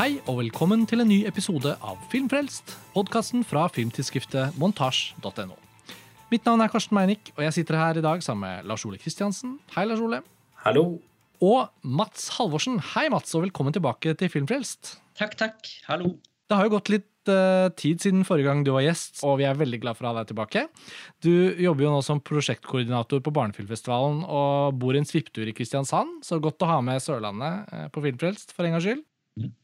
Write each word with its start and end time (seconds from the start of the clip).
Hei 0.00 0.14
og 0.30 0.38
velkommen 0.38 0.86
til 0.88 1.02
en 1.02 1.10
ny 1.10 1.18
episode 1.28 1.74
av 1.84 1.98
Filmfrelst, 2.08 2.70
podkasten 2.94 3.42
fra 3.44 3.66
filmtidsskriftet 3.68 4.54
montasj.no. 4.56 5.58
Mitt 6.32 6.46
navn 6.48 6.64
er 6.64 6.70
Karsten 6.72 6.96
Meinick, 6.96 7.28
og 7.34 7.42
jeg 7.44 7.52
sitter 7.58 7.76
her 7.76 8.00
i 8.00 8.04
dag 8.06 8.22
sammen 8.24 8.46
med 8.46 8.70
Lars 8.70 8.86
Ole 8.88 8.96
Kristiansen. 8.96 9.58
Hei, 9.74 9.84
Lars 9.84 10.00
Ole. 10.00 10.22
Hallo. 10.62 10.86
Og 11.44 11.68
Mats 11.84 12.30
Halvorsen. 12.38 12.78
Hei, 12.94 13.10
Mats, 13.12 13.36
og 13.36 13.44
velkommen 13.44 13.76
tilbake 13.76 14.14
til 14.16 14.32
Filmfrelst. 14.32 14.94
Takk, 15.20 15.36
takk. 15.42 15.68
Hallo. 15.90 16.14
Det 16.48 16.56
har 16.56 16.70
jo 16.70 16.72
gått 16.78 16.94
litt 16.94 17.34
uh, 17.34 17.68
tid 17.76 18.00
siden 18.00 18.24
forrige 18.24 18.48
gang 18.48 18.64
du 18.64 18.72
var 18.78 18.86
gjest, 18.86 19.20
og 19.20 19.36
vi 19.42 19.50
er 19.50 19.60
veldig 19.60 19.82
glad 19.84 20.00
for 20.00 20.08
å 20.08 20.14
ha 20.14 20.22
deg 20.22 20.32
tilbake. 20.32 20.64
Du 21.20 21.60
jobber 21.60 21.90
jo 21.90 21.92
nå 21.98 22.00
som 22.08 22.24
prosjektkoordinator 22.24 23.20
på 23.20 23.36
Barnefilmfestivalen 23.36 24.24
og 24.24 24.80
bor 24.80 24.96
i 24.96 25.04
en 25.04 25.12
svipptur 25.12 25.44
i 25.44 25.52
Kristiansand, 25.60 26.22
så 26.24 26.40
godt 26.40 26.64
å 26.64 26.72
ha 26.72 26.80
med 26.88 27.04
Sørlandet 27.04 27.68
uh, 27.68 27.86
på 27.92 28.08
Filmfrelst 28.08 28.56
for 28.56 28.64
en 28.64 28.78
gangs 28.78 28.88
skyld. 28.88 29.04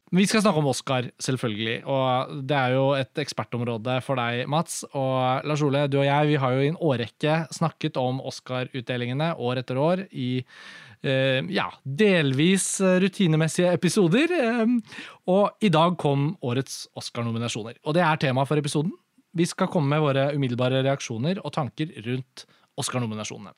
Vi 0.07 0.23
skal 0.23 0.39
snakke 0.39 0.61
om 0.61 0.69
Oscar, 0.71 1.09
selvfølgelig. 1.19 1.81
Og 1.91 2.35
det 2.47 2.55
er 2.55 2.75
jo 2.77 2.83
et 2.95 3.19
ekspertområde 3.19 3.97
for 4.05 4.19
deg, 4.19 4.45
Mats. 4.47 4.85
Og 4.95 5.43
Lars 5.47 5.63
Ole, 5.65 5.83
du 5.91 5.99
og 5.99 6.07
jeg 6.07 6.29
vi 6.29 6.37
har 6.39 6.55
jo 6.55 6.63
i 6.63 6.69
en 6.71 6.79
årrekke 6.79 7.39
snakket 7.51 7.99
om 7.99 8.21
Oscar-utdelingene 8.23 9.33
år 9.35 9.61
etter 9.61 9.81
år 9.83 10.05
i 10.15 10.29
eh, 10.39 11.41
ja, 11.51 11.67
delvis 11.83 12.69
rutinemessige 13.03 13.73
episoder. 13.75 14.31
Eh, 14.31 15.03
og 15.27 15.59
i 15.59 15.73
dag 15.75 15.99
kom 15.99 16.29
årets 16.39 16.85
Oscar-nominasjoner. 16.95 17.81
Og 17.83 17.99
det 17.99 18.07
er 18.07 18.23
tema 18.23 18.47
for 18.47 18.63
episoden. 18.63 18.95
Vi 19.37 19.45
skal 19.45 19.67
komme 19.69 19.91
med 19.91 20.05
våre 20.07 20.29
umiddelbare 20.37 20.85
reaksjoner 20.87 21.43
og 21.43 21.51
tanker 21.59 21.91
rundt 22.07 22.47
Oscar-nominasjonene. 22.79 23.51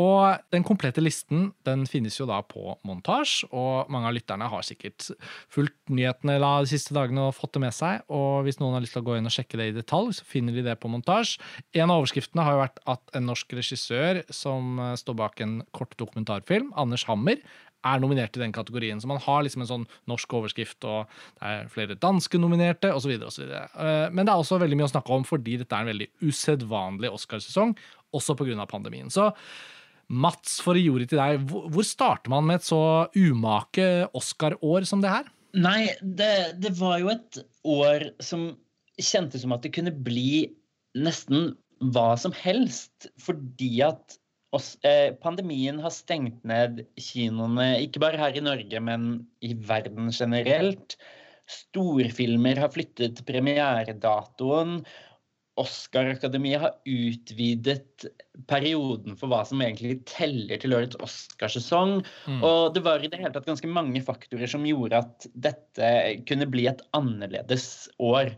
Og 0.00 0.40
den 0.54 0.64
komplette 0.66 1.02
listen 1.02 1.50
den 1.68 1.84
finnes 1.90 2.16
jo 2.16 2.26
da 2.30 2.40
på 2.46 2.76
montasj, 2.86 3.44
og 3.52 3.90
mange 3.92 4.08
av 4.08 4.16
lytterne 4.16 4.48
har 4.48 4.66
sikkert 4.66 5.10
fulgt 5.52 5.76
nyhetene 5.92 6.38
de 6.40 6.70
siste 6.70 6.96
dagene 6.96 7.28
og 7.28 7.36
fått 7.36 7.58
det 7.58 7.64
med 7.66 7.76
seg. 7.76 8.04
Og 8.08 8.46
hvis 8.46 8.60
noen 8.62 8.78
har 8.78 8.84
lyst 8.84 8.96
til 8.96 9.04
å 9.04 9.08
gå 9.10 9.18
inn 9.18 9.28
og 9.28 9.34
sjekke 9.34 9.60
det 9.60 9.70
i 9.70 9.78
detalj, 9.78 10.14
så 10.20 10.28
finner 10.28 10.56
de 10.56 10.64
det 10.66 10.78
på 10.80 10.90
montasj. 10.92 11.36
En 11.76 11.90
av 11.90 12.00
overskriftene 12.00 12.46
har 12.46 12.56
jo 12.56 12.62
vært 12.64 12.84
at 12.96 13.18
en 13.18 13.28
norsk 13.28 13.56
regissør 13.58 14.22
som 14.34 14.78
står 15.00 15.18
bak 15.20 15.42
en 15.44 15.58
kort 15.76 15.92
dokumentarfilm, 16.00 16.72
Anders 16.80 17.06
Hammer, 17.10 17.42
er 17.86 18.00
nominert 18.02 18.36
i 18.36 18.42
den 18.42 18.52
kategorien. 18.52 19.00
Så 19.00 19.08
man 19.08 19.20
har 19.24 19.44
liksom 19.44 19.64
en 19.64 19.70
sånn 19.70 19.86
norsk 20.10 20.34
overskrift, 20.36 20.84
og 20.84 21.08
det 21.38 21.48
er 21.48 21.70
flere 21.72 21.96
danske 21.96 22.40
nominerte, 22.40 22.92
osv. 22.92 23.14
Men 23.16 24.20
det 24.20 24.28
er 24.28 24.36
også 24.36 24.60
veldig 24.60 24.76
mye 24.80 24.88
å 24.90 24.92
snakke 24.92 25.16
om 25.16 25.24
fordi 25.24 25.56
dette 25.62 25.76
er 25.76 25.86
en 25.86 25.92
veldig 25.94 26.10
usedvanlig 26.20 27.12
Oscarsesong, 27.16 27.72
også 28.16 28.36
pga. 28.36 28.66
pandemien. 28.68 29.08
Så 29.12 29.30
Mats, 30.10 30.58
for 30.58 30.74
å 30.74 30.82
ordet 30.96 31.12
til 31.12 31.20
deg, 31.20 31.44
hvor 31.46 31.86
starter 31.86 32.32
man 32.32 32.48
med 32.48 32.58
et 32.58 32.66
så 32.66 32.82
umake 33.14 34.08
Oscar-år 34.18 34.88
som 34.88 35.04
det 35.04 35.12
her? 35.12 35.28
Nei, 35.54 35.92
det, 36.02 36.58
det, 36.62 36.74
var 36.78 36.98
jo 37.02 37.12
et 37.12 37.38
år 37.66 38.08
som 38.22 38.50
kjentes 39.00 39.44
som 39.44 39.54
at 39.54 39.62
det 39.62 39.72
kunne 39.74 39.94
bli 39.94 40.50
nesten 40.98 41.52
hva 41.94 42.14
som 42.20 42.34
helst. 42.36 43.08
Fordi 43.22 43.70
at 43.86 44.18
oss, 44.56 44.74
eh, 44.86 45.14
pandemien 45.22 45.78
har 45.82 45.94
stengt 45.94 46.42
ned 46.46 46.84
kinoene, 46.98 47.72
ikke 47.86 48.02
bare 48.02 48.20
her 48.20 48.36
i 48.36 48.44
Norge, 48.44 48.82
men 48.82 49.10
i 49.46 49.54
verden 49.54 50.10
generelt. 50.14 50.98
Storfilmer 51.50 52.58
har 52.62 52.70
flyttet 52.74 53.22
premieredatoen. 53.26 54.80
Oscar-akademiet 55.60 56.62
har 56.62 56.76
utvidet 56.88 58.06
perioden 58.50 59.18
for 59.20 59.30
hva 59.30 59.42
som 59.48 59.60
egentlig 59.62 60.00
teller 60.08 60.60
til 60.60 60.74
årets 60.76 60.98
Oscarsesong. 61.04 62.00
Mm. 62.26 62.40
Og 62.40 62.72
det 62.76 62.84
var 62.86 63.04
i 63.04 63.10
det 63.10 63.20
hele 63.20 63.32
tatt 63.34 63.48
ganske 63.48 63.70
mange 63.70 64.02
faktorer 64.06 64.50
som 64.50 64.66
gjorde 64.66 65.02
at 65.04 65.28
dette 65.34 65.92
kunne 66.30 66.48
bli 66.50 66.66
et 66.70 66.82
annerledes 66.96 67.90
år. 68.02 68.32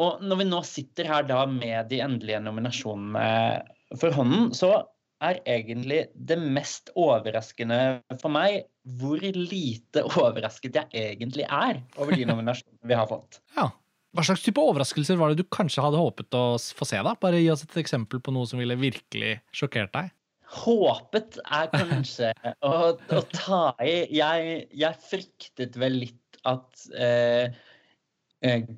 Og 0.00 0.22
når 0.24 0.40
vi 0.40 0.48
nå 0.48 0.62
sitter 0.64 1.10
her 1.10 1.26
da 1.28 1.42
med 1.50 1.90
de 1.90 2.00
endelige 2.04 2.40
nominasjonene 2.44 3.98
for 4.00 4.14
hånden, 4.16 4.50
så 4.56 4.78
er 5.20 5.42
egentlig 5.48 6.06
det 6.14 6.38
mest 6.40 6.92
overraskende 6.98 8.00
for 8.22 8.32
meg 8.32 8.62
hvor 9.00 9.20
lite 9.20 10.04
overrasket 10.08 10.78
jeg 10.80 10.88
egentlig 11.12 11.44
er 11.44 11.82
over 11.98 12.16
de 12.16 12.26
nominasjonene 12.30 12.88
vi 12.88 12.96
har 12.96 13.08
fått. 13.10 13.42
Ja. 13.58 13.68
Hva 14.16 14.24
slags 14.26 14.42
type 14.42 14.58
overraskelser 14.58 15.18
var 15.20 15.30
det 15.30 15.44
du 15.44 15.50
kanskje 15.54 15.84
hadde 15.84 16.00
håpet 16.00 16.34
å 16.34 16.44
få 16.58 16.88
se? 16.88 16.98
da? 17.06 17.14
Bare 17.20 17.38
Gi 17.38 17.50
oss 17.52 17.62
et 17.66 17.76
eksempel 17.82 18.22
på 18.22 18.34
noe 18.34 18.48
som 18.50 18.58
ville 18.58 18.78
virkelig 18.78 19.36
sjokkert 19.54 19.92
deg. 19.94 20.10
Håpet 20.50 21.38
er 21.46 21.68
kanskje 21.70 22.32
å, 22.66 22.72
å, 22.98 23.20
ta 23.30 23.60
i. 23.86 24.08
Jeg, 24.18 24.64
jeg, 24.74 25.02
fryktet 25.06 25.78
vel 25.78 26.00
litt 26.02 26.40
at 26.48 26.88
eh, 26.98 27.54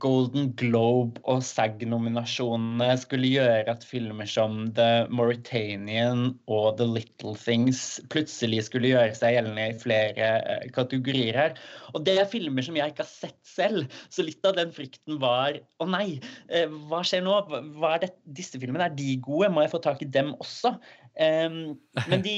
Golden 0.03 0.49
Globe 0.59 1.21
og 1.31 1.45
SAG-nominasjonene 1.47 2.89
skulle 2.99 3.29
gjøre 3.31 3.71
at 3.71 3.85
filmer 3.87 4.27
som 4.27 4.65
The 4.75 5.07
Mauritanian 5.07 6.33
og 6.51 6.81
The 6.81 6.89
Little 6.91 7.37
Things 7.39 8.01
plutselig 8.11 8.65
skulle 8.67 8.91
gjøre 8.91 9.15
seg 9.15 9.37
gjeldende 9.37 9.69
i 9.71 9.77
flere 9.79 10.33
eh, 10.41 10.67
kategorier 10.75 11.39
her. 11.39 11.55
Og 11.95 12.03
det 12.09 12.17
er 12.19 12.31
filmer 12.33 12.67
som 12.67 12.79
jeg 12.81 12.91
ikke 12.91 13.07
har 13.07 13.13
sett 13.13 13.39
selv, 13.47 13.87
så 14.11 14.27
litt 14.27 14.43
av 14.49 14.59
den 14.59 14.75
frykten 14.75 15.23
var 15.23 15.61
å 15.79 15.87
nei, 15.87 16.19
eh, 16.51 16.67
hva 16.91 17.05
skjer 17.07 17.23
nå? 17.23 17.39
Hva 17.79 17.95
er 17.95 18.07
det? 18.09 18.11
Disse 18.35 18.59
filmene, 18.59 18.91
er 18.91 18.99
de 18.99 19.15
gode? 19.23 19.53
Må 19.55 19.63
jeg 19.63 19.75
få 19.77 19.83
tak 19.87 20.03
i 20.03 20.11
dem 20.11 20.35
også? 20.43 20.75
Um, 21.21 21.75
men 22.09 22.23
de 22.25 22.37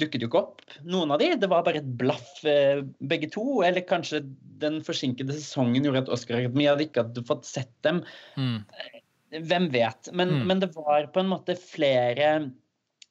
dukket 0.00 0.22
jo 0.22 0.28
ikke 0.30 0.40
opp, 0.40 0.62
noen 0.88 1.12
av 1.12 1.20
de. 1.20 1.34
Det 1.36 1.50
var 1.52 1.66
bare 1.66 1.82
et 1.82 1.90
blaff, 2.00 2.30
uh, 2.48 2.80
begge 3.10 3.28
to. 3.34 3.60
Eller 3.66 3.84
kanskje 3.88 4.22
den 4.62 4.80
forsinkede 4.86 5.36
sesongen 5.36 5.84
gjorde 5.84 6.06
at 6.06 6.14
Oscar 6.14 6.40
Akademi 6.40 6.68
hadde 6.68 6.86
ikke 6.88 7.04
hadde 7.04 7.26
fått 7.28 7.48
sett 7.48 7.74
dem. 7.86 8.00
Mm. 8.40 8.62
Hvem 9.50 9.68
vet. 9.74 10.10
Men, 10.12 10.32
mm. 10.38 10.46
men, 10.48 10.64
det 10.64 10.72
var 10.76 11.10
på 11.12 11.22
en 11.22 11.32
måte 11.34 11.58
flere 11.60 12.30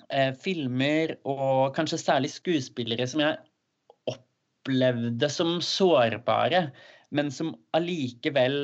eh, 0.10 0.32
filmer, 0.42 1.18
og 1.30 1.76
kanskje 1.78 2.02
særlig 2.02 2.34
skuespillere, 2.34 3.06
som 3.10 3.22
jeg 3.24 3.38
opplevde 4.10 5.30
som 5.32 5.60
sårbare. 5.62 6.70
Men 7.16 7.30
som 7.32 7.54
allikevel 7.78 8.58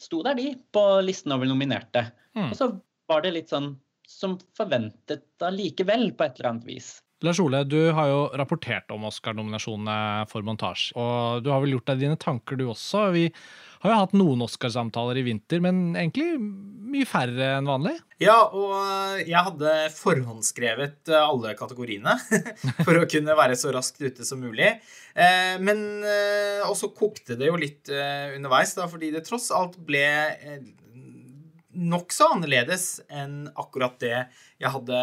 sto 0.00 0.22
der, 0.24 0.38
de, 0.38 0.54
på 0.72 0.84
listen 1.04 1.34
over 1.34 1.50
nominerte. 1.50 2.06
Mm. 2.38 2.52
Og 2.52 2.54
så 2.56 2.70
var 3.10 3.26
det 3.26 3.34
litt 3.34 3.50
sånn 3.52 3.74
som 4.06 4.38
forventet 4.56 5.44
allikevel, 5.44 6.12
på 6.16 6.26
et 6.26 6.38
eller 6.38 6.54
annet 6.54 6.70
vis. 6.70 6.94
Lars 7.24 7.38
Ole, 7.40 7.62
du 7.64 7.78
har 7.96 8.10
jo 8.10 8.18
rapportert 8.36 8.90
om 8.92 9.06
Oscar-nominasjonene 9.08 10.26
for 10.28 10.44
montasje. 10.44 10.92
Og 11.00 11.40
du 11.44 11.48
har 11.48 11.62
vel 11.64 11.72
gjort 11.72 11.88
deg 11.88 12.02
dine 12.04 12.18
tanker, 12.20 12.58
du 12.60 12.66
også. 12.68 13.06
Vi 13.14 13.30
har 13.80 13.92
jo 13.92 14.00
hatt 14.02 14.16
noen 14.16 14.44
Oscar-samtaler 14.44 15.22
i 15.22 15.24
vinter, 15.24 15.62
men 15.64 15.96
egentlig 15.96 16.36
mye 16.36 17.08
færre 17.08 17.54
enn 17.56 17.70
vanlig. 17.70 17.94
Ja, 18.20 18.36
og 18.52 19.22
jeg 19.22 19.48
hadde 19.48 19.72
forhåndsskrevet 19.96 21.08
alle 21.16 21.56
kategoriene 21.56 22.18
for 22.86 23.00
å 23.00 23.08
kunne 23.08 23.36
være 23.36 23.56
så 23.56 23.72
raskt 23.72 24.04
ute 24.04 24.28
som 24.28 24.44
mulig. 24.44 24.74
Eh, 25.16 25.56
men 25.64 25.86
eh, 26.04 26.64
også 26.68 26.92
kokte 26.96 27.38
det 27.40 27.48
jo 27.48 27.56
litt 27.60 27.88
eh, 27.92 28.36
underveis, 28.36 28.76
da, 28.76 28.90
fordi 28.92 29.14
det 29.16 29.24
tross 29.24 29.48
alt 29.56 29.80
ble 29.88 30.04
nokså 31.76 32.32
annerledes 32.34 33.00
enn 33.12 33.46
akkurat 33.54 33.98
det 34.02 34.16
jeg 34.62 34.72
hadde 34.72 35.00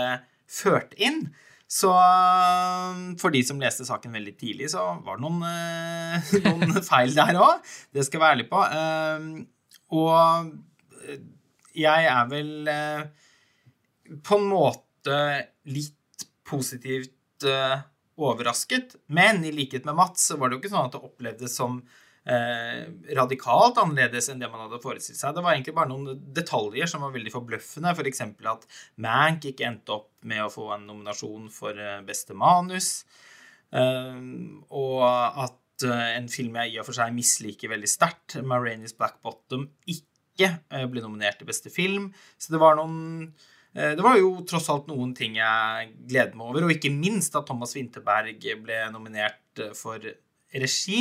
ført 0.50 0.94
inn. 0.98 1.28
Så 1.74 1.90
um, 1.90 3.16
for 3.22 3.34
de 3.34 3.42
som 3.46 3.62
leste 3.62 3.86
saken 3.88 4.14
veldig 4.14 4.36
tidlig, 4.38 4.70
så 4.74 4.84
var 5.06 5.18
det 5.18 5.26
noen, 5.26 5.42
uh, 5.42 6.34
noen 6.46 6.86
feil 6.86 7.16
der 7.16 7.40
òg. 7.42 7.64
Det 7.94 8.06
skal 8.06 8.20
jeg 8.20 8.24
være 8.26 8.38
ærlig 8.38 8.48
på. 8.52 8.62
Um, 8.78 9.32
og 9.98 10.54
jeg 11.78 12.08
er 12.10 12.30
vel 12.30 12.52
på 14.24 14.38
en 14.38 14.46
måte 14.50 15.18
litt 15.70 16.28
positivt 16.46 17.48
overrasket. 18.16 18.96
Men 19.14 19.42
i 19.46 19.52
likhet 19.54 19.86
med 19.86 19.98
Mats 19.98 20.30
så 20.30 20.38
var 20.38 20.50
det 20.50 20.58
jo 20.58 20.64
ikke 20.64 20.74
sånn 20.74 20.88
at 20.88 20.96
det 20.96 21.04
opplevdes 21.10 21.58
som 21.58 21.82
eh, 22.30 22.86
radikalt 23.18 23.80
annerledes 23.82 24.30
enn 24.32 24.42
det 24.42 24.50
man 24.52 24.66
hadde 24.66 24.82
forestilt 24.84 25.20
seg. 25.20 25.36
Det 25.36 25.44
var 25.44 25.56
egentlig 25.56 25.76
bare 25.78 25.92
noen 25.92 26.24
detaljer 26.36 26.90
som 26.90 27.04
var 27.06 27.14
veldig 27.16 27.34
forbløffende. 27.34 27.94
F.eks. 27.94 28.24
For 28.38 28.54
at 28.54 28.68
Mank 29.04 29.50
ikke 29.50 29.68
endte 29.70 29.98
opp 29.98 30.10
med 30.30 30.46
å 30.46 30.52
få 30.54 30.70
en 30.76 30.88
nominasjon 30.90 31.50
for 31.54 31.78
eh, 31.80 32.02
beste 32.08 32.38
manus. 32.38 32.96
Eh, 33.74 34.20
og 34.78 35.04
at 35.04 35.88
eh, 35.88 36.10
en 36.18 36.30
film 36.32 36.60
jeg 36.62 36.76
i 36.76 36.82
og 36.82 36.90
for 36.90 36.98
seg 36.98 37.16
misliker 37.16 37.74
veldig 37.74 37.90
sterkt, 37.90 38.38
'Marainis 38.42 38.96
Black 38.98 39.20
Bottom', 39.26 39.70
ikke 39.90 40.52
eh, 40.70 40.86
ble 40.90 41.04
nominert 41.04 41.42
til 41.42 41.50
beste 41.50 41.74
film. 41.74 42.12
Så 42.38 42.54
det 42.54 42.62
var 42.64 42.80
noen 42.80 43.34
det 43.74 44.04
var 44.06 44.20
jo 44.20 44.44
tross 44.46 44.68
alt 44.70 44.86
noen 44.86 45.16
ting 45.18 45.40
jeg 45.40 45.88
gleder 46.06 46.36
meg 46.38 46.46
over, 46.46 46.68
og 46.68 46.74
ikke 46.76 46.92
minst 46.94 47.34
at 47.34 47.48
Thomas 47.48 47.72
Winterberg 47.74 48.44
ble 48.62 48.76
nominert 48.94 49.62
for 49.74 49.98
regi 50.54 51.00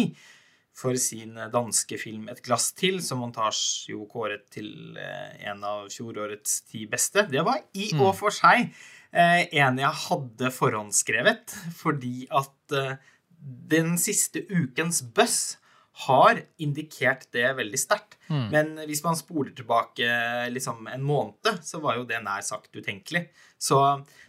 for 0.74 0.96
sin 0.96 1.36
danske 1.52 1.98
film 2.00 2.28
'Et 2.28 2.42
glass 2.42 2.72
til', 2.72 3.02
som 3.04 3.20
Montage 3.20 3.90
jo 3.92 4.06
kåret 4.10 4.48
til 4.50 4.96
eh, 4.96 5.48
en 5.50 5.62
av 5.64 5.88
fjorårets 5.92 6.62
ti 6.70 6.86
beste. 6.86 7.26
Det 7.28 7.44
var 7.44 7.60
i 7.74 7.92
mm. 7.92 8.00
og 8.00 8.14
for 8.16 8.34
seg 8.34 8.72
eh, 9.12 9.48
en 9.52 9.78
jeg 9.78 10.00
hadde 10.08 10.50
forhåndsskrevet, 10.50 11.56
fordi 11.76 12.26
at 12.30 12.76
eh, 12.78 12.96
den 13.68 13.98
siste 13.98 14.46
ukens 14.48 15.02
buzz 15.02 15.58
har 16.06 16.40
indikert 16.62 17.26
det 17.36 17.50
veldig 17.58 17.78
sterkt. 17.78 18.16
Mm. 18.32 18.46
Men 18.48 18.70
hvis 18.88 19.02
man 19.04 19.18
spoler 19.18 19.52
tilbake 19.52 20.08
liksom 20.48 20.86
en 20.88 21.04
måned, 21.04 21.60
så 21.60 21.82
var 21.84 21.98
jo 21.98 22.06
det 22.08 22.22
nær 22.24 22.40
sagt 22.40 22.72
utenkelig. 22.72 23.26
Så 23.60 23.76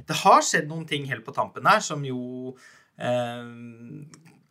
det 0.04 0.20
har 0.26 0.44
skjedd 0.44 0.68
noen 0.68 0.86
ting 0.90 1.08
helt 1.08 1.24
på 1.24 1.36
tampen 1.36 1.66
her 1.70 1.80
som 1.80 2.04
jo 2.04 2.58
eh, 3.00 3.48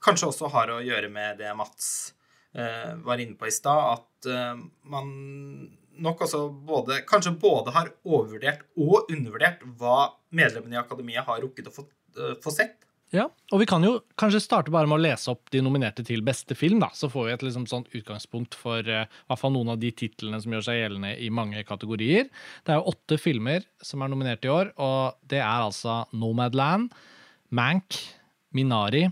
kanskje 0.05 0.31
også 0.31 0.51
har 0.53 0.73
å 0.75 0.83
gjøre 0.85 1.11
med 1.13 1.41
det 1.43 1.53
Mats 1.59 2.13
eh, 2.55 2.93
var 3.05 3.23
inne 3.23 3.39
på 3.39 3.49
i 3.49 3.55
stad, 3.55 3.99
at 3.99 4.31
eh, 4.31 4.65
man 4.93 5.13
nok 6.03 6.25
også 6.27 6.47
både, 6.67 7.03
kanskje 7.09 7.35
både 7.41 7.75
har 7.75 7.93
overvurdert 8.05 8.65
og 8.81 9.11
undervurdert 9.13 9.65
hva 9.79 10.13
medlemmene 10.35 10.79
i 10.79 10.81
akademiet 10.81 11.29
har 11.29 11.43
rukket 11.45 11.69
å 11.69 11.75
få, 11.75 11.87
eh, 12.17 12.39
få 12.43 12.55
sett. 12.55 12.79
Ja, 13.13 13.27
og 13.53 13.61
vi 13.61 13.67
kan 13.69 13.85
jo 13.85 13.99
kanskje 14.17 14.41
starte 14.41 14.73
bare 14.73 14.89
med 14.89 14.97
å 14.97 15.05
lese 15.05 15.29
opp 15.35 15.51
de 15.53 15.61
nominerte 15.61 16.01
til 16.09 16.23
beste 16.25 16.57
film, 16.57 16.79
da. 16.81 16.89
Så 16.97 17.11
får 17.13 17.27
vi 17.27 17.33
et 17.35 17.43
liksom 17.45 17.67
sånt 17.69 17.91
utgangspunkt 17.93 18.57
for 18.57 18.81
uh, 18.89 19.05
hvert 19.29 19.41
fall 19.41 19.53
noen 19.53 19.75
av 19.75 19.83
de 19.83 19.91
titlene 19.93 20.41
som 20.41 20.55
gjør 20.57 20.65
seg 20.65 20.79
gjeldende 20.79 21.11
i 21.21 21.29
mange 21.29 21.61
kategorier. 21.69 22.31
Det 22.65 22.73
er 22.73 22.81
jo 22.81 22.95
åtte 22.95 23.19
filmer 23.21 23.67
som 23.85 24.01
er 24.01 24.15
nominert 24.15 24.49
i 24.49 24.53
år, 24.55 24.73
og 24.81 25.21
det 25.29 25.43
er 25.43 25.67
altså 25.67 26.07
Nomadland, 26.17 26.97
Mank, 27.53 28.01
Minari, 28.57 29.11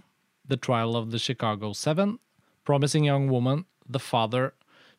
The 0.50 0.56
Trial 0.56 0.96
of 0.96 1.10
the 1.10 1.18
Chicago 1.18 1.72
Seven, 1.72 2.18
Promising 2.64 3.04
Young 3.04 3.30
Woman, 3.30 3.64
The 3.88 3.98
Father, 3.98 4.52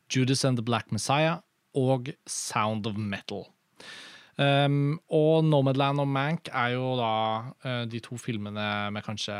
Judas 0.09 0.43
and 0.43 0.57
the 0.57 0.63
Black 0.63 0.91
Messiah 0.91 1.39
og 1.75 2.09
Sound 2.27 2.87
of 2.87 2.97
Metal. 2.97 3.45
Um, 4.39 4.95
og 5.11 5.43
Nomadland 5.45 5.99
og 6.01 6.07
Mank 6.07 6.47
er 6.55 6.71
jo 6.73 6.93
da 6.97 7.11
uh, 7.51 7.83
de 7.85 7.99
to 8.01 8.15
filmene 8.17 8.63
med 8.95 9.03
kanskje 9.03 9.35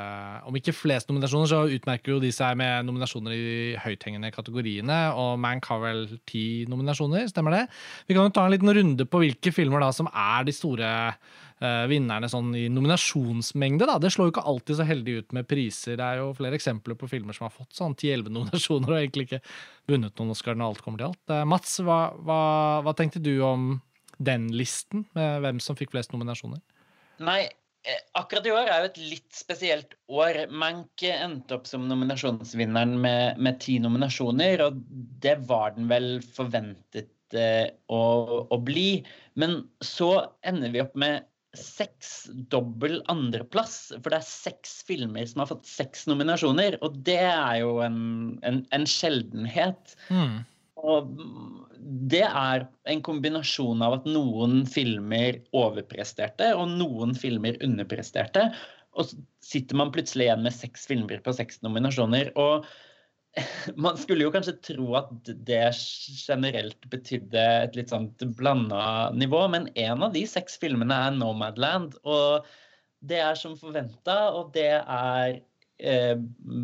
Om 0.46 0.58
ikke 0.60 0.76
flest 0.76 1.08
nominasjoner, 1.10 1.48
så 1.48 1.62
utmerker 1.78 2.12
jo 2.12 2.20
de 2.22 2.30
seg 2.36 2.60
med 2.60 2.86
nominasjoner 2.86 3.34
i 3.34 3.40
de 3.42 3.80
høythengende 3.82 4.34
kategoriene. 4.36 5.00
Og 5.18 5.40
Mank 5.42 5.66
har 5.72 5.80
vel 5.82 6.04
ti 6.30 6.68
nominasjoner, 6.70 7.30
stemmer 7.32 7.56
det? 7.56 7.64
Vi 8.06 8.18
kan 8.18 8.28
jo 8.28 8.36
ta 8.36 8.46
en 8.46 8.54
liten 8.54 8.74
runde 8.78 9.08
på 9.08 9.24
hvilke 9.24 9.56
filmer 9.56 9.82
da 9.82 9.94
som 9.96 10.12
er 10.12 10.46
de 10.46 10.56
store 10.60 10.92
vinnerne 11.62 12.26
sånn 12.32 12.56
i 12.58 12.64
nominasjonsmengde. 12.74 13.86
da. 13.86 14.00
Det 14.02 14.10
slår 14.10 14.30
jo 14.30 14.34
ikke 14.34 14.46
alltid 14.50 14.80
så 14.80 14.88
heldig 14.90 15.14
ut 15.20 15.36
med 15.38 15.48
priser. 15.50 16.00
Det 16.00 16.08
er 16.08 16.22
jo 16.24 16.32
flere 16.38 16.58
eksempler 16.58 16.98
på 16.98 17.10
filmer 17.12 17.38
som 17.38 17.46
har 17.46 17.54
fått 17.54 17.78
sånn 17.78 17.94
10-11 17.94 18.32
nominasjoner 18.38 18.96
og 18.96 18.98
egentlig 18.98 19.28
ikke 19.28 19.42
vunnet 19.92 20.18
noen 20.18 20.34
Oscar 20.34 20.58
når 20.58 20.72
alt 20.72 20.84
kommer 20.86 21.04
til 21.04 21.12
alt. 21.12 21.22
Uh, 21.30 21.44
Mats, 21.54 21.78
hva, 21.86 22.02
hva, 22.26 22.42
hva 22.86 22.96
tenkte 22.98 23.22
du 23.22 23.36
om 23.46 23.76
den 24.22 24.52
listen, 24.54 25.06
med 25.18 25.42
hvem 25.46 25.62
som 25.64 25.78
fikk 25.78 25.94
flest 25.96 26.14
nominasjoner? 26.14 26.62
Nei, 27.26 27.42
eh, 27.86 28.02
akkurat 28.18 28.48
i 28.48 28.54
år 28.54 28.68
er 28.68 28.84
jo 28.84 28.90
et 28.92 29.00
litt 29.02 29.34
spesielt 29.36 29.96
år. 30.12 30.44
Mank 30.52 31.06
endte 31.08 31.58
opp 31.58 31.70
som 31.70 31.88
nominasjonsvinneren 31.90 32.96
med, 33.02 33.42
med 33.42 33.60
ti 33.64 33.78
nominasjoner, 33.84 34.66
og 34.68 34.82
det 35.24 35.38
var 35.50 35.76
den 35.78 35.90
vel 35.92 36.14
forventet 36.36 37.38
eh, 37.38 37.68
å, 37.90 38.02
å, 38.46 38.62
bli. 38.62 39.02
Men 39.42 39.62
så 39.84 40.14
ender 40.46 40.74
vi 40.74 40.84
opp 40.84 40.98
med 41.00 41.28
seks 41.58 42.30
dobbel 42.52 43.02
andreplass, 43.12 43.92
for 43.98 44.14
det 44.14 44.22
er 44.22 44.28
seks 44.28 44.78
filmer 44.88 45.26
som 45.28 45.44
har 45.44 45.50
fått 45.50 45.68
seks 45.68 46.06
nominasjoner, 46.08 46.78
og 46.86 46.96
det 47.08 47.20
er 47.26 47.58
jo 47.64 47.78
en, 47.84 48.00
en, 48.48 48.62
en 48.72 48.88
sjeldenhet. 48.88 49.96
Mm. 50.08 50.40
Og 50.82 51.10
det 52.12 52.24
er 52.26 52.66
en 52.90 53.02
kombinasjon 53.06 53.84
av 53.86 54.00
at 54.00 54.08
noen 54.10 54.64
filmer 54.70 55.42
overpresterte, 55.56 56.54
og 56.58 56.72
noen 56.80 57.14
filmer 57.18 57.60
underpresterte. 57.66 58.48
Og 58.96 59.12
så 59.12 59.20
sitter 59.44 59.78
man 59.80 59.92
plutselig 59.94 60.28
igjen 60.28 60.46
med 60.46 60.56
seks 60.56 60.88
filmer 60.90 61.22
på 61.24 61.36
seks 61.36 61.62
nominasjoner. 61.66 62.32
Og 62.40 62.66
man 63.86 64.00
skulle 64.00 64.26
jo 64.26 64.32
kanskje 64.34 64.58
tro 64.72 64.96
at 65.00 65.12
det 65.48 65.64
generelt 65.76 66.90
betydde 66.92 67.46
et 67.68 67.78
litt 67.80 67.94
sånt 67.94 68.24
blanda 68.38 69.12
nivå, 69.16 69.46
men 69.54 69.70
en 69.80 70.08
av 70.08 70.16
de 70.16 70.26
seks 70.28 70.60
filmene 70.62 70.98
er 71.08 71.16
Nomadland. 71.16 71.96
Og 72.04 72.48
det 73.02 73.22
er 73.24 73.40
som 73.40 73.56
forventa, 73.58 74.18
og 74.36 74.52
det 74.56 74.74
er 74.82 75.40
Eh, 75.82 76.14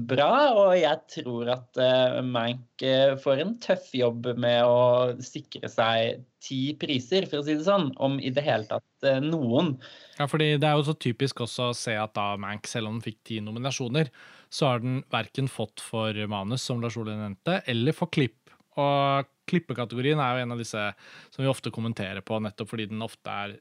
bra, 0.05 0.33
og 0.53 0.75
jeg 0.77 0.97
tror 1.09 1.49
at 1.49 1.79
eh, 1.81 2.19
Mank 2.21 2.83
eh, 2.85 3.15
får 3.17 3.39
en 3.41 3.55
tøff 3.63 3.87
jobb 3.97 4.27
med 4.37 4.61
å 4.69 5.15
sikre 5.25 5.65
seg 5.73 6.21
ti 6.43 6.75
priser, 6.77 7.25
for 7.25 7.41
å 7.41 7.47
si 7.47 7.55
det 7.57 7.65
sånn, 7.65 7.89
om 7.97 8.19
i 8.21 8.29
det 8.33 8.43
hele 8.45 8.69
tatt 8.69 9.07
noen. 9.25 9.73
Ja, 10.19 10.27
fordi 10.29 10.51
det 10.61 10.69
er 10.69 10.77
jo 10.77 10.85
så 10.91 10.93
typisk 11.01 11.41
også 11.47 11.71
å 11.71 11.77
se 11.77 11.97
at 11.97 12.13
da 12.13 12.35
Mank, 12.37 12.69
selv 12.69 12.91
om 12.91 12.99
han 12.99 13.05
fikk 13.07 13.23
ti 13.25 13.39
nominasjoner, 13.41 14.13
så 14.49 14.71
har 14.71 14.83
den 14.83 15.01
verken 15.11 15.49
fått 15.51 15.83
for 15.83 16.17
manus, 16.27 16.65
som 16.67 16.81
Lars 16.81 16.97
Ole 16.97 17.15
nevnte, 17.17 17.61
eller 17.65 17.95
for 17.95 18.11
klipp. 18.13 18.51
Og 18.77 19.29
klippekategorien 19.49 20.19
er 20.21 20.35
jo 20.35 20.44
en 20.45 20.53
av 20.53 20.61
disse 20.61 20.83
som 21.31 21.44
vi 21.44 21.49
ofte 21.49 21.73
kommenterer 21.73 22.21
på, 22.25 22.39
nettopp 22.44 22.69
fordi 22.73 22.89
den 22.91 23.03
ofte 23.05 23.33
er 23.33 23.57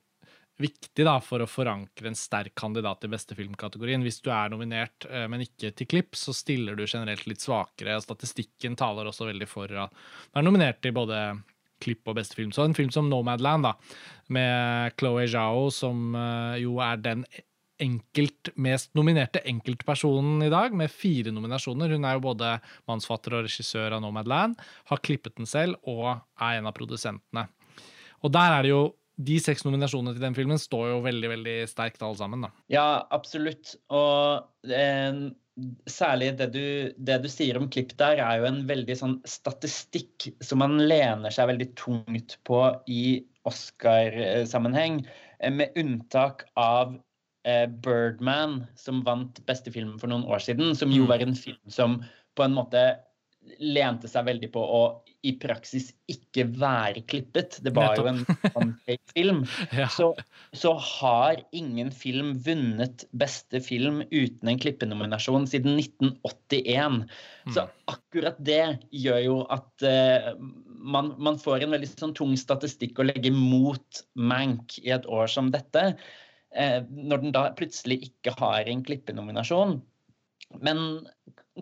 viktig 0.61 1.05
da, 1.05 1.19
for 1.21 1.43
å 1.45 1.49
forankre 1.49 2.11
en 2.11 2.17
sterk 2.17 2.55
kandidat 2.57 3.05
i 3.05 3.11
beste 3.13 3.37
filmkategorien. 3.37 4.05
Hvis 4.05 4.23
du 4.25 4.31
er 4.33 4.53
nominert, 4.53 5.05
eh, 5.11 5.27
men 5.29 5.45
ikke 5.45 5.73
til 5.77 5.89
klipp, 5.91 6.17
så 6.17 6.33
stiller 6.37 6.77
du 6.77 6.87
generelt 6.87 7.27
litt 7.29 7.45
svakere. 7.45 7.97
og 7.97 8.07
Statistikken 8.07 8.77
taler 8.77 9.09
også 9.09 9.29
veldig 9.29 9.49
for 9.51 9.69
at 9.69 9.93
du 9.93 10.41
er 10.41 10.47
nominert 10.47 10.81
til 10.81 10.97
både 10.97 11.21
klipp 11.83 12.09
og 12.09 12.17
beste 12.17 12.39
film. 12.39 12.55
Så 12.57 12.65
en 12.65 12.77
film 12.77 12.91
som 12.91 13.11
Nomadland, 13.11 13.69
da, 13.69 13.75
med 14.33 14.97
Chloé 14.97 15.27
Zhao, 15.29 15.69
som 15.71 16.15
eh, 16.17 16.63
jo 16.65 16.81
er 16.81 17.05
den 17.05 17.27
enkelt 17.83 18.53
mest 18.61 18.93
nominerte 18.97 19.43
enkeltpersonen 19.49 20.45
i 20.47 20.51
dag, 20.53 20.75
med 20.77 20.93
fire 20.93 21.33
nominasjoner. 21.35 21.93
Hun 21.93 22.07
er 22.09 22.19
jo 22.19 22.27
både 22.29 22.53
mannsfatter 22.89 23.37
og 23.37 23.47
regissør 23.47 23.97
av 23.97 24.05
Nomadland, 24.05 24.57
har 24.91 25.03
klippet 25.05 25.37
den 25.41 25.49
selv 25.51 25.81
og 25.89 26.15
er 26.15 26.61
en 26.61 26.71
av 26.71 26.77
produsentene. 26.77 27.49
Og 28.25 28.33
der 28.35 28.59
er 28.59 28.65
det 28.65 28.73
jo 28.73 28.85
de 29.17 29.39
seks 29.41 29.65
nominasjonene 29.65 30.13
til 30.13 30.25
den 30.27 30.37
filmen 30.37 30.61
står 30.61 30.91
jo 30.91 31.01
veldig 31.07 31.33
veldig 31.33 31.57
sterkt, 31.71 32.03
alle 32.05 32.19
sammen. 32.19 32.45
da. 32.45 32.53
Ja, 32.73 32.89
absolutt. 33.15 33.73
Og 33.89 34.69
eh, 34.69 35.21
særlig 35.89 36.35
det 36.41 36.51
du, 36.53 36.67
det 36.97 37.21
du, 37.25 37.31
sier 37.33 37.57
om 37.61 37.71
klipp 37.73 37.95
der, 38.01 38.21
er 38.21 38.43
jo 38.43 38.51
en 38.51 38.61
veldig 38.69 38.99
sånn 38.99 39.17
statistikk 39.29 40.29
som 40.45 40.61
man 40.65 40.77
lener 40.85 41.33
seg 41.33 41.49
veldig 41.53 41.71
tungt 41.81 42.37
på 42.49 42.61
i 42.93 43.23
Oscar-sammenheng. 43.49 45.01
Eh, 45.41 45.53
med 45.53 45.77
unntak 45.81 46.45
av 46.61 46.99
Birdman, 47.83 48.61
som 48.79 49.05
vant 49.07 49.39
beste 49.47 49.71
film 49.75 49.97
for 50.03 50.11
noen 50.11 50.27
år 50.27 50.43
siden. 50.43 50.75
Som 50.79 50.95
jo 50.95 51.05
mm. 51.07 51.11
var 51.13 51.25
en 51.25 51.37
film 51.39 51.73
som 51.73 52.01
på 52.37 52.47
en 52.47 52.57
måte 52.57 52.87
lente 53.63 54.09
seg 54.11 54.27
veldig 54.27 54.49
på 54.55 54.63
å 54.63 54.81
i 55.27 55.33
praksis 55.43 55.89
ikke 56.11 56.45
være 56.59 57.03
klippet. 57.09 57.59
Det 57.65 57.73
var 57.75 57.99
jo 57.99 58.07
en 58.07 58.75
film. 59.11 59.43
ja. 59.81 59.89
så, 59.91 60.13
så, 60.55 60.75
har 60.79 61.41
ingen 61.57 61.91
film 61.95 62.35
vunnet 62.47 63.07
beste 63.17 63.61
film 63.65 64.03
uten 64.11 64.53
en 64.53 64.61
klippenominasjon 64.63 65.49
siden 65.51 65.81
1981. 65.81 67.01
Mm. 67.47 67.57
Så 67.57 67.67
akkurat 67.91 68.39
det 68.39 68.79
gjør 68.95 69.23
jo 69.25 69.41
at 69.57 69.87
uh, 69.87 70.31
man, 70.67 71.15
man, 71.19 71.41
får 71.43 71.65
en 71.65 71.75
veldig 71.75 71.91
sånn 71.91 72.15
tung 72.17 72.37
statistikk 72.39 73.01
å 73.01 73.09
legge 73.09 73.35
mot 73.35 74.05
Mank 74.15 74.79
i 74.85 74.95
et 74.95 75.11
år 75.11 75.31
som 75.33 75.51
dette. 75.55 75.91
Uh, 76.57 76.81
når 76.89 77.25
den 77.25 77.35
da 77.37 77.49
plutselig 77.59 78.01
ikke 78.11 78.33
har 78.41 78.69
en 78.71 78.85
klippenominasjon. 78.87 79.77
Men 80.65 80.79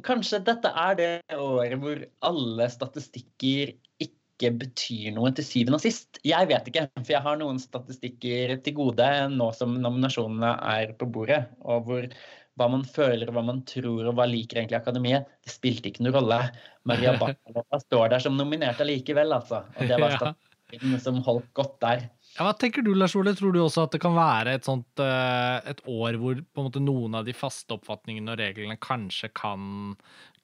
kanskje 0.07 0.43
dette 0.47 0.71
er 0.71 0.99
det 0.99 1.11
året 1.39 1.81
hvor 1.83 2.05
alle 2.29 2.69
statistikker 2.71 3.75
ikke 4.05 4.51
betyr 4.61 5.13
noe 5.15 5.31
til 5.35 5.47
syvende 5.47 5.79
og 5.79 5.85
sist. 5.85 6.19
Jeg 6.27 6.51
vet 6.51 6.71
ikke, 6.71 6.89
for 7.01 7.13
jeg 7.15 7.25
har 7.27 7.39
noen 7.41 7.61
statistikker 7.63 8.57
til 8.65 8.77
gode 8.77 9.11
nå 9.35 9.51
som 9.57 9.77
nominasjonene 9.79 10.57
er 10.75 10.97
på 10.99 11.09
bordet. 11.11 11.45
Og 11.63 11.87
hvor 11.87 12.09
hva 12.59 12.69
man 12.71 12.85
føler, 12.87 13.31
hva 13.35 13.43
man 13.43 13.63
tror 13.67 14.11
og 14.11 14.19
hva 14.19 14.27
liker 14.31 14.61
egentlig 14.61 14.79
Akademiet, 14.79 15.31
det 15.43 15.55
spilte 15.55 15.91
ikke 15.91 16.05
noen 16.07 16.17
rolle. 16.19 16.41
Maria 16.87 17.15
Bakalova 17.21 17.81
står 17.83 18.13
der 18.15 18.23
som 18.27 18.37
nominert 18.39 18.83
allikevel, 18.83 19.35
altså. 19.35 19.65
Og 19.75 19.91
det 19.91 19.99
var 20.03 20.15
statistikken 20.19 21.01
som 21.03 21.23
holdt 21.27 21.51
godt 21.59 21.81
der. 21.83 22.07
Ja, 22.35 22.49
hva 22.49 22.53
tenker 22.59 22.83
du, 22.83 22.91
Lars 22.99 23.15
Ole? 23.15 23.31
Tror 23.39 23.55
du 23.55 23.61
også 23.63 23.85
at 23.87 23.93
det 23.95 24.01
kan 24.03 24.17
være 24.17 24.57
et, 24.57 24.67
sånt, 24.67 24.89
eh, 24.99 25.59
et 25.71 25.81
år 25.87 26.17
hvor 26.19 26.41
måte 26.59 26.83
noen 26.83 27.15
av 27.15 27.29
de 27.29 27.35
faste 27.37 27.77
oppfatningene 27.77 28.33
og 28.33 28.41
reglene 28.41 28.75
kanskje 28.83 29.31
kan, 29.39 29.95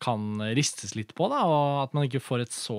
kan 0.02 0.44
ristes 0.54 0.94
litt 0.94 1.16
på, 1.18 1.26
da, 1.32 1.42
og 1.50 1.80
at 1.88 1.96
man 1.96 2.06
ikke 2.06 2.22
får 2.22 2.44
et 2.44 2.54
så 2.54 2.78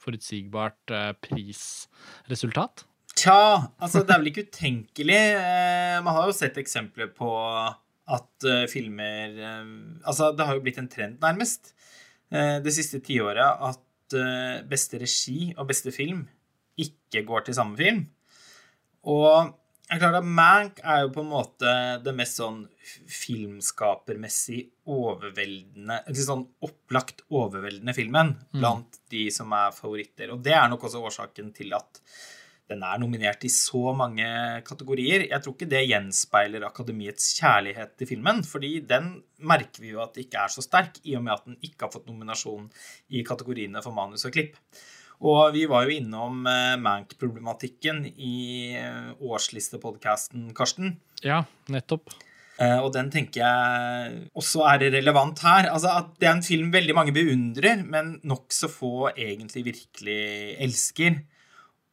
forutsigbart 0.00 0.94
eh, 0.96 1.10
prisresultat? 1.26 2.86
Tja, 3.16 3.36
altså 3.76 4.00
det 4.04 4.14
er 4.14 4.24
vel 4.24 4.32
ikke 4.32 4.46
utenkelig. 4.48 5.20
Eh, 5.36 5.98
man 6.00 6.16
har 6.16 6.30
jo 6.30 6.38
sett 6.40 6.56
eksempler 6.60 7.12
på 7.16 7.30
at 8.06 8.44
filmer 8.70 9.32
Altså 10.06 10.28
det 10.30 10.44
har 10.46 10.54
jo 10.54 10.60
blitt 10.62 10.76
en 10.78 10.86
trend, 10.86 11.16
nærmest, 11.18 11.72
det 12.30 12.70
siste 12.70 13.00
tiåret 13.02 13.64
at 13.66 14.14
beste 14.70 15.00
regi 15.02 15.48
og 15.56 15.66
beste 15.66 15.90
film 15.90 16.20
ikke 16.78 17.24
går 17.26 17.48
til 17.48 17.56
samme 17.58 17.74
film. 17.80 18.04
Og 19.06 19.54
Jeg 19.86 20.02
er 20.02 20.16
at 20.18 20.24
Mank 20.26 20.80
er 20.82 21.04
jo 21.04 21.12
på 21.14 21.22
en 21.22 21.28
måte 21.30 21.72
det 22.02 22.14
mest 22.18 22.40
sånn 22.40 22.64
filmskapermessig 23.06 24.64
overveldende 24.90 26.00
Litt 26.08 26.24
sånn 26.24 26.42
opplagt 26.66 27.22
overveldende 27.30 27.94
filmen 27.94 28.32
blant 28.50 28.98
de 29.14 29.28
som 29.30 29.54
er 29.54 29.70
favoritter. 29.76 30.32
Og 30.34 30.42
det 30.42 30.56
er 30.58 30.66
nok 30.72 30.88
også 30.88 31.04
årsaken 31.06 31.54
til 31.54 31.76
at 31.78 32.02
den 32.66 32.82
er 32.82 32.98
nominert 32.98 33.46
i 33.46 33.50
så 33.52 33.92
mange 33.94 34.26
kategorier. 34.66 35.28
Jeg 35.28 35.42
tror 35.42 35.54
ikke 35.54 35.70
det 35.70 35.84
gjenspeiler 35.86 36.66
Akademiets 36.66 37.28
kjærlighet 37.38 37.94
til 37.94 38.10
filmen, 38.10 38.42
fordi 38.42 38.80
den 38.90 39.12
merker 39.38 39.84
vi 39.84 39.92
jo 39.92 40.02
at 40.02 40.18
ikke 40.18 40.42
er 40.42 40.50
så 40.50 40.64
sterk, 40.66 40.98
i 41.06 41.14
og 41.14 41.22
med 41.28 41.36
at 41.36 41.46
den 41.46 41.60
ikke 41.62 41.86
har 41.86 41.94
fått 41.94 42.10
nominasjon 42.10 42.66
i 43.14 43.22
kategoriene 43.26 43.86
for 43.86 43.94
manus 43.94 44.26
og 44.26 44.34
klipp. 44.34 44.58
Og 45.24 45.54
vi 45.54 45.64
var 45.70 45.86
jo 45.86 45.96
innom 45.96 46.44
eh, 46.50 46.76
Mank-problematikken 46.82 48.02
i 48.20 48.76
eh, 48.76 49.12
årslistepodkasten, 49.24 50.50
Karsten. 50.56 50.96
Ja, 51.24 51.42
nettopp. 51.72 52.12
Eh, 52.60 52.78
Og 52.84 52.90
den 52.92 53.08
tenker 53.12 53.40
jeg 53.42 54.26
også 54.36 54.66
er 54.68 54.84
relevant 54.98 55.40
her. 55.44 55.70
Altså 55.72 55.94
at 56.02 56.12
Det 56.20 56.28
er 56.28 56.36
en 56.36 56.44
film 56.46 56.72
veldig 56.74 56.96
mange 56.96 57.14
beundrer, 57.16 57.80
men 57.84 58.18
nokså 58.24 58.68
få 58.72 59.10
egentlig 59.14 59.64
virkelig 59.72 60.56
elsker. 60.68 61.22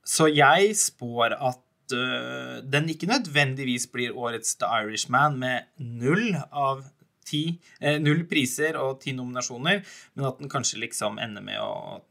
Så 0.04 0.28
jeg 0.34 0.76
spår 0.76 1.38
at 1.40 1.60
den 1.94 2.88
ikke 2.90 3.06
nødvendigvis 3.06 3.86
blir 3.92 4.16
årets 4.18 4.56
The 4.58 4.66
Irishman 4.82 5.36
med 5.38 5.68
null 5.78 6.32
av 6.50 6.80
ti 7.28 7.44
eh, 7.80 8.00
Null 8.04 8.26
priser 8.30 8.78
og 8.80 9.00
ti 9.04 9.14
nominasjoner, 9.18 9.84
men 10.16 10.28
at 10.30 10.42
den 10.42 10.52
kanskje 10.52 10.82
liksom 10.84 11.20
ender 11.22 11.46
med 11.46 11.62
å 11.62 12.04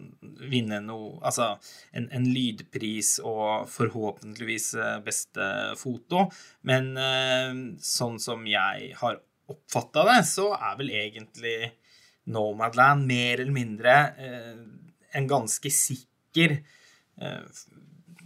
vinne 0.49 0.81
noe 0.85 1.21
Altså 1.23 1.53
en, 1.97 2.09
en 2.15 2.25
lydpris 2.27 3.17
og 3.25 3.69
forhåpentligvis 3.71 4.73
eh, 4.79 4.97
beste 5.05 5.49
foto. 5.81 6.27
Men 6.69 6.93
eh, 6.99 7.53
sånn 7.83 8.19
som 8.23 8.47
jeg 8.49 8.93
har 8.99 9.21
oppfatta 9.53 10.07
det, 10.09 10.19
så 10.29 10.53
er 10.57 10.79
vel 10.81 10.93
egentlig 10.97 11.57
Nomadland 12.33 13.07
mer 13.09 13.41
eller 13.41 13.55
mindre 13.55 13.95
eh, 14.19 14.59
en 15.19 15.29
ganske 15.29 15.73
sikker 15.75 16.57
eh, 16.57 17.63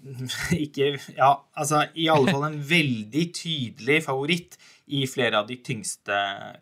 ikke 0.64 0.92
Ja, 1.16 1.32
altså 1.56 1.86
i 1.98 2.08
alle 2.12 2.30
fall 2.30 2.46
en 2.50 2.60
veldig 2.68 3.24
tydelig 3.34 4.02
favoritt 4.06 4.58
i 4.86 5.02
flere 5.10 5.40
av 5.40 5.48
de 5.48 5.58
tyngste 5.64 6.16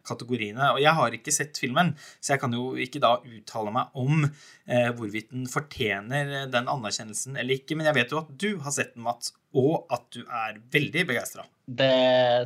kategoriene. 0.06 0.70
Og 0.74 0.80
jeg 0.82 0.96
har 0.96 1.16
ikke 1.16 1.34
sett 1.34 1.58
filmen, 1.60 1.92
så 2.20 2.34
jeg 2.34 2.42
kan 2.42 2.54
jo 2.56 2.72
ikke 2.80 3.02
da 3.02 3.16
uttale 3.20 3.72
meg 3.74 3.98
om 4.00 4.24
eh, 4.24 4.90
hvorvidt 4.96 5.32
den 5.34 5.48
fortjener 5.50 6.48
den 6.52 6.70
anerkjennelsen 6.70 7.36
eller 7.40 7.58
ikke. 7.58 7.76
Men 7.78 7.90
jeg 7.90 7.98
vet 8.00 8.14
jo 8.14 8.22
at 8.22 8.32
du 8.40 8.50
har 8.64 8.74
sett 8.76 8.94
den, 8.94 9.04
Mats, 9.04 9.34
og 9.54 9.84
at 9.92 10.06
du 10.16 10.22
er 10.24 10.58
veldig 10.72 11.06
begeistra. 11.10 11.44
Det 11.64 11.92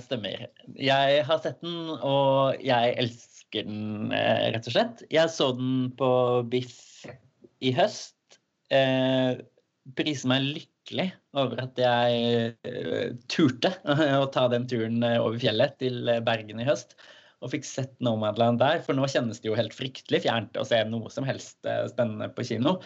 stemmer. 0.04 0.48
Jeg 0.78 1.22
har 1.26 1.42
sett 1.42 1.62
den, 1.64 1.94
og 1.96 2.58
jeg 2.62 2.94
elsker 3.04 3.68
den, 3.68 4.12
eh, 4.12 4.48
rett 4.54 4.66
og 4.66 4.74
slett. 4.74 5.06
Jeg 5.14 5.34
så 5.34 5.52
den 5.58 5.92
på 5.98 6.10
Biff 6.50 7.06
i 7.64 7.72
høst. 7.74 8.16
Eh, 8.70 9.38
priser 9.96 10.28
meg 10.28 10.44
lykkelig 10.44 10.77
over 11.38 11.60
at 11.62 11.78
jeg 11.80 12.54
eh, 12.66 13.12
turte 13.30 13.72
å 14.22 14.26
ta 14.32 14.46
den 14.52 14.66
turen 14.70 15.02
eh, 15.06 15.18
over 15.20 15.38
fjellet 15.42 15.76
til 15.82 16.08
eh, 16.08 16.22
Bergen 16.24 16.62
i 16.62 16.66
høst. 16.68 16.96
Og 17.44 17.52
fikk 17.52 17.66
sett 17.68 17.92
Nomadland 18.02 18.58
der, 18.62 18.80
for 18.82 18.98
nå 18.98 19.06
kjennes 19.10 19.38
det 19.38 19.50
jo 19.50 19.58
helt 19.58 19.76
fryktelig 19.76 20.24
fjernt 20.24 20.58
å 20.58 20.66
se 20.66 20.80
noe 20.88 21.10
som 21.14 21.26
helst 21.28 21.60
spennende 21.92 22.26
på 22.34 22.42
kino. 22.48 22.80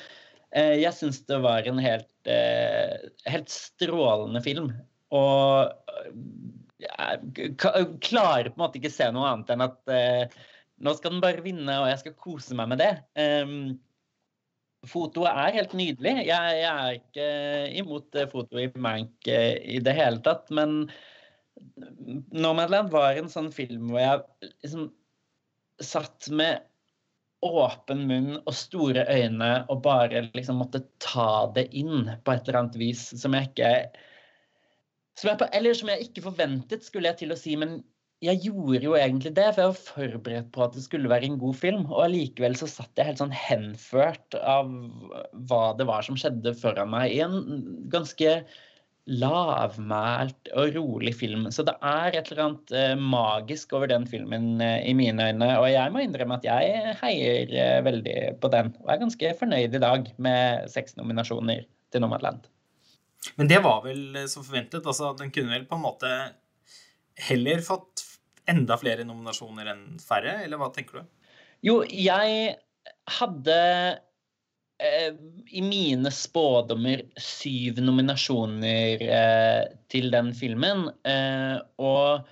Jeg 0.53 0.93
syns 0.93 1.23
det 1.25 1.39
var 1.41 1.65
en 1.65 1.79
helt, 1.81 2.11
helt 2.29 3.49
strålende 3.49 4.43
film. 4.45 4.67
Og 5.17 5.73
jeg 6.85 7.55
klarer 8.05 8.51
på 8.51 8.59
en 8.59 8.65
måte 8.67 8.77
ikke 8.77 8.93
se 8.93 9.09
noe 9.17 9.31
annet 9.31 9.55
enn 9.55 9.65
at 9.65 9.95
nå 10.85 10.95
skal 10.99 11.15
den 11.15 11.25
bare 11.25 11.47
vinne, 11.49 11.79
og 11.81 11.89
jeg 11.89 12.03
skal 12.03 12.19
kose 12.21 12.61
meg 12.61 12.75
med 12.75 12.85
det. 12.85 12.93
Fotoet 14.91 15.31
er 15.31 15.55
helt 15.59 15.77
nydelig. 15.79 16.15
Jeg, 16.27 16.55
jeg 16.59 16.73
er 16.73 16.97
ikke 16.99 17.27
imot 17.79 18.09
foto 18.11 18.27
fotoet 18.33 18.65
i 18.65 18.83
Mank 18.83 19.29
eh, 19.31 19.55
i 19.77 19.79
det 19.85 19.95
hele 19.95 20.19
tatt. 20.25 20.51
Men 20.51 20.89
Nomadland 22.35 22.91
var 22.91 23.15
en 23.19 23.31
sånn 23.31 23.53
film 23.55 23.93
hvor 23.93 24.03
jeg 24.03 24.51
liksom 24.65 24.89
satt 25.83 26.29
med 26.35 26.65
åpen 27.43 28.05
munn 28.07 28.37
og 28.39 28.55
store 28.55 29.03
øyne 29.11 29.51
og 29.71 29.83
bare 29.83 30.25
liksom 30.31 30.61
måtte 30.63 30.85
ta 31.03 31.51
det 31.57 31.67
inn 31.75 32.11
på 32.23 32.35
et 32.35 32.47
eller 32.47 32.61
annet 32.61 32.79
vis 32.79 33.09
som 33.19 33.35
jeg 33.35 33.51
ikke 33.51 33.73
som 35.19 35.29
jeg 35.29 35.49
Eller 35.53 35.75
som 35.77 35.91
jeg 35.93 36.07
ikke 36.07 36.23
forventet, 36.25 36.85
skulle 36.87 37.11
jeg 37.11 37.19
til 37.21 37.35
å 37.35 37.37
si. 37.37 37.53
Men 37.61 37.83
jeg 38.23 38.39
gjorde 38.45 38.85
jo 38.85 38.93
egentlig 38.95 39.33
det, 39.35 39.49
for 39.51 39.65
jeg 39.65 39.71
var 39.73 39.87
forberedt 39.87 40.51
på 40.55 40.63
at 40.63 40.77
det 40.77 40.85
skulle 40.85 41.11
være 41.11 41.27
en 41.27 41.39
god 41.43 41.57
film. 41.59 41.87
Og 41.91 42.05
allikevel 42.05 42.55
så 42.59 42.69
satt 42.71 42.99
jeg 42.99 43.09
helt 43.09 43.23
sånn 43.23 43.35
henført 43.35 44.37
av 44.39 44.69
hva 45.51 45.63
det 45.79 45.89
var 45.89 46.07
som 46.07 46.19
skjedde 46.19 46.55
foran 46.59 46.93
meg, 46.93 47.11
i 47.11 47.23
en 47.25 47.65
ganske 47.91 48.37
lavmælt 49.11 50.53
og 50.55 50.77
rolig 50.77 51.17
film. 51.19 51.49
Så 51.51 51.65
det 51.67 51.75
er 51.83 52.15
et 52.15 52.31
eller 52.31 52.45
annet 52.45 52.75
eh, 52.79 52.93
magisk 52.95 53.75
over 53.75 53.91
den 53.91 54.07
filmen 54.07 54.63
eh, 54.63 54.79
i 54.87 54.95
mine 54.95 55.27
øyne. 55.33 55.49
Og 55.59 55.67
jeg 55.73 55.95
må 55.95 56.05
innrømme 56.05 56.39
at 56.39 56.47
jeg 56.47 56.95
heier 57.01 57.57
eh, 57.65 57.81
veldig 57.83 58.17
på 58.43 58.53
den. 58.55 58.71
Og 58.85 58.93
er 58.95 59.03
ganske 59.03 59.33
fornøyd 59.41 59.75
i 59.75 59.83
dag 59.83 60.07
med 60.23 60.71
seks 60.71 60.95
nominasjoner 61.01 61.67
til 61.67 62.05
Nomadland. 62.05 62.47
Men 63.39 63.51
det 63.51 63.59
var 63.67 63.83
vel 63.83 64.23
som 64.31 64.47
forventet. 64.47 64.87
altså 64.87 65.11
Den 65.19 65.35
kunne 65.35 65.57
vel 65.57 65.67
på 65.67 65.79
en 65.79 65.87
måte 65.89 66.15
heller 67.27 67.59
fått 67.67 68.07
enda 68.51 68.79
flere 68.81 69.07
nominasjoner 69.07 69.73
enn 69.73 69.85
færre, 70.03 70.41
eller 70.45 70.61
hva 70.61 70.71
tenker 70.75 71.01
du? 71.01 71.29
Jo, 71.63 71.81
jeg 71.87 72.57
hadde 73.19 73.59
eh, 74.83 75.13
i 75.55 75.63
mine 75.65 76.11
spådommer 76.15 77.05
syv 77.21 77.79
nominasjoner 77.85 79.05
eh, 79.07 79.65
til 79.93 80.11
den 80.15 80.33
filmen. 80.37 80.89
Eh, 81.07 81.59
og 81.83 82.27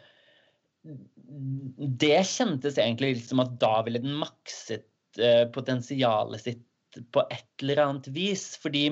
det 2.00 2.17
kjentes 2.26 2.79
egentlig 2.81 3.14
litt 3.14 3.31
som 3.31 3.45
at 3.45 3.55
da 3.62 3.76
ville 3.87 4.02
den 4.02 4.19
makset 4.19 4.88
eh, 5.21 5.47
potensialet 5.55 6.43
sitt 6.43 6.67
på 7.14 7.23
et 7.31 7.62
eller 7.62 7.85
annet 7.85 8.11
vis. 8.14 8.52
Fordi 8.62 8.88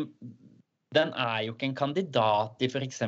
den 0.97 1.11
er 1.21 1.43
jo 1.45 1.53
ikke 1.53 1.67
en 1.69 1.77
kandidat 1.77 2.63
i 2.65 2.69
f.eks. 2.71 3.03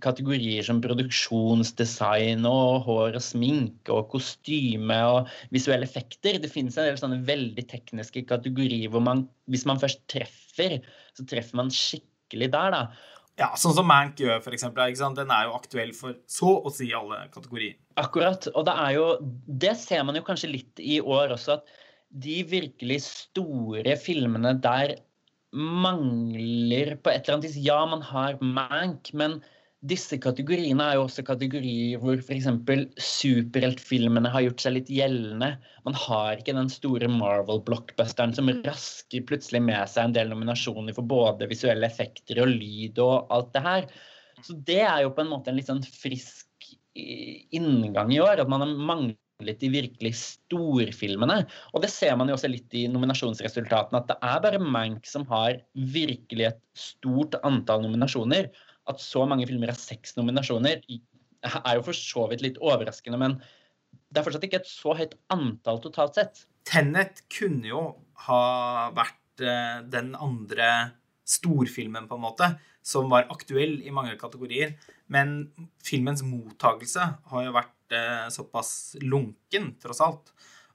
kategorier 0.00 0.64
som 0.64 0.78
produksjonsdesign 0.84 2.46
og 2.48 2.86
hår 2.86 3.18
og 3.18 3.24
sminke 3.24 3.92
og 3.92 4.08
kostyme 4.14 4.96
og 5.04 5.32
visuelle 5.52 5.84
effekter. 5.84 6.40
Det 6.40 6.52
finnes 6.52 6.78
en 6.78 6.88
del 6.88 7.00
sånne 7.00 7.20
veldig 7.28 7.66
tekniske 7.68 8.24
kategorier 8.30 8.88
hvor 8.92 9.04
man, 9.04 9.26
hvis 9.52 9.66
man 9.68 9.82
først 9.82 10.06
treffer, 10.08 10.78
så 11.12 11.26
treffer 11.28 11.60
man 11.60 11.72
skikkelig 11.74 12.48
der, 12.56 12.72
da. 12.72 12.82
Ja, 13.36 13.50
Sånn 13.60 13.74
som 13.76 13.84
Mank 13.84 14.16
gjør, 14.22 14.38
for 14.40 14.56
eksempel. 14.56 14.94
Den 14.96 15.32
er 15.34 15.50
jo 15.50 15.56
aktuell 15.58 15.92
for 15.92 16.16
så 16.24 16.54
å 16.64 16.72
si 16.72 16.88
alle 16.96 17.26
kategorier. 17.34 17.76
Akkurat. 18.00 18.48
Og 18.54 18.64
det 18.64 18.76
er 18.86 18.94
jo 18.96 19.08
Det 19.44 19.74
ser 19.76 20.06
man 20.08 20.16
jo 20.16 20.24
kanskje 20.24 20.54
litt 20.54 20.80
i 20.80 21.02
år 21.04 21.36
også, 21.36 21.58
at 21.60 21.76
de 22.16 22.38
virkelig 22.48 23.02
store 23.04 23.96
filmene 24.00 24.54
der 24.64 24.94
mangler 25.56 26.96
på 27.00 27.12
et 27.12 27.24
eller 27.24 27.38
annet 27.38 27.48
vis 27.48 27.60
Ja, 27.64 27.80
man 27.88 28.02
har 28.04 28.36
Mank, 28.44 29.12
men 29.16 29.38
disse 29.86 30.16
kategoriene 30.18 30.82
er 30.82 30.96
jo 30.96 31.04
også 31.04 31.22
kategorier 31.26 32.00
hvor 32.02 32.18
f.eks. 32.18 32.48
superheltfilmene 33.02 34.30
har 34.32 34.46
gjort 34.46 34.64
seg 34.64 34.74
litt 34.78 34.90
gjeldende. 34.90 35.52
Man 35.86 35.98
har 36.00 36.40
ikke 36.40 36.56
den 36.56 36.70
store 36.72 37.10
Marvel-blockbusteren 37.12 38.34
som 38.36 38.50
rasker 38.66 39.26
plutselig 39.28 39.62
med 39.66 39.84
seg 39.92 40.08
en 40.08 40.16
del 40.16 40.32
nominasjoner 40.32 40.96
for 40.96 41.06
både 41.06 41.48
visuelle 41.50 41.86
effekter 41.86 42.40
og 42.42 42.50
lyd 42.56 42.98
og 43.04 43.30
alt 43.36 43.52
det 43.54 43.64
her. 43.66 43.88
Så 44.42 44.56
det 44.68 44.82
er 44.84 45.04
jo 45.04 45.14
på 45.14 45.24
en 45.24 45.32
måte 45.32 45.52
en 45.52 45.60
litt 45.60 45.70
sånn 45.70 45.84
frisk 45.86 46.72
inngang 46.96 48.12
i 48.16 48.20
år. 48.24 48.42
At 48.42 48.50
man 48.50 48.64
har 48.64 48.74
manglet 49.36 49.60
de 49.60 49.68
virkelig 49.70 50.12
storfilmene. 50.16 51.44
Og 51.74 51.82
det 51.82 51.90
ser 51.92 52.16
man 52.16 52.28
jo 52.28 52.36
også 52.36 52.48
litt 52.48 52.72
i 52.74 52.86
nominasjonsresultatene, 52.88 54.00
at 54.00 54.08
det 54.08 54.16
er 54.22 54.40
bare 54.42 54.60
Mank 54.60 55.06
som 55.06 55.26
har 55.28 55.60
virkelig 55.74 56.48
et 56.48 56.60
stort 56.74 57.36
antall 57.44 57.82
nominasjoner. 57.84 58.50
At 58.88 59.00
så 59.00 59.26
mange 59.26 59.46
filmer 59.46 59.72
har 59.72 59.78
seks 59.78 60.16
nominasjoner, 60.16 60.80
er 60.86 61.76
jo 61.76 61.84
for 61.84 61.94
så 61.94 62.26
vidt 62.30 62.42
litt 62.42 62.58
overraskende, 62.58 63.18
men 63.18 63.38
det 64.10 64.20
er 64.20 64.24
fortsatt 64.24 64.44
ikke 64.46 64.62
et 64.62 64.70
så 64.70 64.94
høyt 64.96 65.16
antall 65.30 65.80
totalt 65.82 66.16
sett. 66.16 66.46
Tenet 66.66 67.22
kunne 67.32 67.68
jo 67.68 67.82
ha 68.26 68.90
vært 68.96 69.42
eh, 69.44 69.82
den 69.90 70.14
andre 70.18 70.96
storfilmen, 71.26 72.06
på 72.08 72.16
en 72.16 72.22
måte, 72.22 72.48
som 72.86 73.10
var 73.10 73.28
aktuell 73.34 73.80
i 73.82 73.92
mange 73.94 74.14
kategorier. 74.18 74.76
Men 75.12 75.36
filmens 75.84 76.24
mottagelse 76.26 77.04
har 77.30 77.44
jo 77.46 77.54
vært 77.54 77.94
eh, 77.94 78.26
såpass 78.34 78.96
lunken, 79.04 79.74
tross 79.82 80.02
alt, 80.02 80.32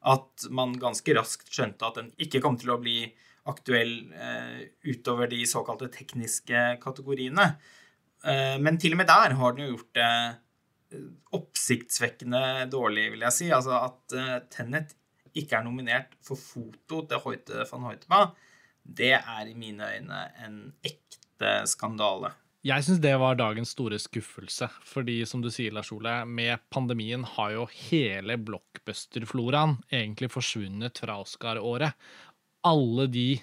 at 0.08 0.48
man 0.56 0.78
ganske 0.82 1.14
raskt 1.18 1.52
skjønte 1.54 1.86
at 1.86 2.00
den 2.00 2.14
ikke 2.22 2.42
kom 2.44 2.56
til 2.60 2.74
å 2.74 2.80
bli 2.82 3.04
aktuell 3.52 3.96
eh, 4.14 4.62
utover 4.88 5.30
de 5.32 5.44
såkalte 5.50 5.90
tekniske 5.94 6.64
kategoriene. 6.82 7.48
eh, 8.24 8.56
men 8.62 8.80
til 8.82 8.96
og 8.96 9.02
med 9.02 9.12
der 9.12 9.36
har 9.38 9.58
den 9.58 9.66
jo 9.66 9.76
gjort 9.76 9.94
det 9.98 10.08
eh, 10.96 11.06
oppsiktsvekkende 11.38 12.70
dårlig, 12.72 13.10
vil 13.14 13.26
jeg 13.28 13.38
si. 13.38 13.50
Altså 13.52 13.78
at 13.82 14.16
eh, 14.18 14.38
Tennet 14.54 14.96
ikke 15.38 15.60
er 15.60 15.66
nominert 15.68 16.16
for 16.24 16.40
foto 16.40 17.06
til 17.08 17.22
Hoite 17.24 17.66
van 17.70 17.88
Hoitema, 17.88 18.24
det 18.84 19.14
er 19.20 19.48
i 19.48 19.56
mine 19.56 19.88
øyne 19.96 20.22
en 20.44 20.58
ekte 20.84 21.62
skandale. 21.70 22.34
Jeg 22.62 22.86
syns 22.86 23.00
det 23.02 23.16
var 23.18 23.40
dagens 23.40 23.72
store 23.74 23.98
skuffelse, 23.98 24.68
fordi 24.86 25.16
som 25.26 25.42
du 25.42 25.48
sier, 25.50 25.74
Lars 25.74 25.90
Ole, 25.96 26.20
med 26.30 26.62
pandemien 26.70 27.24
har 27.26 27.56
jo 27.56 27.64
hele 27.88 28.36
blockbuster-floraen 28.38 29.80
egentlig 29.90 30.30
forsvunnet 30.30 31.02
fra 31.02 31.16
Oscar-året. 31.24 31.98
Alle 32.70 33.08
de 33.10 33.40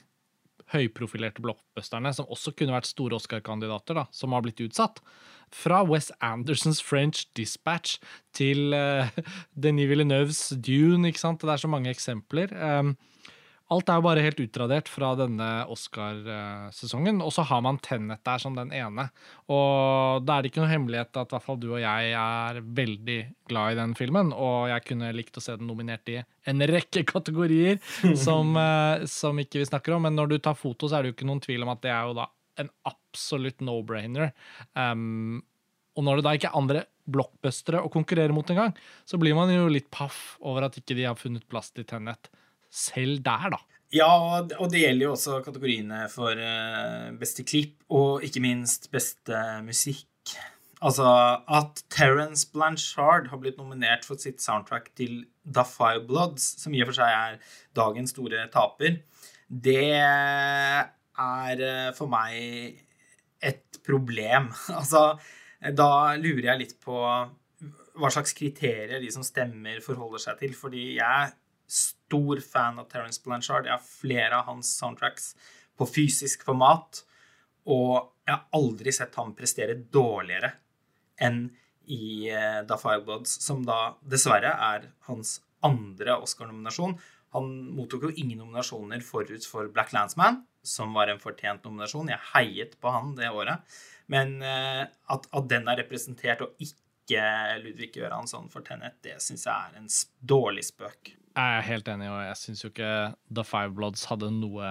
høyprofilerte 0.70 1.42
blockbusterne, 1.42 2.12
som 2.14 2.30
også 2.30 2.52
kunne 2.54 2.76
vært 2.76 2.86
store 2.86 3.18
Oscar-kandidater, 3.18 3.98
da, 3.98 4.06
som 4.14 4.36
har 4.36 4.44
blitt 4.46 4.62
utsatt. 4.62 5.02
Fra 5.50 5.80
Wes 5.88 6.12
Andersons 6.22 6.78
French 6.84 7.26
Dispatch 7.34 7.98
til 8.36 8.70
uh, 8.76 9.10
Denis 9.66 9.90
Villeneuves 9.90 10.44
Dune, 10.62 11.08
ikke 11.10 11.24
sant. 11.24 11.42
Det 11.42 11.56
er 11.56 11.64
så 11.64 11.72
mange 11.72 11.90
eksempler. 11.90 12.54
Um, 12.54 12.94
alt 13.68 13.90
er 13.90 13.98
jo 13.98 14.04
bare 14.06 14.22
helt 14.24 14.38
utradert 14.40 14.88
fra 14.88 15.10
denne 15.18 15.46
Oscar-sesongen. 15.68 17.20
Og 17.20 17.34
så 17.36 17.44
har 17.50 17.60
man 17.64 17.80
Tennet 17.84 18.22
der 18.24 18.40
som 18.40 18.56
den 18.56 18.72
ene. 18.72 19.08
Og 19.52 20.24
da 20.24 20.38
er 20.38 20.44
det 20.44 20.52
ikke 20.52 20.62
noe 20.62 20.72
hemmelighet 20.72 21.20
at 21.20 21.34
hvert 21.34 21.44
fall 21.44 21.60
du 21.60 21.68
og 21.74 21.82
jeg 21.82 22.14
er 22.16 22.62
veldig 22.64 23.18
glad 23.50 23.74
i 23.74 23.78
den 23.82 23.92
filmen. 23.98 24.32
Og 24.32 24.70
jeg 24.72 24.86
kunne 24.88 25.12
likt 25.16 25.36
å 25.36 25.44
se 25.44 25.58
den 25.60 25.68
nominert 25.68 26.08
i 26.08 26.16
en 26.48 26.64
rekke 26.72 27.04
kategorier 27.12 27.76
som, 28.16 28.56
eh, 28.56 29.04
som 29.10 29.44
ikke 29.44 29.60
vi 29.60 29.68
snakker 29.68 29.98
om. 29.98 30.08
Men 30.08 30.16
når 30.16 30.32
du 30.32 30.38
tar 30.40 30.56
foto, 30.56 30.88
så 30.88 30.98
er 30.98 31.04
det 31.04 31.12
jo 31.12 31.18
ikke 31.18 31.28
noen 31.28 31.44
tvil 31.44 31.68
om 31.68 31.74
at 31.74 31.84
det 31.84 31.92
er 31.92 32.08
jo 32.08 32.16
da 32.22 32.30
en 32.58 32.72
absolutt 32.88 33.60
no-brainer. 33.62 34.32
Um, 34.74 35.44
og 35.98 36.06
når 36.06 36.18
det 36.18 36.24
da 36.26 36.32
ikke 36.34 36.48
er 36.50 36.58
andre 36.58 36.88
blockbustere 37.08 37.84
å 37.84 37.92
konkurrere 37.92 38.34
mot 38.34 38.48
engang, 38.50 38.72
så 39.06 39.20
blir 39.20 39.36
man 39.36 39.52
jo 39.52 39.68
litt 39.70 39.92
paff 39.94 40.38
over 40.40 40.66
at 40.66 40.80
ikke 40.80 40.96
de 40.96 41.06
har 41.06 41.18
funnet 41.20 41.46
plass 41.50 41.70
til 41.74 41.86
Tennet 41.88 42.30
selv 42.78 43.22
der, 43.26 43.50
da. 43.56 43.60
Ja, 43.94 44.10
og 44.44 44.68
det 44.68 44.82
gjelder 44.82 45.06
jo 45.06 45.14
også 45.14 45.38
kategoriene 45.44 46.02
for 46.12 46.36
uh, 46.36 47.08
beste 47.16 47.44
klipp, 47.48 47.78
og 47.88 48.24
ikke 48.26 48.42
minst 48.44 48.90
beste 48.92 49.38
musikk. 49.64 50.34
Altså 50.84 51.08
at 51.50 51.80
Terence 51.90 52.46
Blanchard 52.52 53.30
har 53.32 53.40
blitt 53.42 53.56
nominert 53.58 54.04
for 54.06 54.20
sitt 54.20 54.44
soundtrack 54.44 54.92
til 54.98 55.24
The 55.42 55.64
Five 55.66 56.04
Bloods, 56.06 56.44
som 56.60 56.76
i 56.76 56.84
og 56.84 56.90
for 56.90 57.00
seg 57.00 57.14
er 57.16 57.40
dagens 57.74 58.12
store 58.14 58.44
taper, 58.52 59.00
det 59.48 59.88
er 59.96 61.64
uh, 61.64 61.90
for 61.96 62.12
meg 62.12 62.84
et 63.40 63.82
problem. 63.86 64.52
Altså, 64.78 65.16
da 65.74 66.14
lurer 66.20 66.52
jeg 66.52 66.60
litt 66.60 66.76
på 66.84 67.00
hva 67.98 68.10
slags 68.14 68.36
kriterier 68.36 69.00
de 69.02 69.08
som 69.10 69.24
stemmer, 69.26 69.80
forholder 69.82 70.22
seg 70.22 70.44
til. 70.44 70.52
Fordi 70.54 70.84
jeg 71.00 71.32
stor 71.68 72.40
fan 72.40 72.80
av 72.80 72.88
Terence 72.90 73.20
Blanchard. 73.24 73.68
Jeg 73.68 73.76
har 73.76 73.84
flere 73.84 74.40
av 74.40 74.48
hans 74.48 74.70
soundtracks 74.80 75.34
på 75.78 75.86
fysisk 75.86 76.46
format. 76.48 77.02
Og 77.68 78.08
jeg 78.24 78.34
har 78.34 78.46
aldri 78.56 78.92
sett 78.94 79.16
ham 79.20 79.34
prestere 79.36 79.76
dårligere 79.92 80.54
enn 81.20 81.48
i 81.88 82.28
uh, 82.32 82.62
Da 82.68 82.76
Firebloods, 82.80 83.38
som 83.44 83.62
da 83.66 83.94
dessverre 84.04 84.52
er 84.52 84.90
hans 85.08 85.38
andre 85.64 86.18
Oscar-nominasjon. 86.22 86.96
Han 87.36 87.48
mottok 87.76 88.08
jo 88.08 88.14
ingen 88.14 88.40
nominasjoner 88.42 89.02
forut 89.04 89.44
for 89.48 89.68
Black 89.72 89.92
Landsman, 89.96 90.42
som 90.64 90.94
var 90.96 91.12
en 91.12 91.20
fortjent 91.20 91.64
nominasjon. 91.64 92.12
Jeg 92.12 92.28
heiet 92.32 92.76
på 92.80 92.92
han 92.92 93.14
det 93.18 93.32
året. 93.32 93.80
Men 94.12 94.38
uh, 94.40 94.84
at, 94.84 95.28
at, 95.28 95.48
den 95.50 95.68
er 95.68 95.82
representert, 95.82 96.44
og 96.44 96.56
ikke 96.60 97.24
Ludvig 97.64 97.94
Göransson 97.96 98.48
for 98.52 98.64
Tennet, 98.64 99.00
det 99.04 99.16
syns 99.24 99.48
jeg 99.48 99.56
er 99.72 99.80
en 99.80 99.88
dårlig 100.28 100.68
spøk. 100.68 101.17
Jeg 101.38 101.54
er 101.54 101.66
helt 101.68 101.88
enig, 101.92 102.08
og 102.10 102.18
jeg 102.26 102.36
syns 102.40 102.64
jo 102.64 102.68
ikke 102.72 102.94
The 103.30 103.44
Five 103.46 103.70
Bloods 103.76 104.08
hadde 104.10 104.28
noe 104.34 104.70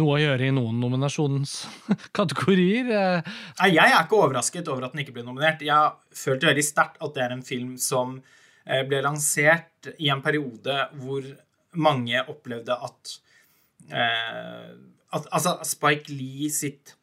noe 0.00 0.14
å 0.16 0.22
gjøre 0.22 0.46
i 0.48 0.52
noen 0.54 0.78
nominasjonskategorier. 0.80 2.86
Nei, 3.60 3.70
jeg 3.74 3.84
er 3.84 4.00
ikke 4.00 4.22
overrasket 4.24 4.68
over 4.72 4.82
at 4.86 4.92
den 4.94 5.02
ikke 5.04 5.16
ble 5.18 5.24
nominert. 5.26 5.60
Jeg 5.62 5.92
følte 6.16 6.48
veldig 6.48 6.66
sterkt 6.66 7.02
at 7.04 7.14
det 7.14 7.22
er 7.22 7.32
en 7.36 7.46
film 7.46 7.72
som 7.78 8.22
eh, 8.64 8.82
ble 8.88 9.02
lansert 9.04 9.88
i 9.98 10.08
en 10.10 10.22
periode 10.24 10.88
hvor 11.02 11.22
mange 11.78 12.24
opplevde 12.24 12.74
at, 12.88 13.20
eh, 13.92 14.70
at 15.12 15.24
Altså, 15.28 15.58
Spike 15.68 16.08
Lee 16.10 16.50
sitt 16.50 16.96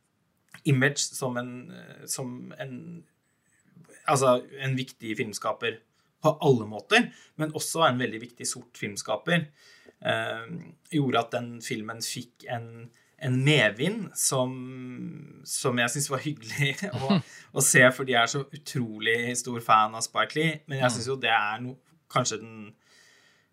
image 0.68 1.00
som 1.06 1.38
en, 1.40 1.72
som 2.10 2.54
en 2.60 3.04
Altså, 4.10 4.42
en 4.58 4.74
viktig 4.74 5.14
filmskaper 5.20 5.78
på 6.24 6.34
alle 6.46 6.68
måter, 6.70 7.10
men 7.40 7.54
også 7.56 7.86
en 7.88 8.00
veldig 8.02 8.22
viktig 8.26 8.48
sort 8.48 8.80
filmskaper, 8.80 9.46
eh, 10.06 10.50
gjorde 10.94 11.22
at 11.22 11.32
den 11.38 11.52
filmen 11.64 12.02
fikk 12.04 12.46
en, 12.52 12.90
en 13.24 13.38
medvind 13.46 14.10
som, 14.18 14.52
som 15.48 15.80
jeg 15.80 15.96
syns 15.96 16.12
var 16.12 16.24
hyggelig 16.26 16.76
å, 17.00 17.20
å, 17.20 17.64
se, 17.64 17.86
fordi 17.96 18.16
jeg 18.16 18.22
er 18.24 18.34
så 18.36 18.44
utrolig 18.46 19.18
stor 19.40 19.64
fan 19.64 19.98
av 19.98 20.06
Spike 20.06 20.40
Lee. 20.40 20.60
Men 20.68 20.84
jeg 20.84 20.98
syns 20.98 21.10
jo 21.12 21.20
det 21.20 21.34
er 21.36 21.64
no, 21.64 21.78
kanskje 22.12 22.42
den 22.44 22.62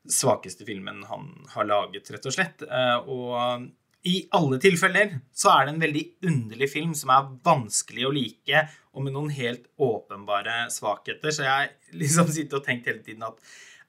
svakeste 0.06 0.66
filmen 0.66 1.02
han 1.10 1.32
har 1.54 1.66
laget, 1.66 2.10
rett 2.14 2.28
og 2.28 2.34
slett. 2.34 2.62
Eh, 2.66 2.96
og 3.10 3.66
i 4.06 4.16
alle 4.36 4.58
tilfeller 4.62 5.16
så 5.34 5.50
er 5.52 5.66
det 5.66 5.74
en 5.74 5.82
veldig 5.82 6.04
underlig 6.30 6.68
film 6.70 6.92
som 6.98 7.10
er 7.14 7.30
vanskelig 7.46 8.06
å 8.06 8.12
like, 8.14 8.62
og 8.94 9.04
med 9.04 9.16
noen 9.16 9.32
helt 9.34 9.66
åpenbare 9.82 10.66
svakheter. 10.72 11.34
Så 11.34 11.46
jeg 11.46 11.72
liksom 12.02 12.30
sitter 12.32 12.60
og 12.60 12.66
tenkt 12.68 12.88
hele 12.90 13.02
tiden 13.06 13.26
at 13.26 13.40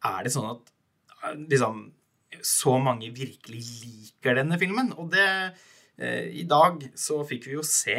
er 0.08 0.26
det 0.26 0.34
sånn 0.34 0.52
at 0.56 0.74
liksom 1.38 1.88
så 2.44 2.78
mange 2.82 3.10
virkelig 3.16 3.64
liker 3.84 4.38
denne 4.42 4.60
filmen? 4.62 4.94
Og 4.98 5.12
det 5.14 5.28
eh, 5.28 6.30
I 6.42 6.46
dag 6.50 6.84
så 6.98 7.24
fikk 7.28 7.50
vi 7.50 7.58
jo 7.58 7.66
se 7.66 7.98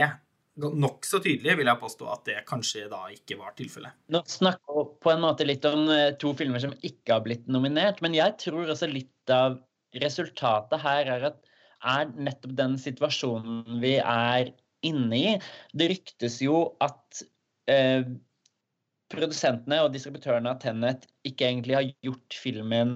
nokså 0.58 1.20
tydelig, 1.22 1.54
vil 1.60 1.68
jeg 1.70 1.78
påstå, 1.78 2.06
at 2.10 2.24
det 2.26 2.40
kanskje 2.48 2.88
da 2.90 3.04
ikke 3.14 3.36
var 3.38 3.54
tilfellet. 3.58 3.94
Nå 4.10 4.24
snakker 4.26 4.74
vi 4.74 4.84
på 5.04 5.12
en 5.12 5.22
måte 5.22 5.46
litt 5.46 5.66
om 5.70 5.86
eh, 5.94 6.16
to 6.18 6.32
filmer 6.38 6.62
som 6.62 6.74
ikke 6.74 7.14
har 7.14 7.22
blitt 7.26 7.46
nominert, 7.50 8.02
men 8.02 8.16
jeg 8.16 8.34
tror 8.42 8.66
også 8.66 8.90
litt 8.90 9.32
av 9.34 9.60
resultatet 10.02 10.82
her 10.82 11.12
er 11.14 11.28
at 11.30 11.47
er 11.84 12.10
nettopp 12.16 12.54
den 12.58 12.76
situasjonen 12.80 13.78
vi 13.82 13.96
er 14.00 14.52
inne 14.86 15.18
i. 15.18 15.34
Det 15.74 15.90
ryktes 15.92 16.40
jo 16.44 16.64
at 16.84 17.22
eh, 17.70 18.04
produsentene 19.12 19.80
og 19.84 19.94
distributørene 19.94 20.52
av 20.52 20.60
Tennet 20.62 21.08
ikke 21.28 21.48
egentlig 21.48 21.78
har 21.78 21.90
gjort 22.04 22.38
filmen 22.42 22.94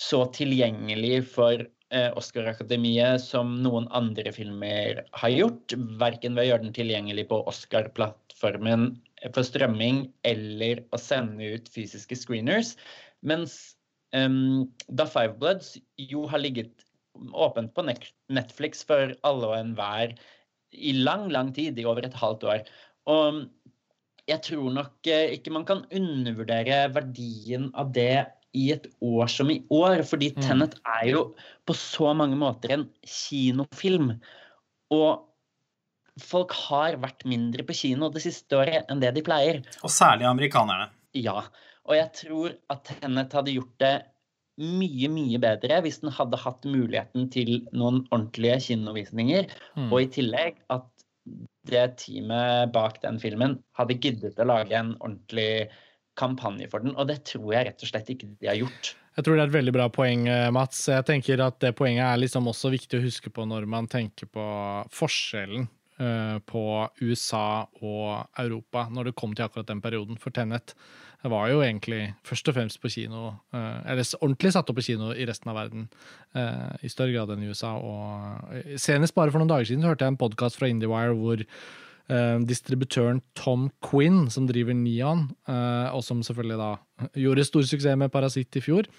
så 0.00 0.24
tilgjengelig 0.34 1.22
for 1.36 1.62
eh, 1.62 2.10
Oscar-akademiet 2.18 3.22
som 3.22 3.54
noen 3.62 3.86
andre 3.94 4.32
filmer 4.34 5.04
har 5.20 5.34
gjort. 5.34 5.76
Verken 6.00 6.34
ved 6.34 6.46
å 6.46 6.48
gjøre 6.50 6.66
den 6.66 6.76
tilgjengelig 6.76 7.28
på 7.30 7.42
Oscar-plattformen 7.50 8.90
for 9.32 9.46
strømming 9.46 10.08
eller 10.26 10.82
å 10.92 11.00
sende 11.00 11.54
ut 11.54 11.70
fysiske 11.72 12.18
screeners. 12.18 12.74
Mens 13.24 13.76
um, 14.12 14.66
Da 14.90 15.06
Five 15.08 15.38
Bloods 15.40 15.78
jo 15.96 16.26
har 16.28 16.42
ligget 16.42 16.84
åpent 17.14 17.74
på 17.74 17.84
Netflix 17.86 18.84
for 18.86 19.14
alle 19.26 19.50
og 19.50 19.58
enhver 19.58 20.14
i 20.74 20.94
lang, 20.98 21.28
lang 21.30 21.52
tid, 21.54 21.78
i 21.78 21.86
over 21.86 22.06
et 22.06 22.16
halvt 22.18 22.46
år. 22.50 22.64
Og 23.10 23.44
jeg 24.28 24.40
tror 24.46 24.72
nok 24.72 25.10
eh, 25.10 25.34
ikke 25.36 25.52
man 25.54 25.66
kan 25.68 25.84
undervurdere 25.94 26.88
verdien 26.94 27.68
av 27.78 27.92
det 27.94 28.24
i 28.54 28.68
et 28.74 28.86
år 29.02 29.28
som 29.30 29.50
i 29.50 29.60
år, 29.74 30.04
fordi 30.06 30.30
mm. 30.34 30.40
Tenet 30.44 30.76
er 30.96 31.06
jo 31.10 31.22
på 31.66 31.76
så 31.76 32.12
mange 32.16 32.38
måter 32.38 32.76
en 32.76 32.86
kinofilm. 33.02 34.14
Og 34.94 35.24
folk 36.22 36.54
har 36.68 37.00
vært 37.02 37.26
mindre 37.26 37.66
på 37.66 37.74
kino 37.76 38.10
det 38.14 38.22
siste 38.22 38.60
året 38.60 38.90
enn 38.90 39.02
det 39.02 39.14
de 39.16 39.24
pleier. 39.26 39.62
Og 39.82 39.92
særlig 39.92 40.28
amerikanerne. 40.30 40.92
Ja. 41.18 41.42
Og 41.84 41.98
jeg 41.98 42.10
tror 42.16 42.54
at 42.72 42.86
Tenet 42.88 43.34
hadde 43.36 43.56
gjort 43.56 43.74
det 43.82 43.94
mye, 44.60 45.08
mye 45.10 45.38
bedre 45.42 45.80
hvis 45.84 46.00
den 46.02 46.12
hadde 46.14 46.38
hatt 46.40 46.66
muligheten 46.68 47.28
til 47.34 47.56
noen 47.74 48.04
ordentlige 48.10 48.60
kinovisninger. 48.68 49.48
Mm. 49.78 49.88
Og 49.90 49.98
i 50.02 50.10
tillegg 50.18 50.60
at 50.74 50.90
det 51.70 51.86
teamet 52.02 52.72
bak 52.74 53.00
den 53.02 53.18
filmen 53.22 53.58
hadde 53.78 53.96
giddet 53.96 54.40
å 54.40 54.46
lage 54.48 54.76
en 54.76 54.92
ordentlig 55.00 55.70
kampanje 56.18 56.68
for 56.70 56.84
den. 56.84 56.94
Og 56.94 57.08
det 57.10 57.22
tror 57.30 57.54
jeg 57.56 57.70
rett 57.70 57.82
og 57.82 57.90
slett 57.90 58.12
ikke 58.12 58.28
de 58.38 58.50
har 58.50 58.60
gjort. 58.60 58.94
Jeg 59.14 59.26
tror 59.26 59.36
det 59.36 59.44
er 59.44 59.50
et 59.50 59.56
veldig 59.56 59.74
bra 59.74 59.86
poeng, 59.94 60.26
eh, 60.28 60.50
Mats. 60.54 60.88
Jeg 60.90 61.06
tenker 61.06 61.40
at 61.44 61.60
Det 61.62 61.74
poenget 61.78 62.04
er 62.04 62.18
liksom 62.18 62.50
også 62.50 62.70
viktig 62.74 62.98
å 62.98 63.04
huske 63.04 63.30
på 63.30 63.46
når 63.46 63.66
man 63.70 63.86
tenker 63.86 64.26
på 64.26 64.44
forskjellen 64.90 65.68
uh, 66.00 66.38
på 66.46 66.64
USA 67.00 67.66
og 67.80 68.40
Europa 68.42 68.88
når 68.90 69.10
det 69.10 69.18
kom 69.18 69.34
til 69.34 69.46
akkurat 69.46 69.70
den 69.70 69.82
perioden 69.84 70.18
for 70.18 70.34
Tennet. 70.34 70.74
Det 71.24 71.30
var 71.32 71.48
jo 71.48 71.62
egentlig 71.64 72.02
først 72.28 72.50
og 72.50 72.56
fremst 72.58 72.76
på 72.82 72.90
kino, 72.92 73.30
eh, 73.56 73.78
eller 73.88 74.04
ordentlig 74.20 74.50
satt 74.52 74.68
opp 74.68 74.76
på 74.76 74.84
kino 74.84 75.08
i 75.16 75.24
resten 75.24 75.48
av 75.48 75.56
verden, 75.56 75.86
eh, 76.36 76.84
i 76.84 76.90
større 76.92 77.14
grad 77.14 77.32
enn 77.32 77.46
i 77.46 77.48
USA. 77.48 77.70
Og 77.80 78.76
senest 78.76 79.16
bare 79.16 79.32
for 79.32 79.40
noen 79.40 79.48
dager 79.48 79.70
siden 79.70 79.88
hørte 79.88 80.04
jeg 80.04 80.12
en 80.12 80.20
podkast 80.20 80.60
fra 80.60 80.68
IndieWire 80.68 81.16
hvor 81.16 81.40
eh, 81.40 82.38
distributøren 82.44 83.22
Tom 83.40 83.70
Quinn, 83.80 84.28
som 84.28 84.44
driver 84.50 84.76
Neon, 84.76 85.30
eh, 85.48 85.88
og 85.96 86.04
som 86.04 86.20
selvfølgelig 86.20 86.60
da 86.60 87.08
gjorde 87.16 87.48
stor 87.48 87.64
suksess 87.72 87.96
med 87.96 88.12
Parasitt 88.12 88.60
i 88.60 88.64
fjor. 88.64 88.90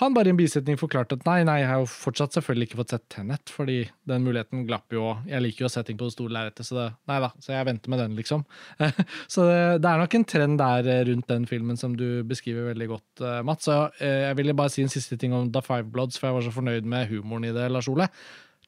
Han 0.00 0.12
bare 0.16 0.28
i 0.28 0.32
en 0.34 0.38
bisetning 0.38 0.76
forklarte 0.76 1.16
at 1.16 1.24
nei, 1.24 1.38
nei, 1.48 1.60
jeg 1.62 1.68
har 1.70 1.80
jo 1.80 1.88
fortsatt 1.88 2.36
selvfølgelig 2.36 2.68
ikke 2.68 2.80
fått 2.82 2.92
sett 2.92 3.04
Tenet, 3.12 3.52
fordi 3.52 3.78
den 4.08 4.26
muligheten 4.26 4.66
glapp 4.68 4.92
jo, 4.92 5.14
jeg 5.28 5.40
liker 5.44 5.64
jo 5.64 5.70
å 5.70 5.72
se 5.72 5.82
ting 5.88 5.96
på 5.96 6.08
det 6.08 6.16
store 6.16 6.34
lerretet, 6.36 6.68
så 6.68 6.76
det, 6.76 6.86
nei 7.08 7.18
da, 7.24 7.30
så 7.40 7.54
jeg 7.54 7.68
venter 7.70 7.92
med 7.92 8.02
den, 8.04 8.16
liksom. 8.18 8.44
så 9.32 9.46
det, 9.48 9.60
det, 9.80 9.92
er 9.92 10.02
nok 10.02 10.16
en 10.18 10.26
trend 10.28 10.60
der 10.60 10.90
eh, 10.92 11.04
rundt 11.08 11.30
den 11.32 11.48
filmen 11.48 11.80
som 11.80 11.94
du 11.96 12.20
beskriver 12.28 12.68
veldig 12.72 12.90
godt, 12.92 13.24
uh, 13.24 13.40
Mats. 13.46 13.64
Så 13.66 13.78
uh, 13.88 14.04
jeg 14.04 14.36
ville 14.38 14.56
bare 14.58 14.74
si 14.74 14.84
en 14.84 14.92
siste 14.92 15.16
ting 15.20 15.32
om 15.36 15.48
The 15.52 15.64
Five 15.64 15.88
Bloods, 15.94 16.20
for 16.20 16.28
jeg 16.28 16.38
var 16.38 16.44
så 16.46 16.56
fornøyd 16.58 16.88
med 16.92 17.08
humoren 17.12 17.48
i 17.48 17.54
det, 17.56 17.70
Lars 17.72 17.88
Ole. 17.88 18.10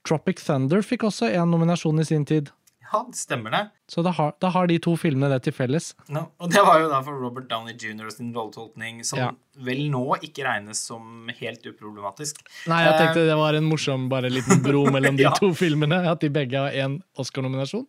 Tropic 0.09 0.41
Thunder 0.41 0.81
fikk 0.87 1.05
også 1.11 1.29
en 1.29 1.53
nominasjon 1.53 2.01
i 2.01 2.07
sin 2.09 2.25
tid. 2.29 2.49
Ja, 2.93 3.03
det 3.05 3.17
stemmer 3.17 3.53
det. 3.53 3.61
Så 3.89 4.03
da 4.03 4.11
har, 4.17 4.33
da 4.41 4.49
har, 4.49 4.67
de 4.71 4.79
to 4.81 4.95
filmene 4.97 5.29
det 5.33 5.43
til 5.45 5.53
felles. 5.53 5.91
No, 6.09 6.23
og 6.41 6.53
det 6.53 6.63
var 6.65 6.81
jo 6.81 6.89
da 6.89 7.03
for 7.05 7.21
Robert 7.21 7.49
Downey 7.51 7.77
jr. 7.77 8.09
sin 8.15 8.31
rolletolkning, 8.33 9.03
som 9.05 9.21
ja. 9.21 9.29
vel 9.65 9.83
nå 9.93 10.05
ikke 10.25 10.47
regnes 10.47 10.81
som 10.89 11.29
helt 11.41 11.67
uproblematisk. 11.69 12.41
Nei, 12.71 12.81
jeg 12.87 12.97
tenkte 12.97 13.27
det 13.29 13.37
var 13.37 13.59
en 13.59 13.69
morsom 13.69 14.09
bare 14.13 14.33
liten 14.33 14.63
bro 14.65 14.87
mellom 14.89 15.19
de 15.21 15.27
ja. 15.29 15.35
to 15.37 15.51
filmene. 15.57 16.01
At 16.09 16.25
de 16.25 16.33
begge 16.33 16.65
har 16.65 16.77
én 16.77 16.99
Oscar-nominasjon. 17.21 17.85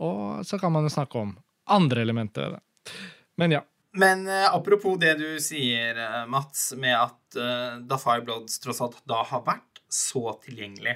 Og 0.00 0.46
så 0.48 0.60
kan 0.60 0.72
man 0.72 0.88
jo 0.88 0.94
snakke 0.96 1.20
om 1.20 1.34
andre 1.70 2.06
elementer 2.06 2.48
ved 2.48 2.56
det. 2.56 2.96
Men 3.40 3.58
ja. 3.58 3.64
Men 3.92 4.22
uh, 4.28 4.54
apropos 4.54 4.96
det 5.02 5.16
du 5.18 5.28
sier, 5.42 5.98
uh, 5.98 6.24
Mats, 6.30 6.70
med 6.78 6.94
at 6.94 7.36
uh, 7.36 7.80
Da 7.82 7.98
Fire 7.98 8.22
Bloods 8.22 8.60
tross 8.62 8.80
alt 8.84 9.00
da 9.10 9.24
har 9.26 9.42
vært 9.46 9.82
så 9.90 10.30
tilgjengelig. 10.44 10.94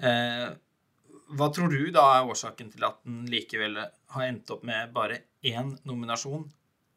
Uh, 0.00 0.56
hva 1.38 1.50
tror 1.54 1.72
du 1.72 1.90
da 1.94 2.04
er 2.16 2.30
årsaken 2.30 2.70
til 2.72 2.86
at 2.86 3.00
den 3.06 3.24
likevel 3.30 3.78
har 4.14 4.26
endt 4.26 4.50
opp 4.54 4.64
med 4.66 4.92
bare 4.94 5.22
én 5.46 5.74
nominasjon? 5.86 6.46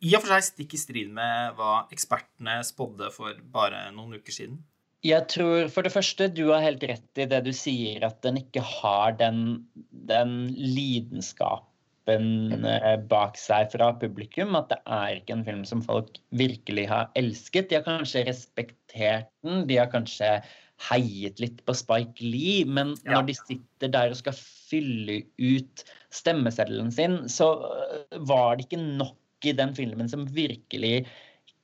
I 0.03 0.13
og 0.17 0.25
for 0.25 0.33
seg 0.33 0.47
stikk 0.49 0.75
i 0.75 0.81
strid 0.81 1.11
med 1.15 1.57
hva 1.57 1.85
ekspertene 1.93 2.59
spådde 2.67 3.11
for 3.15 3.37
bare 3.53 3.85
noen 3.95 4.17
uker 4.19 4.35
siden. 4.35 4.61
Jeg 5.03 5.27
tror 5.31 5.67
for 5.71 5.83
det 5.83 5.91
første 5.91 6.29
du 6.31 6.45
har 6.49 6.63
helt 6.63 6.83
rett 6.87 7.19
i 7.19 7.27
det 7.27 7.41
du 7.43 7.51
sier, 7.55 8.05
at 8.07 8.21
den 8.23 8.39
ikke 8.39 8.63
har 8.63 9.15
den, 9.19 9.65
den 9.91 10.35
lidenskapen 10.55 12.63
eh, 12.63 12.95
bak 13.11 13.39
seg 13.39 13.71
fra 13.75 13.91
publikum. 13.99 14.55
At 14.59 14.71
det 14.71 14.79
er 14.87 15.19
ikke 15.19 15.37
en 15.37 15.45
film 15.47 15.65
som 15.67 15.83
folk 15.83 16.19
virkelig 16.31 16.87
har 16.91 17.11
elsket. 17.19 17.69
De 17.69 17.79
har 17.79 17.87
kanskje 17.87 18.25
respektert 18.29 19.27
den. 19.43 19.65
De 19.67 19.79
har 19.81 19.91
kanskje 19.91 20.37
heiet 20.81 21.39
litt 21.41 21.61
på 21.67 21.75
Spike 21.77 22.25
Lee, 22.25 22.63
men 22.65 22.93
ja. 23.03 23.15
når 23.15 23.29
de 23.29 23.35
sitter 23.37 23.91
der 23.93 24.13
og 24.13 24.19
skal 24.19 24.35
fylle 24.37 25.21
ut 25.39 25.83
stemmeseddelen 26.13 26.91
sin, 26.93 27.21
så 27.31 27.49
øh, 27.69 28.19
var 28.27 28.57
det 28.57 28.67
ikke 28.67 28.81
nok 28.83 29.47
i 29.47 29.55
den 29.55 29.73
filmen 29.75 30.09
som 30.11 30.27
virkelig 30.35 31.05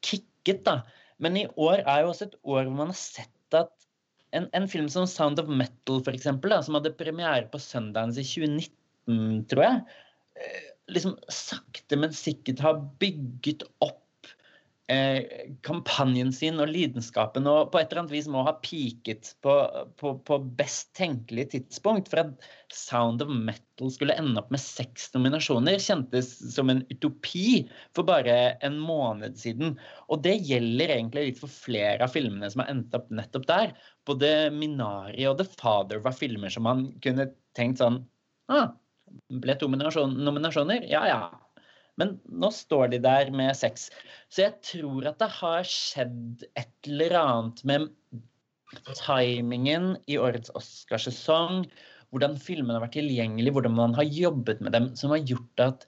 kicket, 0.06 0.64
da. 0.66 0.82
Men 1.20 1.38
i 1.40 1.48
år 1.60 1.84
er 1.84 2.04
jo 2.04 2.14
også 2.14 2.30
et 2.30 2.40
år 2.44 2.66
hvor 2.66 2.76
man 2.82 2.94
har 2.94 3.00
sett 3.00 3.58
at 3.58 3.72
en, 4.36 4.46
en 4.56 4.68
film 4.70 4.90
som 4.92 5.08
Sound 5.10 5.42
of 5.42 5.50
Metal, 5.50 6.04
for 6.06 6.16
eksempel, 6.16 6.54
da, 6.54 6.62
som 6.64 6.78
hadde 6.78 6.96
premiere 7.00 7.48
på 7.52 7.62
Sundance 7.62 8.22
i 8.22 8.28
2019, 8.28 9.46
tror 9.50 9.66
jeg, 9.66 9.82
øh, 10.44 10.68
liksom 10.96 11.18
sakte, 11.34 11.98
men 12.00 12.14
sikkert 12.16 12.62
har 12.64 12.84
bygget 13.02 13.66
opp 13.84 14.06
eh, 14.90 15.52
kampanjen 15.66 16.32
sin 16.34 16.60
og 16.62 16.72
lidenskapen 16.72 17.48
og 17.50 17.72
på 17.72 17.80
et 17.80 17.92
eller 17.92 18.04
annet 18.04 18.16
vis 18.16 18.30
må 18.32 18.44
ha 18.48 18.56
peaket 18.64 19.34
på, 19.46 19.54
på, 20.02 20.14
på, 20.28 20.40
best 20.60 20.92
tenkelig 20.98 21.50
tidspunkt. 21.54 22.10
For 22.12 22.24
at 22.24 22.50
Sound 22.74 23.24
of 23.26 23.32
Metal 23.32 23.92
skulle 23.94 24.18
ende 24.20 24.42
opp 24.42 24.52
med 24.54 24.64
seks 24.64 25.10
nominasjoner, 25.16 25.80
kjentes 25.84 26.32
som 26.56 26.72
en 26.74 26.84
utopi 26.92 27.64
for 27.98 28.08
bare 28.10 28.38
en 28.66 28.80
måned 28.82 29.38
siden. 29.40 29.78
Og 30.10 30.24
det 30.26 30.40
gjelder 30.50 30.98
egentlig 30.98 31.30
litt 31.30 31.42
for 31.42 31.54
flere 31.54 32.04
av 32.06 32.14
filmene 32.16 32.50
som 32.52 32.66
har 32.66 32.74
endt 32.74 32.98
opp 32.98 33.10
nettopp 33.14 33.48
der. 33.50 33.74
Både 34.10 34.34
Minari 34.56 35.28
og 35.30 35.40
The 35.42 35.48
Father 35.54 36.02
var 36.04 36.18
filmer 36.18 36.54
som 36.54 36.66
man 36.68 36.88
kunne 37.04 37.32
tenkt 37.58 37.82
sånn 37.84 38.04
ah, 38.50 38.72
ble 39.42 39.56
to 39.60 39.70
nominasjoner? 39.70 40.86
Ja 40.90 41.06
ja. 41.10 41.22
Men 42.00 42.16
nå 42.32 42.50
står 42.56 42.94
de 42.94 43.02
der 43.04 43.32
med 43.36 43.56
seks. 43.60 43.90
Så 44.32 44.46
jeg 44.46 44.58
tror 44.66 45.10
at 45.12 45.20
det 45.22 45.30
har 45.40 45.68
skjedd 45.68 46.46
et 46.60 46.90
eller 46.90 47.18
annet 47.20 47.64
med 47.68 47.90
timingen 49.02 49.96
i 50.08 50.20
årets 50.22 50.54
Oscarsesong, 50.58 51.66
hvordan 52.14 52.38
filmene 52.42 52.78
har 52.78 52.86
vært 52.86 52.98
tilgjengelige, 52.98 53.54
hvordan 53.56 53.76
man 53.78 53.96
har 53.98 54.08
jobbet 54.08 54.62
med 54.66 54.74
dem, 54.74 54.92
som 54.98 55.14
har 55.14 55.26
gjort 55.26 55.66
at 55.66 55.86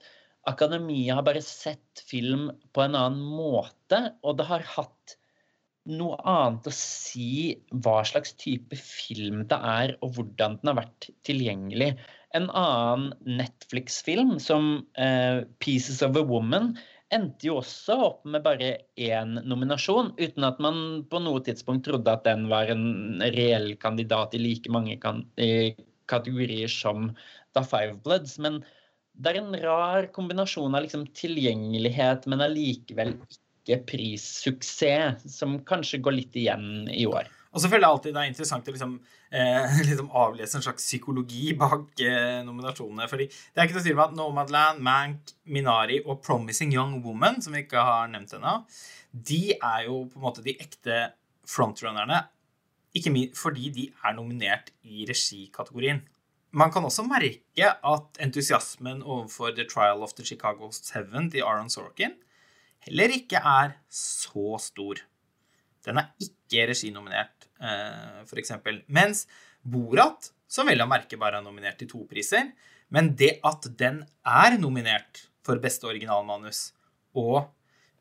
akademia 0.50 1.16
har 1.18 1.26
bare 1.26 1.42
sett 1.44 2.02
film 2.06 2.48
på 2.74 2.84
en 2.84 2.96
annen 2.98 3.22
måte, 3.22 4.04
og 4.22 4.38
det 4.38 4.48
har 4.48 4.66
hatt 4.74 5.16
noe 5.90 6.18
annet 6.28 6.68
å 6.70 6.74
si 6.74 7.54
hva 7.82 8.00
slags 8.06 8.36
type 8.38 8.78
film 8.78 9.42
det 9.50 9.58
er, 9.58 9.96
og 10.02 10.18
hvordan 10.18 10.58
den 10.60 10.70
har 10.70 10.78
vært 10.78 11.08
tilgjengelig. 11.26 11.92
En 12.36 12.48
annen 12.50 13.12
Netflix-film, 13.40 14.38
som 14.40 14.86
uh, 14.98 15.44
'Pieces 15.60 16.02
of 16.02 16.16
a 16.16 16.24
Woman', 16.24 16.74
endte 17.12 17.50
jo 17.50 17.58
også 17.60 17.96
opp 18.06 18.22
med 18.24 18.40
bare 18.44 18.70
én 18.96 19.34
nominasjon, 19.44 20.14
uten 20.16 20.46
at 20.48 20.60
man 20.64 21.02
på 21.12 21.20
noe 21.20 21.42
tidspunkt 21.44 21.84
trodde 21.84 22.08
at 22.08 22.24
den 22.24 22.46
var 22.48 22.72
en 22.72 23.20
reell 23.34 23.74
kandidat 23.82 24.32
i 24.32 24.40
like 24.40 24.72
mange 24.72 24.96
kan 25.02 25.26
kategorier 26.08 26.72
som 26.72 27.10
The 27.52 27.64
Five 27.68 28.00
Bloods. 28.04 28.38
Men 28.40 28.62
det 29.12 29.34
er 29.34 29.42
en 29.42 29.60
rar 29.60 30.08
kombinasjon 30.16 30.74
av 30.74 30.86
liksom 30.86 31.06
tilgjengelighet, 31.18 32.26
men 32.30 32.44
allikevel 32.44 33.14
ikke 33.28 33.82
prissuksess, 33.92 35.26
som 35.36 35.60
kanskje 35.68 36.00
går 36.02 36.16
litt 36.16 36.38
igjen 36.38 36.88
i 36.90 37.04
år. 37.06 37.28
Og 37.52 37.60
så 37.60 37.68
føler 37.68 37.84
jeg 37.84 37.94
alltid 37.94 38.14
det 38.16 38.22
er 38.22 38.30
interessant 38.30 38.68
å 38.68 38.74
liksom, 38.74 38.94
eh, 39.30 39.80
liksom 39.90 40.10
avlese 40.16 40.58
en 40.58 40.64
slags 40.64 40.86
psykologi 40.86 41.52
bak 41.58 42.00
eh, 42.04 42.40
nominasjonene. 42.46 43.08
fordi 43.10 43.28
det 43.28 43.60
er 43.60 43.68
ikke 43.68 43.78
noe 43.78 43.86
tvil 43.86 43.98
om 43.98 44.04
at 44.06 44.16
Nomadland, 44.16 44.84
Mank, 44.84 45.34
Minari 45.44 46.00
og 46.06 46.22
Promising 46.24 46.72
Young 46.74 47.00
Woman, 47.04 47.42
som 47.44 47.56
vi 47.56 47.64
ikke 47.66 47.84
har 47.84 48.08
nevnt 48.12 48.32
ennå, 48.38 48.56
de 49.12 49.42
er 49.58 49.84
jo 49.88 50.06
på 50.08 50.20
en 50.20 50.24
måte 50.24 50.44
de 50.44 50.56
ekte 50.56 51.02
frontrunnerne. 51.48 52.24
Ikke 52.96 53.12
fordi 53.36 53.70
de 53.72 53.86
er 54.04 54.16
nominert 54.16 54.72
i 54.84 55.06
regikategorien. 55.08 56.02
Man 56.52 56.72
kan 56.72 56.84
også 56.84 57.04
merke 57.08 57.68
at 57.68 58.18
entusiasmen 58.20 59.00
overfor 59.00 59.54
The 59.56 59.64
Trial 59.64 60.04
of 60.04 60.12
the 60.18 60.24
Chicago 60.24 60.68
Seven 60.72 61.30
til 61.32 61.44
Aaron 61.48 61.72
Sorkin 61.72 62.18
heller 62.86 63.14
ikke 63.14 63.40
er 63.40 63.76
så 63.92 64.58
stor. 64.62 65.00
Den 65.86 65.98
er 65.98 66.10
ikke 66.22 66.68
reginominert, 66.70 67.41
f.eks. 67.62 68.52
Mens 68.92 69.26
Borat, 69.62 70.32
som 70.50 70.68
vel 70.68 70.82
å 70.82 70.90
merke 70.90 71.18
bare 71.20 71.40
er 71.40 71.46
nominert 71.46 71.78
til 71.80 71.90
to 71.90 72.04
priser, 72.10 72.50
men 72.92 73.12
det 73.16 73.38
at 73.46 73.68
den 73.78 74.02
er 74.26 74.58
nominert 74.60 75.26
for 75.46 75.62
beste 75.62 75.88
originalmanus 75.88 76.72
og 77.18 77.46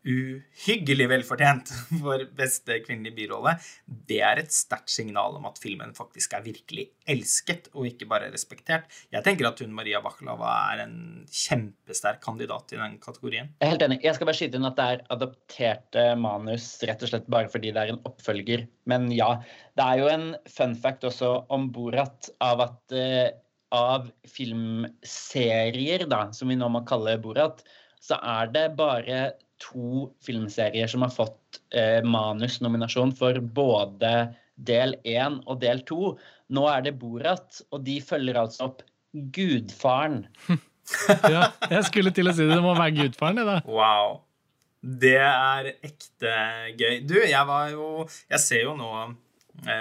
uhyggelig 0.07 1.05
velfortjent 1.11 1.71
for 2.01 2.23
beste 2.37 2.79
kvinnelige 2.85 3.15
birolle, 3.19 3.53
det 3.85 4.21
er 4.25 4.41
et 4.41 4.53
sterkt 4.53 4.89
signal 4.93 5.37
om 5.37 5.45
at 5.49 5.59
filmen 5.61 5.93
faktisk 5.97 6.33
er 6.37 6.45
virkelig 6.45 6.87
elsket 7.09 7.69
og 7.75 7.89
ikke 7.89 8.07
bare 8.09 8.31
respektert. 8.33 8.87
Jeg 9.13 9.25
tenker 9.25 9.49
at 9.51 9.61
hun 9.61 9.75
Maria 9.77 10.01
Baklava 10.03 10.53
er 10.71 10.85
en 10.87 10.95
kjempesterk 11.27 12.21
kandidat 12.23 12.73
i 12.73 12.81
den 12.81 12.97
kategorien. 13.03 13.51
Jeg 13.59 13.67
er 13.67 13.73
helt 13.75 13.85
enig. 13.85 13.99
Jeg 14.05 14.17
skal 14.17 14.29
bare 14.29 14.39
skyte 14.39 14.59
inn 14.59 14.69
at 14.71 14.79
det 14.79 14.87
er 14.95 15.05
adopterte 15.13 16.07
manus 16.19 16.71
rett 16.87 17.05
og 17.05 17.13
slett 17.13 17.29
bare 17.31 17.51
fordi 17.51 17.73
det 17.75 17.83
er 17.83 17.93
en 17.93 18.01
oppfølger. 18.09 18.65
Men 18.89 19.07
ja, 19.13 19.35
det 19.77 19.85
er 19.85 20.01
jo 20.01 20.09
en 20.11 20.27
fun 20.49 20.75
fact 20.81 21.05
også 21.11 21.35
om 21.53 21.69
Borat 21.71 22.31
av 22.41 22.65
at 22.65 22.97
uh, 22.97 23.29
av 23.71 24.09
filmserier, 24.27 26.03
da, 26.11 26.25
som 26.35 26.51
vi 26.51 26.57
nå 26.59 26.67
må 26.73 26.83
kalle 26.87 27.15
Borat, 27.23 27.61
så 28.01 28.17
er 28.17 28.49
det 28.51 28.65
bare 28.79 29.21
to 29.61 30.09
filmserier 30.25 30.89
som 30.91 31.05
har 31.05 31.13
fått 31.13 31.61
eh, 31.75 32.01
manusnominasjon 32.03 33.13
for 33.17 33.37
både 33.55 34.13
del 34.55 34.95
én 35.07 35.39
og 35.45 35.61
del 35.61 35.83
to. 35.87 36.15
Nå 36.51 36.65
er 36.71 36.85
det 36.85 36.97
Borat, 36.99 37.61
og 37.71 37.85
de 37.85 37.99
følger 38.03 38.41
altså 38.41 38.69
opp 38.69 38.83
Gudfaren. 39.11 40.25
ja, 41.33 41.47
jeg 41.69 41.87
skulle 41.87 42.13
til 42.15 42.31
å 42.31 42.35
si 42.35 42.45
det. 42.45 42.55
Det 42.55 42.63
må 42.63 42.75
være 42.77 42.95
Gudfaren, 42.99 43.41
det, 43.41 43.47
da. 43.47 43.59
Wow. 43.69 44.21
Det 44.81 45.17
er 45.21 45.73
ekte 45.77 46.37
gøy. 46.73 47.01
Du, 47.05 47.19
jeg 47.21 47.45
var 47.45 47.67
jo 47.69 48.07
Jeg 48.31 48.41
ser 48.41 48.63
jo 48.65 48.73
nå 48.79 48.89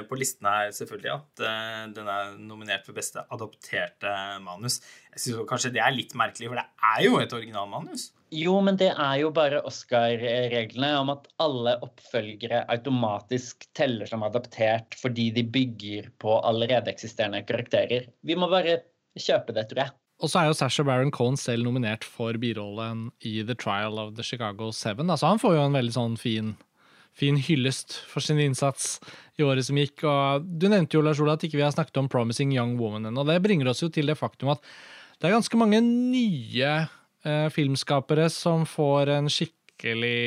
på 0.08 0.18
listen 0.20 0.48
her 0.50 0.72
selvfølgelig 0.76 1.12
at 1.14 1.42
uh, 1.44 1.84
den 1.96 2.08
er 2.12 2.32
nominert 2.38 2.84
for 2.86 2.96
beste 2.96 3.22
adopterte 3.32 4.14
manus. 4.44 4.80
Jeg 5.14 5.24
syns 5.24 5.50
kanskje 5.50 5.74
det 5.74 5.84
er 5.84 5.94
litt 5.96 6.16
merkelig, 6.18 6.50
for 6.50 6.60
det 6.60 6.66
er 6.92 7.04
jo 7.06 7.20
et 7.22 7.36
originalmanus. 7.36 8.10
Jo, 8.30 8.52
men 8.62 8.76
det 8.78 8.92
er 8.92 9.14
jo 9.24 9.32
bare 9.34 9.62
Oscar-reglene 9.66 10.92
om 11.00 11.10
at 11.16 11.26
alle 11.42 11.74
oppfølgere 11.82 12.62
automatisk 12.70 13.66
teller 13.74 14.06
som 14.06 14.22
adaptert 14.22 14.94
fordi 15.00 15.30
de 15.34 15.42
bygger 15.42 16.12
på 16.22 16.36
allerede 16.46 16.92
eksisterende 16.92 17.42
karakterer. 17.48 18.06
Vi 18.22 18.38
må 18.38 18.46
bare 18.52 18.84
kjøpe 19.18 19.56
det, 19.56 19.66
tror 19.70 19.82
jeg. 19.82 19.96
og 20.20 20.30
så 20.30 20.38
er 20.38 20.50
jo 20.50 20.54
Sasha 20.54 20.84
Baron 20.86 21.10
Cohen 21.10 21.36
selv 21.40 21.66
nominert 21.66 22.04
for 22.04 22.36
birollen 22.38 23.08
i 23.24 23.40
The 23.42 23.56
Trial 23.58 23.98
of 23.98 24.14
the 24.14 24.22
Chicago 24.22 24.70
Seven. 24.70 25.10
Altså, 25.10 25.26
han 25.26 25.42
får 25.42 25.56
jo 25.56 25.64
en 25.64 25.78
veldig 25.80 25.96
sånn 25.96 26.16
fin, 26.20 26.54
fin 27.16 27.36
hyllest 27.40 27.98
for 28.08 28.24
sin 28.24 28.40
innsats 28.42 28.98
i 29.40 29.44
året 29.46 29.66
som 29.66 29.78
gikk. 29.80 30.04
Og 30.08 30.46
du 30.46 30.68
nevnte 30.70 30.96
jo 30.96 31.04
Lars 31.04 31.20
Ola, 31.22 31.36
at 31.36 31.44
ikke 31.46 31.58
vi 31.60 31.66
har 31.66 31.74
snakket 31.74 32.00
om 32.00 32.08
Promising 32.12 32.54
Young 32.54 32.76
Woman 32.80 33.10
ennå. 33.10 33.24
Det 33.28 33.40
bringer 33.44 33.72
oss 33.72 33.82
jo 33.84 33.90
til 33.92 34.10
det 34.10 34.18
faktum 34.20 34.52
at 34.54 34.64
det 35.20 35.28
er 35.28 35.36
ganske 35.36 35.60
mange 35.60 35.82
nye 35.84 36.70
eh, 36.80 37.48
filmskapere 37.52 38.30
som 38.32 38.64
får 38.68 39.12
en 39.18 39.28
skikkelig 39.32 40.22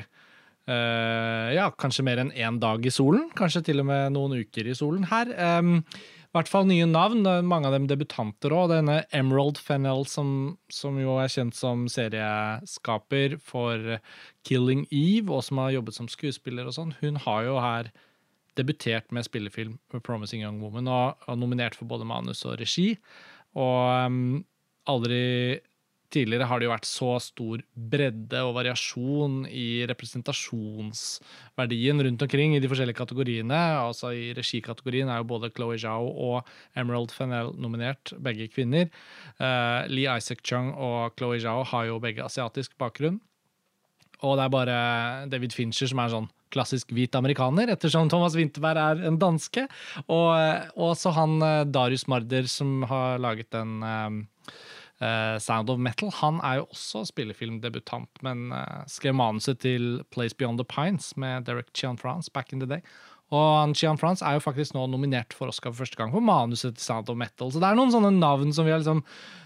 eh, 0.00 1.48
Ja, 1.54 1.68
kanskje 1.78 2.06
mer 2.06 2.24
enn 2.24 2.34
én 2.34 2.58
dag 2.62 2.82
i 2.82 2.94
solen. 2.94 3.28
Kanskje 3.38 3.62
til 3.70 3.84
og 3.84 3.90
med 3.92 4.14
noen 4.16 4.40
uker 4.42 4.66
i 4.66 4.74
solen 4.78 5.06
her. 5.12 5.30
I 5.30 5.82
hvert 6.34 6.50
fall 6.50 6.66
nye 6.68 6.86
navn. 6.88 7.22
Mange 7.46 7.68
av 7.70 7.76
dem 7.76 7.88
debutanter 7.90 8.54
òg. 8.54 8.72
Denne 8.72 9.02
Emerald 9.14 9.60
Fennell, 9.62 10.04
som, 10.10 10.56
som, 10.72 10.98
jo 11.00 11.18
er 11.22 11.30
kjent 11.32 11.56
som 11.58 11.86
serieskaper 11.90 13.38
for 13.42 13.98
Killing 14.48 14.84
Eve, 14.90 15.30
og 15.30 15.44
som 15.46 15.62
har 15.62 15.76
jobbet 15.76 15.98
som 15.98 16.10
skuespiller 16.10 16.68
og 16.68 16.76
sånn, 16.76 16.96
hun 17.00 17.20
har 17.24 17.46
jo 17.46 17.60
her 17.62 17.92
debutert 18.58 19.10
med 19.14 19.26
spillefilm 19.26 19.78
Promising 20.06 20.44
Young 20.44 20.60
Woman 20.62 20.86
og, 20.86 21.22
og 21.26 21.38
nominert 21.40 21.74
for 21.78 21.90
både 21.90 22.06
manus 22.06 22.44
og 22.46 22.60
regi. 22.60 22.92
Og 23.58 24.06
um, 24.06 24.44
aldri 24.90 25.22
Tidligere 26.14 26.46
har 26.46 26.60
det 26.60 26.68
jo 26.68 26.72
vært 26.72 26.86
så 26.86 27.16
stor 27.22 27.62
bredde 27.74 28.42
og 28.46 28.54
variasjon 28.58 29.46
i 29.50 29.86
representasjonsverdien 29.90 32.02
rundt 32.06 32.24
omkring 32.26 32.50
i 32.54 32.60
de 32.62 32.68
forskjellige 32.70 33.00
kategoriene. 33.00 33.60
Altså 33.80 34.06
I 34.14 34.34
regikategorien 34.36 35.08
er 35.10 35.18
jo 35.20 35.30
både 35.34 35.52
Chloé 35.54 35.76
Zhao 35.82 36.04
og 36.06 36.36
Emerald 36.78 37.10
Fennell 37.14 37.50
nominert, 37.58 38.04
begge 38.22 38.48
kvinner. 38.52 38.86
Uh, 39.40 39.80
Lee 39.90 40.10
Isaac 40.10 40.40
Chung 40.46 40.68
og 40.72 41.12
Chloé 41.18 41.38
Zhao 41.42 41.60
har 41.72 41.84
jo 41.90 42.02
begge 42.02 42.24
asiatisk 42.24 42.70
bakgrunn. 42.78 43.20
Og 44.24 44.32
det 44.38 44.44
er 44.44 44.54
bare 44.54 44.76
David 45.32 45.52
Fincher 45.56 45.88
som 45.90 46.00
er 46.00 46.10
sånn 46.12 46.28
klassisk 46.54 46.92
hvit 46.94 47.14
amerikaner, 47.18 47.66
ettersom 47.74 48.08
Thomas 48.12 48.36
Winterberg 48.38 48.78
er 48.78 48.96
en 49.08 49.18
danske. 49.20 49.62
Og, 50.06 50.92
så 51.00 51.08
han 51.16 51.32
eh, 51.42 51.66
Darius 51.66 52.06
Marder 52.10 52.44
som 52.50 52.84
har 52.90 53.18
laget 53.22 53.50
den 53.54 53.70
um, 53.82 54.20
Uh, 55.02 55.40
Sound 55.42 55.70
of 55.72 55.80
Metal. 55.82 56.12
Han 56.20 56.38
er 56.46 56.60
jo 56.60 56.68
også 56.70 57.02
spillefilmdebutant, 57.10 58.22
men 58.22 58.52
uh, 58.54 58.84
skrev 58.86 59.16
manuset 59.18 59.58
til 59.64 60.04
Place 60.14 60.36
Beyond 60.38 60.62
the 60.62 60.68
Pines 60.70 61.16
med 61.18 61.48
Derek 61.48 61.72
Chian 61.74 61.98
France 61.98 62.30
back 62.30 62.52
in 62.54 62.62
the 62.62 62.68
day. 62.70 62.84
Og 63.34 63.74
Chian 63.74 63.98
France 63.98 64.22
er 64.22 64.36
jo 64.36 64.44
faktisk 64.44 64.76
nå 64.76 64.84
nominert 64.92 65.34
for 65.34 65.50
Oscar 65.50 65.72
for 65.72 65.82
første 65.82 65.98
gang 65.98 66.12
for 66.14 66.22
manuset 66.22 66.76
til 66.76 66.84
Sound 66.84 67.10
of 67.10 67.18
Metal. 67.18 67.50
Så 67.50 67.58
det 67.58 67.66
er 67.66 67.78
noen 67.78 67.90
sånne 67.92 68.12
navn 68.14 68.52
som 68.54 68.68
vi 68.68 68.74
har 68.74 68.82
liksom 68.82 69.02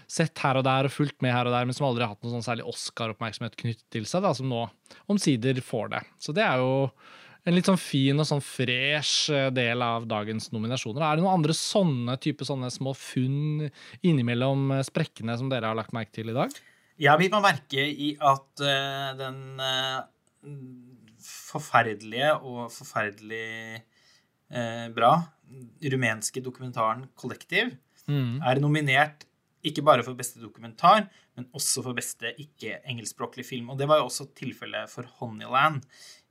sett 0.09 0.37
her 0.43 0.59
og 0.59 0.67
der 0.67 0.89
og 0.89 0.93
fulgt 0.93 1.17
med 1.25 1.33
her 1.33 1.47
og 1.47 1.55
der, 1.55 1.65
men 1.65 1.77
som 1.77 1.87
aldri 1.87 2.05
har 2.05 2.13
hatt 2.13 2.21
noen 2.25 2.37
sånn 2.37 2.45
særlig 2.45 2.67
Oscar-oppmerksomhet 2.69 3.57
knyttet 3.57 3.87
til 3.93 4.05
seg, 4.09 4.25
da, 4.25 4.35
som 4.37 4.49
nå 4.51 4.67
omsider 5.09 5.61
får 5.65 5.95
det. 5.95 6.03
Så 6.21 6.35
det 6.35 6.45
er 6.45 6.61
jo 6.61 6.73
en 7.49 7.57
litt 7.57 7.69
sånn 7.69 7.81
fin 7.81 8.21
og 8.21 8.27
sånn 8.29 8.43
fresh 8.45 9.33
eh, 9.33 9.49
del 9.53 9.81
av 9.81 10.05
dagens 10.09 10.51
nominasjoner. 10.53 11.01
Er 11.01 11.17
det 11.17 11.25
noen 11.25 11.39
andre 11.39 11.55
sånne 11.57 12.15
type 12.21 12.45
sånne 12.47 12.69
små 12.73 12.93
funn 12.97 13.65
innimellom 14.05 14.75
eh, 14.77 14.85
sprekkene 14.85 15.37
som 15.39 15.49
dere 15.51 15.71
har 15.71 15.79
lagt 15.79 15.95
merke 15.95 16.13
til 16.19 16.29
i 16.31 16.37
dag? 16.37 16.53
Jeg 16.99 17.11
har 17.11 17.19
bitt 17.21 17.33
meg 17.33 17.45
merke 17.45 17.83
i 17.87 18.09
at 18.27 18.59
uh, 18.59 19.11
den 19.15 19.61
uh, 19.63 20.01
forferdelige 21.23 22.33
og 22.43 22.65
forferdelig 22.75 23.79
uh, 24.51 24.87
bra 24.91 25.13
rumenske 25.93 26.43
dokumentaren 26.43 27.07
'Kollektiv' 27.15 27.71
mm. 28.03 28.43
er 28.43 28.59
nominert 28.59 29.23
ikke 29.65 29.83
bare 29.83 30.03
for 30.03 30.15
beste 30.19 30.39
dokumentar, 30.43 31.07
men 31.35 31.47
også 31.55 31.83
for 31.83 31.95
beste 31.95 32.31
ikke-engelskspråklig 32.39 33.47
film. 33.47 33.71
Og 33.71 33.79
det 33.79 33.87
var 33.89 33.99
jo 33.99 34.07
også 34.07 34.29
tilfellet 34.37 34.91
for 34.91 35.07
Honeyland 35.19 35.81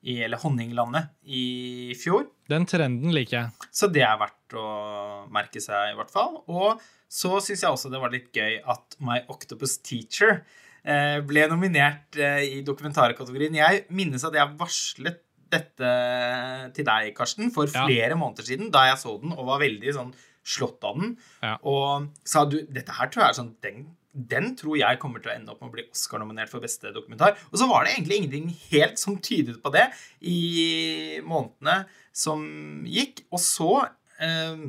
i, 0.02 0.20
eller 0.24 0.40
Honninglandet 0.42 1.10
i 1.24 1.94
fjor. 1.98 2.28
Den 2.48 2.66
trenden 2.68 3.12
liker 3.14 3.36
jeg. 3.38 3.68
Så 3.74 3.90
det 3.92 4.04
er 4.06 4.18
verdt 4.20 4.56
å 4.56 4.68
merke 5.34 5.62
seg, 5.62 5.92
i 5.92 5.98
hvert 5.98 6.12
fall. 6.12 6.40
Og 6.48 6.82
så 7.08 7.38
syns 7.44 7.64
jeg 7.64 7.72
også 7.72 7.90
det 7.92 8.00
var 8.02 8.12
litt 8.14 8.30
gøy 8.34 8.60
at 8.62 8.98
My 9.04 9.20
Octopus 9.32 9.78
Teacher 9.84 10.42
eh, 10.84 11.18
ble 11.26 11.48
nominert 11.50 12.18
eh, 12.20 12.44
i 12.58 12.62
dokumentarkategorien. 12.66 13.58
Jeg 13.58 13.86
minnes 13.90 14.24
at 14.24 14.38
jeg 14.38 14.56
varslet 14.60 15.24
dette 15.48 15.92
til 16.76 16.84
deg, 16.84 17.12
Karsten, 17.16 17.52
for 17.54 17.70
flere 17.72 18.12
ja. 18.12 18.18
måneder 18.18 18.44
siden, 18.44 18.72
da 18.72 18.84
jeg 18.90 19.00
så 19.00 19.14
den 19.22 19.32
og 19.32 19.46
var 19.48 19.62
veldig 19.62 19.94
sånn 19.96 20.10
slått 20.48 20.84
av 20.88 20.98
den. 21.00 21.14
Ja. 21.42 21.54
Og 21.68 22.08
sa 22.28 22.44
du 22.48 22.60
dette 22.68 22.96
her 22.96 23.10
tror 23.12 23.24
jeg 23.24 23.32
er 23.32 23.40
sånn 23.40 23.54
den 23.64 23.86
den 24.18 24.52
tror 24.58 24.78
jeg 24.80 24.98
kommer 25.02 25.22
til 25.22 25.30
å 25.30 25.36
ende 25.36 25.52
opp 25.52 25.62
med 25.62 25.70
å 25.70 25.74
bli 25.76 25.86
Oscar-nominert 25.86 26.50
for 26.50 26.64
beste 26.64 26.92
dokumentar. 26.94 27.36
Og 27.52 27.60
så 27.60 27.68
var 27.70 27.84
det 27.84 27.94
egentlig 27.94 28.20
ingenting 28.22 28.48
helt 28.72 29.00
som 29.00 29.18
tydet 29.22 29.58
på 29.62 29.72
det 29.74 29.86
i 30.26 31.20
månedene 31.26 31.84
som 32.12 32.42
gikk. 32.88 33.22
Og 33.30 33.42
så 33.42 33.70
eh, 34.18 34.64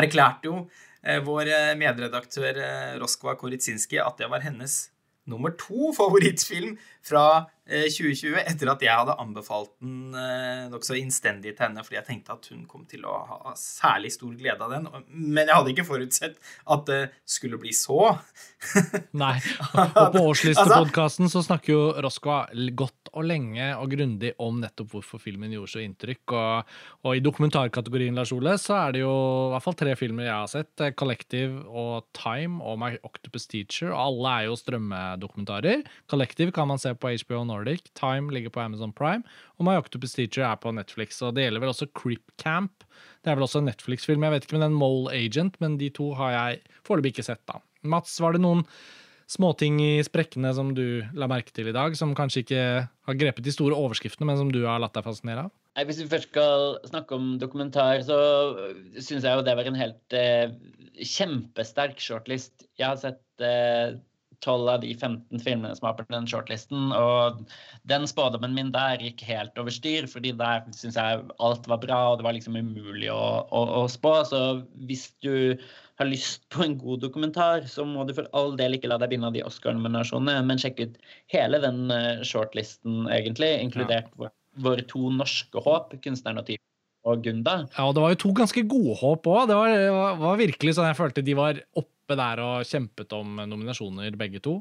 erklærte 0.00 0.48
jo 0.48 0.56
eh, 1.02 1.20
vår 1.26 1.52
eh, 1.52 1.74
medredaktør 1.80 2.62
eh, 2.64 2.96
Roskva 3.02 3.36
Koritsinski 3.40 4.00
at 4.02 4.20
det 4.20 4.30
var 4.32 4.44
hennes 4.46 4.82
nummer 5.30 5.52
to 5.60 5.92
favorittfilm 5.94 6.76
fra 7.06 7.46
2020 7.70 8.34
eh, 8.34 8.46
etter 8.50 8.70
at 8.72 8.82
jeg 8.84 9.02
hadde 9.02 9.16
anbefalt 9.22 9.72
den 9.78 10.16
eh, 10.18 10.66
nokså 10.72 10.96
innstendig 10.98 11.54
til 11.54 11.66
henne 11.68 11.84
fordi 11.86 11.98
jeg 12.00 12.08
tenkte 12.08 12.34
at 12.34 12.48
hun 12.50 12.64
kom 12.70 12.86
til 12.90 13.06
å 13.06 13.14
ha 13.28 13.54
særlig 13.58 14.12
stor 14.16 14.32
glede 14.38 14.66
av 14.66 14.74
den. 14.74 14.88
Men 15.10 15.46
jeg 15.46 15.56
hadde 15.56 15.74
ikke 15.74 15.86
forutsett 15.88 16.38
at 16.74 16.86
det 16.88 17.00
skulle 17.28 17.60
bli 17.60 17.72
så. 17.76 18.16
Nei. 19.22 19.36
Og 19.76 20.10
på 20.16 20.24
årslistepodkasten 20.32 21.28
altså, 21.28 21.40
så 21.40 21.46
snakker 21.46 21.74
jo 21.74 21.84
Roskva 22.02 22.42
godt 22.76 23.12
og 23.14 23.26
lenge 23.26 23.72
og 23.74 23.90
grundig 23.90 24.32
om 24.42 24.60
nettopp 24.62 24.92
hvorfor 24.94 25.22
filmen 25.22 25.54
gjorde 25.54 25.74
så 25.74 25.82
inntrykk. 25.84 26.34
Og, 26.36 26.74
og 27.06 27.16
i 27.16 27.22
dokumentarkategorien 27.24 28.18
Lars 28.18 28.34
Ole, 28.34 28.56
så 28.60 28.76
er 28.84 28.96
det 28.96 29.04
jo 29.04 29.14
i 29.48 29.52
hvert 29.54 29.66
fall 29.66 29.78
tre 29.78 29.96
filmer 29.98 30.28
jeg 30.28 30.36
har 30.36 30.50
sett. 30.52 30.72
Eh, 30.82 30.94
Collective 30.98 31.64
og 31.70 32.10
Time 32.16 32.62
og 32.62 32.78
My 32.82 32.92
Octopus 33.06 33.48
Teacher. 33.50 33.90
Og 33.94 34.02
alle 34.04 34.36
er 34.36 34.50
jo 34.50 34.58
strømmedokumentarer. 34.58 35.86
Collective 36.10 36.54
kan 36.54 36.70
man 36.70 36.82
se 36.82 36.94
på 36.94 37.14
HBO 37.24 37.42
Norge 37.48 37.59
Nordic. 37.60 37.90
Time 37.98 38.32
ligger 38.32 38.52
på 38.54 38.62
Amazon 38.64 38.94
Prime. 38.96 39.22
Og 39.58 39.68
My 39.68 39.76
Octopus 39.78 40.16
Teacher 40.16 40.48
er 40.48 40.60
på 40.60 40.72
Netflix. 40.74 41.20
Og 41.22 41.36
det 41.36 41.46
gjelder 41.46 41.64
vel 41.64 41.74
også 41.74 41.90
Crip 41.92 42.32
Camp. 42.40 42.86
Det 43.20 43.30
er 43.30 43.36
vel 43.36 43.46
også 43.46 43.60
en 43.60 43.68
Netflix-film. 43.68 44.24
Jeg 44.24 44.34
vet 44.34 44.48
ikke 44.48 44.58
med 44.58 44.66
den 44.70 44.80
Mole 44.80 45.12
Agent, 45.12 45.60
men 45.60 45.76
de 45.80 45.92
to 45.92 46.14
har 46.18 46.34
jeg 46.36 46.64
foreløpig 46.88 47.14
ikke 47.14 47.28
sett, 47.28 47.44
da. 47.50 47.60
Mats, 47.84 48.16
var 48.20 48.36
det 48.36 48.42
noen 48.42 48.64
småting 49.30 49.78
i 49.82 49.92
sprekkene 50.04 50.50
som 50.56 50.72
du 50.74 51.02
la 51.14 51.28
merke 51.30 51.54
til 51.54 51.70
i 51.70 51.74
dag, 51.76 51.94
som 51.98 52.16
kanskje 52.18 52.42
ikke 52.42 52.64
har 52.88 53.18
grepet 53.20 53.46
de 53.46 53.54
store 53.54 53.78
overskriftene, 53.78 54.26
men 54.26 54.40
som 54.40 54.50
du 54.52 54.64
har 54.66 54.82
latt 54.82 54.96
deg 54.96 55.06
fascinere 55.06 55.46
av? 55.46 55.54
Hvis 55.86 56.00
vi 56.02 56.10
først 56.10 56.32
skal 56.32 56.80
snakke 56.90 57.14
om 57.14 57.34
dokumentar, 57.38 58.02
så 58.02 58.18
syns 58.98 59.22
jeg 59.22 59.30
jo 59.30 59.44
det 59.46 59.54
var 59.56 59.68
en 59.70 59.78
helt 59.78 60.16
eh, 60.18 60.50
kjempesterk 60.98 62.02
shortlist. 62.02 62.66
Jeg 62.80 62.88
har 62.88 62.98
sett 62.98 63.44
eh, 63.46 63.94
12 64.44 64.68
av 64.72 64.80
de 64.82 64.92
15 64.94 65.42
filmene 65.44 65.74
som 65.76 65.86
var 65.86 65.98
på 65.98 66.06
den 66.12 66.28
shortlisten. 66.28 66.90
Og 66.96 67.42
den 67.90 68.06
spådommen 68.08 68.54
min 68.56 68.72
der 68.74 69.02
gikk 69.02 69.24
helt 69.28 69.58
over 69.60 69.74
styr, 69.74 70.08
fordi 70.10 70.32
der 70.38 70.64
syns 70.76 70.98
jeg 70.98 71.22
alt 71.38 71.68
var 71.70 71.82
bra, 71.82 72.00
og 72.10 72.20
det 72.20 72.26
var 72.28 72.36
liksom 72.36 72.56
umulig 72.56 73.10
å, 73.12 73.20
å, 73.46 73.64
å, 73.82 73.84
spå. 73.90 74.14
Så 74.28 74.42
hvis 74.88 75.10
du 75.24 75.58
har 76.00 76.08
lyst 76.08 76.46
på 76.54 76.64
en 76.64 76.78
god 76.80 77.04
dokumentar, 77.04 77.68
så 77.68 77.84
må 77.84 78.06
du 78.08 78.14
for 78.16 78.30
all 78.36 78.56
del 78.60 78.78
ikke 78.78 78.90
la 78.92 79.00
deg 79.00 79.12
binde 79.12 79.28
av 79.28 79.36
de 79.36 79.44
Oscar-nominasjonene, 79.44 80.40
men 80.48 80.60
sjekke 80.60 80.88
ut 80.88 80.98
hele 81.32 81.60
den 81.60 81.92
eh, 81.92 82.24
shortlisten, 82.26 83.04
egentlig, 83.12 83.52
inkludert 83.60 84.08
ja. 84.16 84.32
våre 84.64 84.86
to 84.88 85.12
norske 85.12 85.64
håp, 85.66 85.92
kunstneren 86.00 86.40
og 86.40 86.48
typen 86.48 86.66
og 87.08 87.22
Gunda. 87.24 87.54
Ja, 87.76 87.86
og 87.88 87.94
det 87.96 88.02
var 88.04 88.12
jo 88.12 88.20
to 88.24 88.32
ganske 88.36 88.64
gode 88.68 88.96
håp 89.00 89.28
òg. 89.30 89.46
Det 89.48 89.56
var, 89.56 90.18
var, 90.20 90.36
virkelig 90.40 90.76
sånn 90.76 90.90
jeg 90.90 90.98
følte 90.98 91.24
de 91.24 91.36
var 91.38 91.60
oppe 91.72 91.99
oppe 92.10 92.18
der 92.18 92.42
og 92.42 92.66
kjempet 92.66 93.12
om 93.14 93.38
nominasjoner, 93.46 94.16
begge 94.18 94.42
to? 94.42 94.60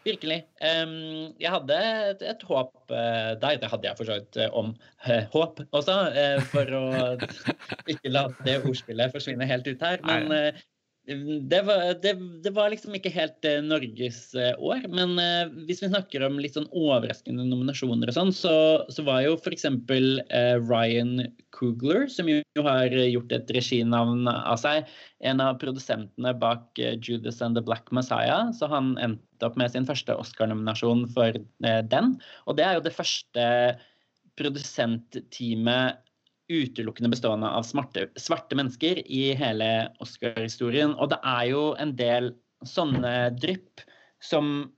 Virkelig. 0.00 0.46
Um, 0.64 1.34
jeg 1.36 1.50
hadde 1.52 1.76
et, 1.76 2.22
et 2.24 2.44
håp 2.48 2.72
uh, 2.88 3.36
der. 3.36 3.58
Det 3.60 3.68
hadde 3.68 3.84
jeg 3.84 3.98
for 3.98 4.08
så 4.08 4.16
vidt 4.16 4.38
uh, 4.40 4.48
om 4.56 4.70
uh, 5.04 5.26
håp 5.34 5.60
også, 5.76 5.96
for 6.48 6.72
å 6.78 6.84
ikke 7.92 8.12
la 8.14 8.24
det 8.46 8.62
ordspillet 8.62 9.12
forsvinne 9.12 9.48
helt 9.50 9.68
ut 9.68 9.84
her. 9.84 10.00
Men 10.08 10.56
det 11.50 11.60
var, 11.66 11.94
det, 12.02 12.12
det 12.44 12.50
var, 12.54 12.70
liksom 12.70 12.94
ikke 12.94 13.12
helt 13.12 13.46
eh, 13.48 13.58
Norges 13.64 14.34
eh, 14.38 14.52
år. 14.62 14.84
Men 14.92 15.16
eh, 15.18 15.50
hvis 15.66 15.82
vi 15.82 15.90
snakker 15.90 16.22
om 16.26 16.38
litt 16.42 16.54
sånn 16.54 16.68
overraskende 16.70 17.46
nominasjoner 17.48 18.10
og 18.10 18.16
sånn, 18.16 18.32
så, 18.36 18.54
så 18.92 19.04
var 19.06 19.24
jo 19.24 19.36
f.eks. 19.38 19.66
Eh, 19.66 20.56
Ryan 20.62 21.24
Coogler, 21.56 22.06
som 22.12 22.30
jo, 22.30 22.40
har 22.66 22.94
gjort 22.94 23.34
et 23.34 23.50
reginavn 23.56 24.30
av 24.30 24.60
seg, 24.62 24.90
en 25.26 25.42
av 25.44 25.58
produsentene 25.62 26.34
bak 26.40 26.78
Judas 27.02 27.42
and 27.44 27.58
the 27.58 27.64
Black 27.64 27.90
Messiah. 27.94 28.52
Så 28.56 28.70
han 28.70 28.94
endte 29.02 29.48
opp 29.48 29.58
med 29.60 29.72
sin 29.74 29.88
første 29.88 30.14
Oscar-nominasjon 30.20 31.08
for 31.14 31.36
den. 31.60 32.14
Og 32.46 32.60
det 32.60 32.66
er 32.66 32.78
jo 32.78 32.86
det 32.86 32.94
første 32.94 33.48
produsentteamet 34.40 36.00
utelukkende 36.50 37.12
bestående 37.12 37.50
av 37.54 37.64
smarte, 37.66 38.08
svarte 38.18 38.58
mennesker 38.58 39.00
i 39.06 39.30
hele 39.38 39.70
Oscar-historien. 40.02 40.96
Og 40.98 41.12
det 41.12 41.20
er 41.26 41.44
jo 41.52 41.64
en 41.80 41.94
del 41.98 42.32
sånne 42.66 43.30
drypp 43.40 43.84
som 44.20 44.70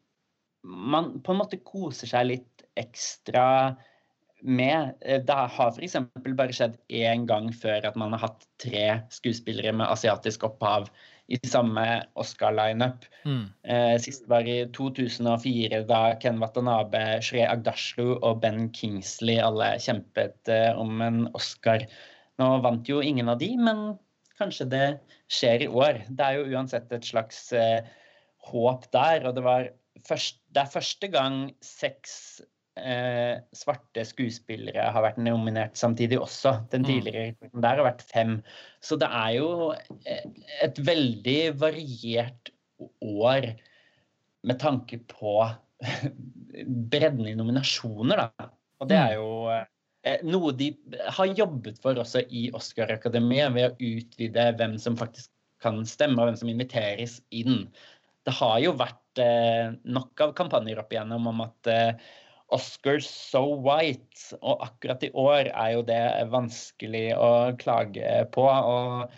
man 0.63 1.17
på 1.25 1.35
en 1.35 1.41
måte 1.41 1.59
koser 1.67 2.11
seg 2.11 2.29
litt 2.29 2.67
ekstra 2.79 3.47
med. 4.43 4.95
Eh, 5.01 5.23
det 5.25 5.39
har 5.57 5.73
f.eks. 5.73 5.97
bare 6.37 6.55
skjedd 6.55 6.79
én 6.93 7.27
gang 7.31 7.51
før 7.55 7.89
at 7.89 7.99
man 7.99 8.15
har 8.15 8.29
hatt 8.29 8.47
tre 8.63 8.87
skuespillere 9.15 9.75
med 9.75 9.91
asiatisk 9.91 10.47
opphav 10.49 10.89
i 11.31 11.39
samme 11.47 11.85
Oscar-lineup. 12.19 13.05
Mm. 13.25 13.45
Eh, 13.63 13.95
sist 14.03 14.27
var 14.29 14.49
i 14.49 14.65
2004, 14.75 15.83
da 15.89 16.01
Ken 16.21 16.41
Watanabe, 16.43 17.03
Shre 17.25 17.47
Agdashlu 17.49 18.17
og 18.19 18.41
Ben 18.43 18.69
Kingsley 18.75 19.39
alle 19.41 19.75
kjempet 19.83 20.51
eh, 20.53 20.71
om 20.79 21.01
en 21.05 21.25
Oscar. 21.39 21.87
Nå 22.43 22.49
vant 22.65 22.89
jo 22.89 23.01
ingen 23.05 23.31
av 23.33 23.41
de, 23.43 23.53
men 23.57 23.93
kanskje 24.41 24.69
det 24.73 24.87
skjer 25.33 25.67
i 25.67 25.71
år. 25.71 26.03
Det 26.09 26.27
er 26.27 26.41
jo 26.41 26.57
uansett 26.57 26.93
et 26.93 27.07
slags 27.07 27.45
eh, 27.57 27.81
håp 28.51 28.89
der. 28.95 29.29
Og 29.29 29.37
det, 29.39 29.47
var 29.47 29.71
først, 30.09 30.41
det 30.53 30.65
er 30.65 30.75
første 30.75 31.13
gang 31.13 31.45
seks 31.65 32.43
eh, 32.83 33.40
svarte 33.57 34.05
skuespillere 34.07 34.90
har 34.95 35.05
vært 35.05 35.21
nominert 35.23 35.79
samtidig 35.79 36.18
også. 36.21 36.59
Den 36.73 36.83
Mm. 36.83 36.88
tidligere 36.88 37.35
mm. 37.40 37.61
der 37.62 37.77
har 37.81 37.87
vært 37.87 38.03
fem. 38.03 38.42
Så 38.81 38.99
det 39.01 39.09
er 39.09 39.37
jo 39.38 39.73
eh, 40.05 40.25
et 40.62 40.79
veldig 40.79 41.61
variert 41.61 42.53
år 43.01 43.53
med 44.42 44.59
tanke 44.59 44.99
på 45.09 45.37
bredden 46.92 47.27
i 47.31 47.37
nominasjoner, 47.38 48.27
da. 48.27 48.51
Og 48.83 48.88
det 48.90 48.99
er 48.99 49.14
jo 49.14 49.29
eh, 49.51 50.18
noe 50.27 50.53
de 50.59 50.73
har 51.18 51.37
jobbet 51.38 51.79
for 51.83 51.99
også 52.03 52.25
i 52.31 52.49
Oscar-akademiet, 52.55 53.55
ved 53.55 53.71
å 53.71 53.92
utvide 53.92 54.51
hvem 54.59 54.77
som 54.83 54.99
faktisk 54.99 55.31
kan 55.62 55.85
stemme, 55.87 56.18
og 56.18 56.31
hvem 56.31 56.40
som 56.40 56.51
inviteres 56.51 57.21
inn. 57.31 57.68
Det 58.27 58.35
har 58.38 58.59
jo 58.62 58.75
vært 58.79 59.23
eh, 59.23 59.75
nok 59.85 60.27
av 60.27 60.35
kampanjer 60.38 60.83
opp 60.83 60.92
igjennom 60.95 61.31
om 61.31 61.45
at 61.47 61.71
eh, 61.71 61.95
Oscars 62.53 63.09
so 63.09 63.45
white, 63.65 64.37
og 64.41 64.65
akkurat 64.67 65.05
i 65.07 65.12
år 65.17 65.49
er 65.51 65.75
jo 65.77 65.85
det 65.88 66.03
vanskelig 66.33 67.07
å 67.17 67.31
klage 67.61 68.25
på. 68.35 68.45
og 68.45 69.12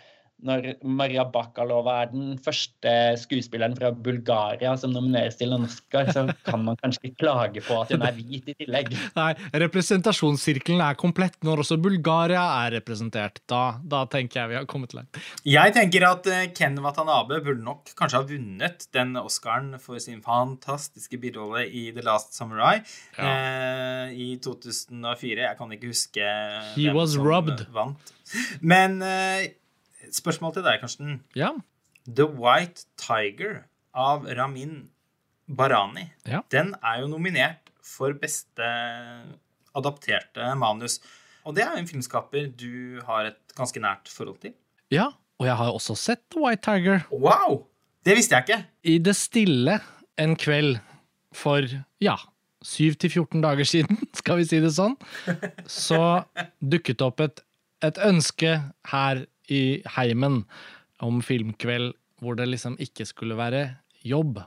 når 0.45 0.65
Maria 0.83 1.23
Bakalova 1.31 2.01
er 2.03 2.09
den 2.11 2.33
første 2.43 2.91
skuespilleren 3.21 3.75
fra 3.77 3.89
Bulgaria 3.95 4.73
som 4.77 4.91
nomineres 4.93 5.37
til 5.39 5.53
en 5.55 5.63
Oscar, 5.65 6.09
så 6.11 6.25
kan 6.45 6.63
man 6.65 6.75
kanskje 6.81 7.09
ikke 7.09 7.21
klage 7.23 7.63
på 7.65 7.77
at 7.81 7.93
hun 7.95 8.03
er 8.05 8.17
hvit 8.17 8.51
i 8.51 8.55
tillegg. 8.59 8.91
Nei, 9.19 9.29
representasjonssirkelen 9.63 10.83
er 10.83 10.97
komplett 10.99 11.37
når 11.45 11.63
også 11.63 11.77
Bulgaria 11.81 12.43
er 12.65 12.75
representert. 12.79 13.39
Da, 13.49 13.79
da 13.81 14.03
tenker 14.11 14.41
jeg 14.43 14.51
vi 14.53 14.59
har 14.59 14.67
kommet 14.69 14.93
langt. 14.97 15.19
Jeg 15.47 15.75
tenker 15.77 16.07
at 16.09 16.27
eh, 16.31 16.45
Ken 16.57 16.77
Watanabe 16.83 17.39
burde 17.45 17.63
nok 17.65 17.93
kanskje 17.97 18.21
ha 18.21 18.27
vunnet 18.29 18.87
den 18.95 19.15
Oscaren 19.21 19.75
for 19.81 20.01
sin 20.03 20.21
fantastiske 20.25 21.17
birolle 21.21 21.65
i 21.69 21.87
The 21.95 22.03
Last 22.05 22.35
Samurai 22.37 22.81
eh, 22.81 24.11
i 24.13 24.33
2004. 24.43 25.45
Jeg 25.47 25.57
kan 25.59 25.75
ikke 25.75 25.91
huske 25.93 26.31
He 26.75 26.89
hvem 26.89 26.97
was 26.99 27.15
som 27.15 27.25
rubbed. 27.25 27.65
vant. 27.75 28.11
Men 28.61 28.99
eh, 29.05 29.53
spørsmål 30.13 30.53
til 30.57 30.65
deg, 30.65 30.81
Karsten. 30.83 31.19
Ja. 31.37 31.53
The 32.05 32.27
White 32.27 32.85
Tiger 33.01 33.63
av 33.95 34.27
Ramin 34.37 34.89
Barani. 35.47 36.09
Ja. 36.27 36.43
Den 36.53 36.75
er 36.83 37.01
jo 37.03 37.09
nominert 37.11 37.71
for 37.85 38.13
beste 38.17 38.65
adapterte 39.75 40.53
manus. 40.59 40.99
Og 41.45 41.55
det 41.55 41.65
er 41.65 41.75
jo 41.75 41.83
en 41.83 41.89
filmskaper 41.89 42.47
du 42.57 43.01
har 43.05 43.31
et 43.31 43.55
ganske 43.57 43.81
nært 43.81 44.09
forhold 44.11 44.41
til. 44.45 44.55
ja. 44.93 45.11
Og 45.35 45.43
jeg 45.49 45.55
har 45.59 45.67
også 45.75 45.97
sett 45.99 46.21
The 46.31 46.39
White 46.39 46.63
Tiger. 46.63 47.01
Wow! 47.11 47.65
Det 48.07 48.13
visste 48.15 48.37
jeg 48.37 48.45
ikke. 48.45 48.59
I 48.87 48.93
det 49.03 49.15
stille 49.19 49.73
en 50.15 50.35
kveld 50.39 50.77
for, 51.35 51.67
ja, 51.99 52.13
7-14 52.63 53.41
dager 53.43 53.67
siden, 53.67 53.99
skal 54.21 54.39
vi 54.39 54.45
si 54.47 54.61
det 54.63 54.71
sånn, 54.77 54.95
så 55.67 56.23
dukket 56.63 57.01
det 57.01 57.07
opp 57.09 57.19
et, 57.25 57.43
et 57.83 57.99
ønske 58.07 58.53
her 58.93 59.25
i 59.51 59.81
heimen 59.97 60.43
om 61.03 61.21
filmkveld 61.25 61.93
hvor 62.23 62.37
det 62.39 62.47
liksom 62.49 62.77
ikke 62.81 63.05
skulle 63.07 63.37
være 63.37 63.67
jobb. 64.05 64.39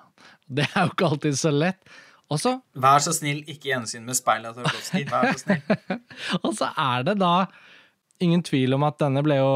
Det 0.48 0.66
er 0.72 0.86
jo 0.86 0.92
ikke 0.94 1.10
alltid 1.12 1.38
så 1.38 1.52
lett. 1.52 1.80
Og 2.28 2.40
så, 2.40 2.58
Vær 2.76 3.00
så 3.00 3.14
snill, 3.16 3.40
ikke 3.48 3.70
gjensyn 3.70 4.04
med 4.04 4.16
speilet 4.18 4.52
av 4.52 4.66
Tarkovskij. 4.66 5.06
Vær 5.08 5.30
så 5.32 5.42
snill. 5.44 6.00
og 6.44 6.50
så 6.56 6.68
er 6.76 7.06
det 7.08 7.16
da 7.20 7.32
ingen 8.24 8.42
tvil 8.42 8.74
om 8.74 8.84
at 8.86 8.98
denne 9.00 9.22
ble 9.24 9.38
jo 9.38 9.52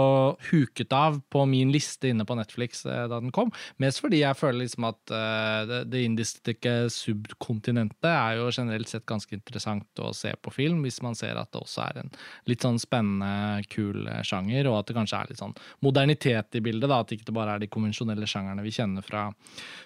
huket 0.51 0.93
av 0.95 1.19
på 1.33 1.45
min 1.51 1.73
liste 1.75 2.11
inne 2.13 2.27
på 2.29 2.37
Netflix 2.39 2.85
eh, 2.87 3.05
da 3.11 3.19
den 3.21 3.33
kom. 3.35 3.53
Mest 3.83 4.03
fordi 4.03 4.23
jeg 4.23 4.39
føler 4.39 4.63
liksom 4.63 4.87
at 4.89 5.15
eh, 5.15 5.59
det, 5.69 5.81
det 5.93 6.05
indiske 6.07 6.75
subkontinentet 6.95 8.09
er 8.11 8.39
jo 8.41 8.51
generelt 8.55 8.91
sett 8.91 9.07
ganske 9.09 9.35
interessant 9.37 10.03
å 10.03 10.13
se 10.17 10.35
på 10.39 10.55
film, 10.55 10.83
hvis 10.87 11.01
man 11.05 11.19
ser 11.19 11.39
at 11.41 11.53
det 11.53 11.63
også 11.63 11.85
er 11.89 12.03
en 12.05 12.13
litt 12.51 12.65
sånn 12.65 12.81
spennende, 12.83 13.65
kul 13.73 14.07
eh, 14.07 14.23
sjanger, 14.27 14.71
og 14.71 14.81
at 14.81 14.91
det 14.91 14.99
kanskje 14.99 15.21
er 15.21 15.33
litt 15.33 15.43
sånn 15.43 15.57
modernitet 15.85 16.59
i 16.59 16.65
bildet. 16.65 16.89
da, 16.91 17.03
At 17.03 17.15
ikke 17.15 17.29
det 17.29 17.37
bare 17.37 17.57
er 17.57 17.65
de 17.65 17.71
konvensjonelle 17.73 18.29
sjangerne 18.31 18.65
vi 18.65 18.75
kjenner 18.75 19.07
fra, 19.07 19.29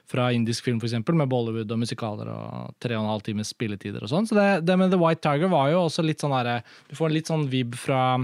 fra 0.09 0.29
indisk 0.37 0.69
film, 0.69 0.83
f.eks., 0.83 0.99
med 1.17 1.31
Bollywood 1.33 1.73
og 1.73 1.81
musikaler 1.81 2.29
og 2.29 2.77
tre 2.83 2.97
og 2.97 3.07
en 3.07 3.13
halv 3.15 3.25
times 3.25 3.55
spilletider 3.55 4.05
og 4.05 4.13
sånn. 4.13 4.29
Så 4.29 4.37
det, 4.37 4.49
det 4.69 4.77
med 4.77 4.93
The 4.93 5.01
White 5.01 5.25
Tiger 5.25 5.51
var 5.53 5.71
jo 5.73 5.87
også 5.87 6.05
litt 6.05 6.21
sånn 6.23 6.35
herre 6.37 6.61
Du 6.91 6.97
får 6.99 7.15
litt 7.15 7.31
sånn 7.31 7.47
vib 7.51 7.77
fra 7.79 8.19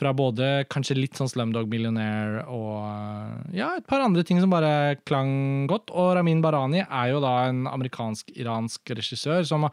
fra 0.00 0.14
både 0.16 0.64
kanskje 0.72 0.96
litt 0.96 1.18
sånn 1.18 1.28
Slumdog 1.28 1.68
Millionaire 1.70 2.46
og 2.48 3.52
ja, 3.56 3.74
et 3.76 3.86
par 3.90 4.02
andre 4.04 4.24
ting 4.26 4.40
som 4.40 4.52
bare 4.52 4.96
klang 5.04 5.68
godt. 5.70 5.92
Og 5.92 6.14
Ramin 6.16 6.40
Barani 6.44 6.82
er 6.86 7.12
jo 7.12 7.20
da 7.22 7.34
en 7.50 7.66
amerikansk-iransk 7.68 8.94
regissør 8.96 9.44
som 9.48 9.68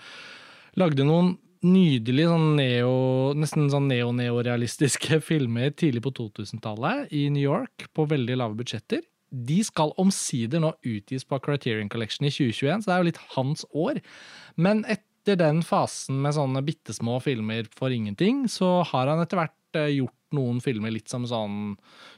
lagde 0.77 1.07
noen 1.07 1.37
nydelige 1.65 2.29
sånn 2.29 2.49
neo, 2.59 2.93
nesten 3.37 3.69
sånn 3.71 3.87
neo-neorealistiske 3.89 5.21
filmer 5.29 5.73
tidlig 5.73 6.03
på 6.05 6.13
2000-tallet 6.19 7.13
i 7.15 7.27
New 7.33 7.43
York 7.43 7.87
på 7.97 8.07
veldig 8.09 8.37
lave 8.43 8.57
budsjetter. 8.59 9.01
De 9.27 9.59
skal 9.65 9.91
omsider 9.99 10.61
nå 10.63 10.71
utgis 10.87 11.25
på 11.27 11.39
Criterion 11.43 11.89
Collection 11.91 12.27
i 12.27 12.31
2021, 12.31 12.83
så 12.83 12.89
det 12.89 12.95
er 12.95 13.01
jo 13.01 13.09
litt 13.09 13.23
hans 13.33 13.65
år. 13.75 13.99
Men 14.55 14.85
etter 14.87 15.39
den 15.39 15.59
fasen 15.67 16.21
med 16.23 16.37
sånne 16.37 16.63
bitte 16.63 16.95
små 16.95 17.17
filmer 17.23 17.67
for 17.75 17.91
ingenting, 17.91 18.45
så 18.51 18.85
har 18.87 19.11
han 19.11 19.23
etter 19.23 19.41
hvert 19.41 19.79
eh, 19.81 19.97
gjort 19.97 20.16
noen 20.35 20.61
filmer 20.63 20.91
litt 20.91 21.09
som 21.09 21.25
sånn, 21.29 21.77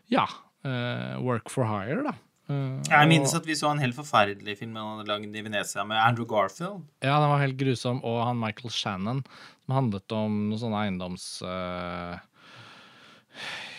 ja, 0.09 0.25
uh, 0.65 1.19
work 1.21 1.49
for 1.49 1.65
hire, 1.69 2.03
da. 2.03 2.15
Uh, 2.49 2.81
Jeg 2.89 3.07
minnes 3.11 3.33
og- 3.33 3.41
at 3.41 3.45
vi 3.45 3.53
så 3.53 3.69
en 3.69 3.77
helt 3.79 3.95
forferdelig 3.95 4.57
film 4.57 4.75
han 4.75 4.97
hadde 4.97 5.07
lagd 5.11 5.35
i 5.35 5.41
Venezia 5.45 5.85
med 5.85 5.97
Andrew 6.01 6.25
Garfield. 6.25 6.81
Ja, 7.03 7.19
den 7.19 7.29
var 7.29 7.39
helt 7.43 7.57
grusom. 7.57 8.01
Og 8.03 8.23
han 8.25 8.39
Michael 8.39 8.71
Shannon, 8.73 9.23
som 9.65 9.75
handlet 9.75 10.11
om 10.11 10.49
noen 10.49 10.59
sånne 10.59 10.81
eiendoms... 10.87 11.27
Uh, 11.45 12.17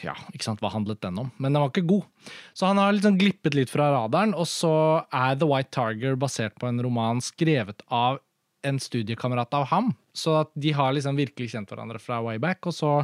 ja, 0.04 0.14
ikke 0.32 0.46
sant, 0.46 0.62
hva 0.62 0.70
handlet 0.72 1.02
den 1.04 1.18
om? 1.20 1.30
Men 1.36 1.52
den 1.52 1.60
var 1.60 1.72
ikke 1.72 1.86
god. 1.90 2.06
Så 2.56 2.70
han 2.70 2.78
har 2.80 2.94
liksom 2.94 3.18
glippet 3.20 3.56
litt 3.58 3.72
fra 3.72 3.90
radaren. 3.92 4.32
Og 4.38 4.46
så 4.48 5.04
er 5.12 5.36
The 5.36 5.48
White 5.50 5.74
Tiger 5.76 6.16
basert 6.16 6.56
på 6.60 6.70
en 6.70 6.80
roman 6.80 7.20
skrevet 7.24 7.82
av 7.92 8.20
en 8.64 8.78
studiekamerat 8.80 9.52
av 9.56 9.66
ham. 9.72 9.90
Så 10.16 10.46
de 10.58 10.72
har 10.76 10.94
liksom 10.96 11.18
virkelig 11.18 11.50
kjent 11.52 11.68
hverandre 11.72 12.00
fra 12.00 12.22
way 12.24 12.38
back. 12.40 12.64
Og 12.70 12.76
så, 12.76 12.94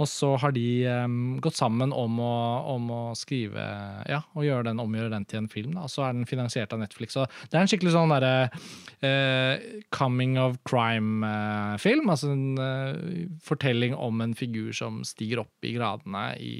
og 0.00 0.08
så 0.08 0.30
har 0.40 0.54
de 0.56 0.66
um, 0.88 1.36
gått 1.44 1.58
sammen 1.58 1.92
om 1.92 2.20
å, 2.24 2.34
om 2.72 2.88
å 2.94 3.00
skrive 3.18 3.64
Ja, 4.08 4.22
og 4.32 4.46
gjøre 4.46 4.70
den, 4.70 4.80
omgjøre 4.80 5.12
den 5.12 5.26
til 5.28 5.42
en 5.42 5.50
film. 5.52 5.76
Og 5.80 5.90
så 5.92 6.06
er 6.06 6.16
den 6.16 6.28
finansiert 6.28 6.72
av 6.72 6.80
Netflix. 6.80 7.16
Så 7.18 7.26
det 7.50 7.58
er 7.58 7.64
en 7.64 7.70
skikkelig 7.70 7.92
sånn 7.92 8.14
derre 8.14 8.48
uh, 9.04 9.66
coming 9.92 10.38
of 10.40 10.56
crime-film. 10.68 12.08
altså 12.08 12.32
en 12.32 12.46
uh, 12.56 13.28
fortelling 13.44 13.96
om 13.96 14.24
en 14.24 14.36
figur 14.38 14.72
som 14.76 15.02
stiger 15.04 15.44
opp 15.44 15.68
i 15.68 15.74
gradene 15.76 16.24
i, 16.40 16.54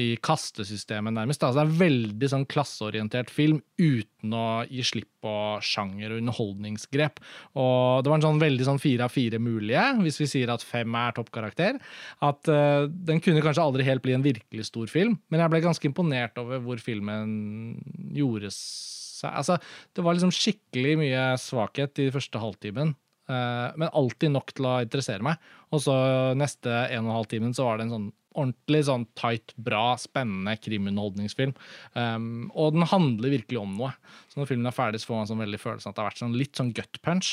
i 0.00 0.14
kastesystemet, 0.24 1.16
nærmest. 1.18 1.44
Da. 1.44 1.52
Det 1.52 1.64
er 1.64 1.68
en 1.68 1.80
veldig 1.84 2.32
sånn 2.32 2.48
klasseorientert 2.50 3.32
film 3.32 3.60
uten 3.80 4.19
å 4.36 4.44
gi 4.68 4.84
slipp 4.86 5.08
på 5.24 5.32
sjanger 5.64 6.12
og 6.12 6.20
underholdningsgrep. 6.22 7.20
Og 7.60 8.04
det 8.04 8.12
var 8.12 8.20
en 8.20 8.26
sånn 8.26 8.42
veldig 8.42 8.66
sånn 8.68 8.82
fire 8.82 9.06
av 9.06 9.14
fire 9.14 9.40
mulige, 9.42 9.84
hvis 10.04 10.20
vi 10.22 10.28
sier 10.34 10.52
at 10.52 10.64
fem 10.64 10.96
er 11.00 11.16
toppkarakter. 11.16 11.80
At 12.24 12.50
uh, 12.52 12.86
den 12.88 13.22
kunne 13.24 13.44
kanskje 13.44 13.64
aldri 13.64 13.88
helt 13.88 14.04
bli 14.04 14.16
en 14.16 14.26
virkelig 14.26 14.68
stor 14.68 14.90
film, 14.92 15.18
men 15.32 15.44
jeg 15.44 15.52
ble 15.52 15.64
ganske 15.64 15.90
imponert 15.90 16.40
over 16.40 16.62
hvor 16.64 16.82
filmen 16.82 17.78
gjorde 18.16 18.52
seg 18.54 18.98
Altså, 19.20 19.58
det 19.92 20.00
var 20.00 20.14
liksom 20.16 20.30
skikkelig 20.32 20.94
mye 20.96 21.24
svakhet 21.36 21.98
i 22.00 22.06
første 22.14 22.40
halvtimen. 22.40 22.94
Eh, 23.30 23.76
men 23.80 23.92
alltid 23.96 24.34
nok 24.34 24.54
til 24.56 24.68
å 24.68 24.78
interessere 24.84 25.24
meg. 25.26 25.40
Og 25.70 25.84
så 25.84 25.94
neste 26.38 26.72
en 26.90 27.06
og 27.06 27.12
en 27.12 27.18
halv 27.20 27.30
timen 27.30 27.54
så 27.56 27.68
var 27.68 27.78
det 27.78 27.88
en 27.88 27.94
sånn 27.96 28.08
ordentlig 28.38 28.84
sånn 28.86 29.04
tight, 29.18 29.54
bra, 29.58 29.96
spennende 29.98 30.54
krimunderholdningsfilm. 30.62 31.54
Um, 31.96 32.48
og 32.54 32.76
den 32.76 32.86
handler 32.86 33.34
virkelig 33.34 33.58
om 33.58 33.76
noe. 33.78 33.92
Så 34.30 34.40
når 34.40 34.50
filmen 34.52 34.70
er 34.70 34.76
ferdig, 34.76 35.02
så 35.02 35.10
får 35.10 35.18
man 35.18 35.30
sånn 35.32 35.42
veldig 35.42 35.60
følelsen 35.60 35.90
at 35.90 35.96
det 35.96 36.04
har 36.04 36.10
vært 36.12 36.22
sånn 36.22 36.36
litt 36.38 36.60
sånn 36.60 36.74
gut 36.76 37.00
punch. 37.06 37.32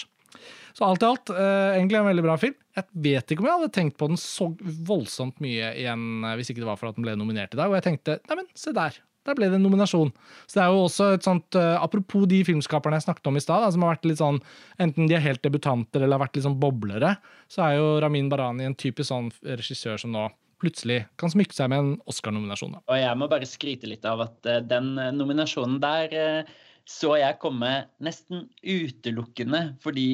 Så 0.77 0.85
alt 0.85 1.03
i 1.03 1.07
alt, 1.07 1.31
uh, 1.33 1.73
egentlig 1.75 1.99
en 1.99 2.09
veldig 2.09 2.25
bra 2.25 2.37
film. 2.41 2.57
Jeg 2.77 3.03
vet 3.07 3.33
ikke 3.33 3.43
om 3.43 3.49
jeg 3.49 3.59
hadde 3.59 3.75
tenkt 3.77 3.97
på 3.99 4.09
den 4.11 4.19
så 4.21 4.51
voldsomt 4.89 5.39
mye 5.43 5.71
igjen 5.79 6.25
eh, 6.27 6.35
hvis 6.37 6.51
ikke 6.53 6.61
det 6.61 6.69
var 6.69 6.77
for 6.77 6.91
at 6.91 6.97
den 6.97 7.07
ble 7.07 7.15
nominert 7.17 7.55
i 7.55 7.59
dag. 7.59 7.71
Og 7.71 7.77
jeg 7.79 7.87
tenkte 7.87 8.19
neimen, 8.29 8.49
se 8.57 8.73
der. 8.77 8.99
Der 9.27 9.37
ble 9.37 9.49
det 9.51 9.59
en 9.59 9.65
nominasjon. 9.65 10.11
Så 10.45 10.57
det 10.57 10.63
er 10.63 10.73
jo 10.73 10.83
også 10.87 11.11
et 11.17 11.27
sånt, 11.27 11.57
uh, 11.59 11.75
Apropos 11.81 12.27
de 12.29 12.41
filmskaperne 12.47 12.99
jeg 12.99 13.07
snakket 13.07 13.29
om 13.31 13.39
i 13.39 13.43
stad, 13.43 13.67
som 13.73 13.85
har 13.85 13.95
vært 13.95 14.09
litt 14.09 14.21
sånn, 14.21 14.41
enten 14.83 15.09
de 15.09 15.17
er 15.17 15.23
helt 15.25 15.43
debutanter 15.45 16.03
eller 16.03 16.17
har 16.17 16.25
vært 16.25 16.39
litt 16.39 16.47
sånn 16.47 16.59
boblere, 16.61 17.15
så 17.51 17.67
er 17.67 17.77
jo 17.77 17.89
Ramin 18.03 18.31
Barani 18.31 18.67
en 18.67 18.77
typisk 18.77 19.11
sånn 19.11 19.31
regissør 19.45 19.99
som 20.01 20.15
nå 20.15 20.27
plutselig 20.61 21.03
kan 21.21 21.29
smykke 21.29 21.53
seg 21.53 21.69
med 21.69 21.83
en 21.83 21.91
Oscar-nominasjon. 22.09 22.79
Og 22.81 22.97
jeg 22.97 23.19
må 23.19 23.27
bare 23.29 23.49
skryte 23.49 23.89
litt 23.89 24.07
av 24.09 24.25
at 24.25 24.49
uh, 24.49 24.61
den 24.65 24.95
nominasjonen 25.17 25.81
der 25.83 26.47
så 26.87 27.17
jeg 27.19 27.35
komme 27.41 27.69
nesten 27.99 28.45
utelukkende 28.63 29.59
fordi 29.83 30.05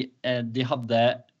de 0.50 0.64
hadde 0.66 1.02
Eh, 1.04 1.33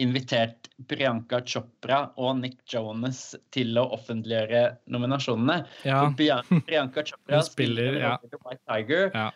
invitert 0.00 0.64
Priyanka 0.88 1.40
Chopra 1.46 2.00
og 2.18 2.40
Nick 2.40 2.58
Jonas 2.70 3.34
til 3.54 3.78
å 3.78 3.86
offentliggjøre 3.94 4.64
nominasjonene. 4.90 5.62
Ja. 5.86 6.02
Priyanka 6.16 7.04
Chopra 7.08 7.42
spiller 7.46 7.98
ja. 8.00 8.12
White 8.22 8.62
Tiger. 8.66 9.10
Ja. 9.14 9.30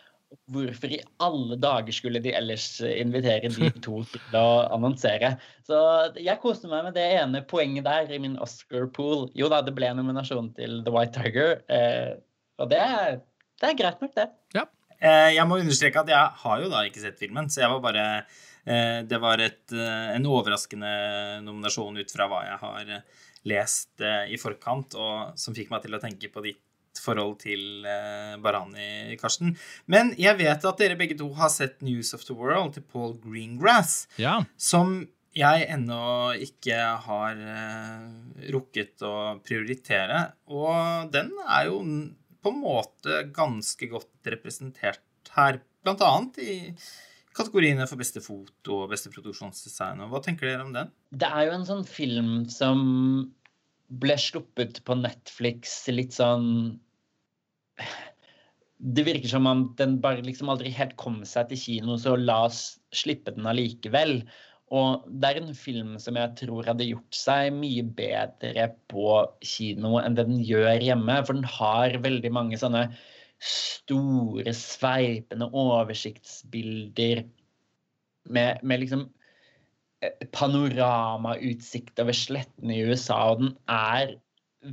Hvorfor 0.53 0.91
i 0.93 0.99
alle 1.25 1.57
dager 1.57 1.95
skulle 1.95 2.21
de 2.21 2.35
ellers 2.37 2.67
invitere 2.85 3.49
de 3.49 3.69
to 3.85 4.03
til 4.11 4.35
å 4.37 4.49
annonsere? 4.75 5.33
Så 5.65 5.79
jeg 6.19 6.41
koste 6.43 6.69
meg 6.69 6.89
med 6.89 6.97
det 6.99 7.07
ene 7.21 7.41
poenget 7.49 7.87
der 7.87 8.11
i 8.13 8.19
min 8.21 8.37
Oscar-pool. 8.43 9.29
Jo 9.37 9.49
da, 9.49 9.63
det 9.65 9.73
ble 9.77 9.89
nominasjon 9.97 10.51
til 10.59 10.83
The 10.85 10.93
White 10.93 11.15
Tiger, 11.17 11.55
eh, 11.71 12.19
og 12.59 12.69
det 12.69 12.83
er, 12.83 13.23
det 13.61 13.71
er 13.71 13.79
greit 13.79 14.03
nok, 14.03 14.13
det. 14.19 14.27
Ja. 14.57 14.67
Eh, 14.99 15.31
jeg 15.37 15.47
må 15.47 15.61
understreke 15.63 16.03
at 16.03 16.11
jeg 16.11 16.39
har 16.43 16.61
jo 16.61 16.69
da 16.69 16.83
ikke 16.85 17.01
sett 17.01 17.21
filmen, 17.21 17.47
så 17.49 17.63
jeg 17.63 17.73
var 17.73 17.83
bare 17.87 18.05
Eh, 18.19 18.37
det 19.09 19.19
var 19.21 19.41
et, 19.43 19.71
eh, 19.73 20.15
en 20.15 20.27
overraskende 20.29 20.89
nominasjon 21.45 21.99
ut 21.99 22.11
fra 22.13 22.27
hva 22.29 22.41
jeg 22.45 22.57
har 22.63 22.95
eh, 22.95 23.21
lest 23.49 24.03
i 24.03 24.37
forkant, 24.37 24.97
og 24.99 25.37
som 25.39 25.55
fikk 25.55 25.71
meg 25.71 25.85
til 25.85 25.95
å 25.95 26.01
tenke 26.03 26.27
på 26.31 26.43
ditt 26.43 26.99
forhold 26.99 27.37
til 27.39 27.85
Barani, 28.43 29.15
Karsten. 29.21 29.53
Men 29.87 30.11
jeg 30.19 30.35
vet 30.41 30.65
at 30.67 30.81
dere 30.81 30.97
begge 30.99 31.15
to 31.17 31.29
har 31.37 31.47
sett 31.53 31.79
News 31.85 32.11
of 32.17 32.25
the 32.27 32.35
World 32.35 32.75
til 32.75 32.83
Paul 32.83 33.15
Greengrass, 33.23 34.09
ja. 34.19 34.41
som 34.59 35.07
jeg 35.31 35.69
ennå 35.71 36.35
ikke 36.43 36.81
har 37.05 37.39
rukket 38.51 39.07
å 39.07 39.15
prioritere. 39.45 40.25
Og 40.51 41.07
den 41.15 41.31
er 41.47 41.69
jo 41.69 41.79
på 42.43 42.51
en 42.51 42.61
måte 42.65 43.23
ganske 43.35 43.87
godt 43.91 44.33
representert 44.35 45.31
her, 45.37 45.61
blant 45.85 46.03
annet 46.03 46.43
i 46.43 46.57
kategoriene 47.37 47.85
for 47.89 47.99
beste 47.99 48.21
foto 48.23 48.83
og 48.83 48.93
beste 48.93 49.11
produksjonsdesign. 49.13 50.01
Hva 50.11 50.21
tenker 50.25 50.49
dere 50.49 50.65
om 50.65 50.73
den? 50.75 50.91
Det 51.11 51.29
er 51.29 51.47
jo 51.47 51.57
en 51.57 51.67
sånn 51.67 51.85
film 51.87 52.31
som 52.51 52.79
ble 54.01 54.17
sluppet 54.21 54.83
på 54.85 54.97
Netflix 54.99 55.81
litt 55.89 56.13
sånn 56.13 56.77
Det 58.79 59.03
virker 59.07 59.31
som 59.31 59.47
om 59.49 59.63
den 59.79 59.97
bare 60.03 60.23
liksom 60.23 60.51
aldri 60.51 60.71
helt 60.71 60.93
kom 61.01 61.23
seg 61.27 61.49
til 61.49 61.59
kino, 61.59 61.97
så 61.99 62.13
la 62.15 62.45
oss 62.47 62.77
slippe 62.95 63.33
den 63.35 63.49
allikevel. 63.49 64.21
Og 64.71 65.07
det 65.09 65.29
er 65.29 65.39
en 65.41 65.55
film 65.57 65.95
som 66.01 66.17
jeg 66.19 66.35
tror 66.43 66.67
hadde 66.69 66.87
gjort 66.87 67.17
seg 67.17 67.49
mye 67.57 67.83
bedre 67.97 68.69
på 68.91 69.07
kino 69.43 69.97
enn 69.99 70.15
det 70.15 70.27
den 70.29 70.43
gjør 70.45 70.85
hjemme. 70.85 71.17
For 71.25 71.35
den 71.35 71.49
har 71.57 71.97
veldig 72.05 72.31
mange 72.35 72.59
sånne 72.61 72.85
store, 73.39 74.53
sveipende 74.55 75.47
oversiktsbilder 75.55 77.23
med, 78.29 78.63
med 78.63 78.83
liksom 78.83 79.05
eh, 80.03 80.27
panoramautsikt 80.35 81.99
over 82.03 82.15
slettene 82.15 82.75
i 82.75 82.85
USA, 82.89 83.19
og 83.31 83.43
den 83.43 83.53
er 83.71 84.17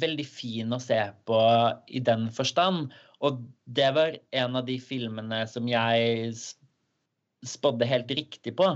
veldig 0.02 0.26
fin 0.26 0.74
å 0.74 0.82
se 0.82 0.98
på 1.28 1.40
i 1.86 2.02
den 2.02 2.26
forstand. 2.34 2.90
Og 3.24 3.42
det 3.78 3.90
var 3.96 4.16
en 4.34 4.58
av 4.58 4.66
de 4.66 4.78
filmene 4.82 5.44
som 5.48 5.68
jeg 5.70 6.34
spådde 7.46 7.88
helt 7.88 8.10
riktig 8.18 8.56
på. 8.58 8.72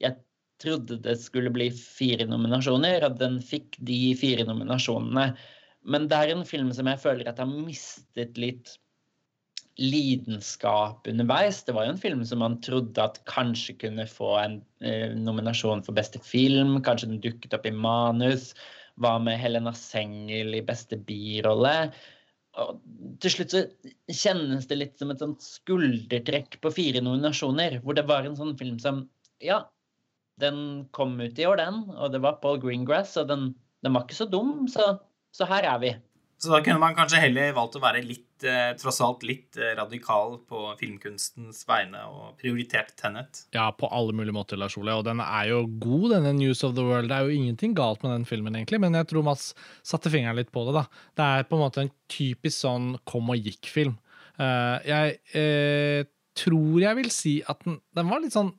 Jeg 0.00 0.20
trodde 0.62 1.00
det 1.02 1.16
skulle 1.20 1.50
bli 1.52 1.68
fire 1.74 2.28
nominasjoner, 2.30 3.02
og 3.08 3.18
den 3.18 3.40
fikk 3.42 3.76
de 3.82 4.14
fire 4.18 4.46
nominasjonene. 4.46 5.32
Men 5.82 6.06
det 6.10 6.18
er 6.18 6.32
en 6.36 6.46
film 6.46 6.70
som 6.76 6.86
jeg 6.86 7.02
føler 7.02 7.28
at 7.28 7.42
har 7.42 7.50
mistet 7.50 8.38
litt 8.38 8.76
lidenskap 9.80 11.06
underveis. 11.08 11.62
Det 11.64 11.74
var 11.76 11.86
jo 11.86 11.94
en 11.94 12.00
film 12.00 12.24
som 12.28 12.42
man 12.44 12.58
trodde 12.64 13.00
at 13.00 13.20
kanskje 13.30 13.76
kunne 13.80 14.06
få 14.08 14.34
en 14.42 14.58
eh, 14.84 15.14
nominasjon 15.16 15.84
for 15.86 15.96
beste 15.96 16.20
film. 16.24 16.80
Kanskje 16.84 17.08
den 17.12 17.22
dukket 17.24 17.56
opp 17.56 17.68
i 17.68 17.74
manus. 17.74 18.52
Hva 19.00 19.16
med 19.22 19.40
Helena 19.40 19.72
Sengel 19.76 20.52
i 20.58 20.64
beste 20.66 20.98
birolle? 21.00 21.92
Og 22.60 22.82
til 23.24 23.32
slutt 23.32 23.54
så 23.54 23.62
kjennes 24.12 24.66
det 24.68 24.76
litt 24.76 24.98
som 25.00 25.12
et 25.12 25.22
sånt 25.22 25.40
skuldertrekk 25.44 26.58
på 26.60 26.74
fire 26.74 27.00
nominasjoner. 27.00 27.80
Hvor 27.84 27.96
det 27.96 28.04
var 28.10 28.28
en 28.28 28.36
sånn 28.38 28.56
film 28.60 28.78
som 28.82 29.06
Ja, 29.42 29.64
den 30.38 30.86
kom 30.94 31.16
ut 31.20 31.38
i 31.40 31.46
år, 31.48 31.58
den. 31.58 31.80
Og 31.96 32.12
det 32.12 32.20
var 32.22 32.40
Paul 32.44 32.60
Greengrass, 32.60 33.16
og 33.20 33.32
den, 33.32 33.54
den 33.82 33.96
var 33.96 34.04
ikke 34.04 34.20
så 34.20 34.28
dum. 34.28 34.68
Så, 34.70 34.84
så 35.32 35.48
her 35.48 35.66
er 35.66 35.80
vi. 35.82 35.94
Så 36.42 36.50
da 36.50 36.58
kunne 36.58 36.80
man 36.82 36.96
kanskje 36.98 37.20
heller 37.22 37.52
valgt 37.54 37.76
å 37.78 37.80
være 37.84 38.00
litt, 38.02 38.42
eh, 38.42 38.72
tross 38.74 38.96
alt 39.04 39.20
litt 39.22 39.54
eh, 39.60 39.76
radikal 39.78 40.40
på 40.50 40.62
filmkunstens 40.80 41.60
vegne 41.68 42.00
og 42.10 42.32
prioritert 42.40 42.96
Tenet. 42.98 43.44
Ja, 43.54 43.68
på 43.70 43.86
alle 43.94 44.16
mulige 44.18 44.34
måter, 44.34 44.58
Lars 44.58 44.74
Ole. 44.80 44.96
Og 44.98 45.04
den 45.06 45.22
er 45.22 45.52
jo 45.52 45.60
god, 45.84 46.08
denne 46.16 46.32
News 46.40 46.64
of 46.66 46.74
the 46.74 46.82
World. 46.82 47.12
Det 47.12 47.18
er 47.18 47.28
jo 47.28 47.36
ingenting 47.36 47.76
galt 47.78 48.02
med 48.02 48.16
den 48.16 48.26
filmen, 48.26 48.58
egentlig, 48.58 48.82
men 48.82 48.98
jeg 48.98 49.06
tror 49.12 49.28
Mats 49.28 49.52
satte 49.86 50.10
fingeren 50.10 50.40
litt 50.40 50.50
på 50.50 50.66
det, 50.66 50.74
da. 50.80 51.04
Det 51.14 51.28
er 51.28 51.46
på 51.46 51.60
en 51.60 51.62
måte 51.62 51.84
en 51.84 51.94
typisk 52.10 52.58
sånn 52.58 52.90
kom 53.06 53.30
og 53.30 53.38
gikk-film. 53.38 53.94
Uh, 54.34 54.82
jeg 54.82 55.18
uh, 55.38 56.10
tror 56.34 56.82
jeg 56.82 56.98
vil 56.98 57.10
si 57.14 57.38
at 57.46 57.62
den, 57.62 57.78
den 57.94 58.08
var 58.08 58.22
litt 58.24 58.32
sånn 58.32 58.54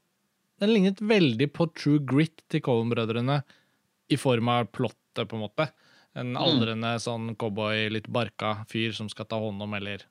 Den 0.61 0.69
lignet 0.69 0.99
veldig 1.01 1.47
på 1.49 1.65
True 1.73 1.99
Grit 2.05 2.43
til 2.53 2.61
Cohen-brødrene 2.63 3.41
i 4.13 4.19
form 4.21 4.51
av 4.53 4.69
plottet, 4.71 5.25
på 5.27 5.35
en 5.35 5.43
måte. 5.43 5.65
En 6.13 6.33
mm. 6.33 6.39
aldrende 6.39 6.95
sånn 7.01 7.31
cowboy, 7.39 7.87
litt 7.93 8.09
barka 8.11 8.59
fyr 8.71 8.93
som 8.95 9.09
skal 9.11 9.27
ta 9.29 9.39
hånd 9.41 9.61
om 9.65 9.73
eller 9.77 10.05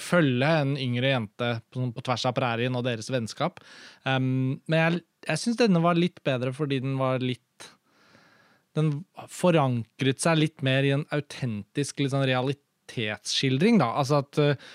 følge 0.00 0.48
en 0.62 0.74
yngre 0.80 1.10
jente 1.12 1.48
på, 1.68 1.80
sånn 1.80 1.92
på 1.94 2.04
tvers 2.06 2.26
av 2.30 2.36
prærien 2.36 2.76
og 2.78 2.84
deres 2.86 3.10
vennskap. 3.12 3.60
Um, 4.06 4.60
men 4.70 4.78
jeg, 4.80 5.02
jeg 5.28 5.42
syns 5.42 5.60
denne 5.60 5.82
var 5.84 5.98
litt 5.98 6.22
bedre 6.26 6.54
fordi 6.56 6.80
den 6.84 6.98
var 7.00 7.24
litt 7.24 7.42
Den 8.74 9.04
forankret 9.30 10.18
seg 10.18 10.40
litt 10.40 10.62
mer 10.66 10.82
i 10.82 10.90
en 10.96 11.04
autentisk 11.14 12.00
litt 12.02 12.10
sånn 12.10 12.24
realitetsskildring, 12.26 13.78
da. 13.78 13.92
Altså 14.00 14.18
at 14.24 14.40
uh, 14.42 14.72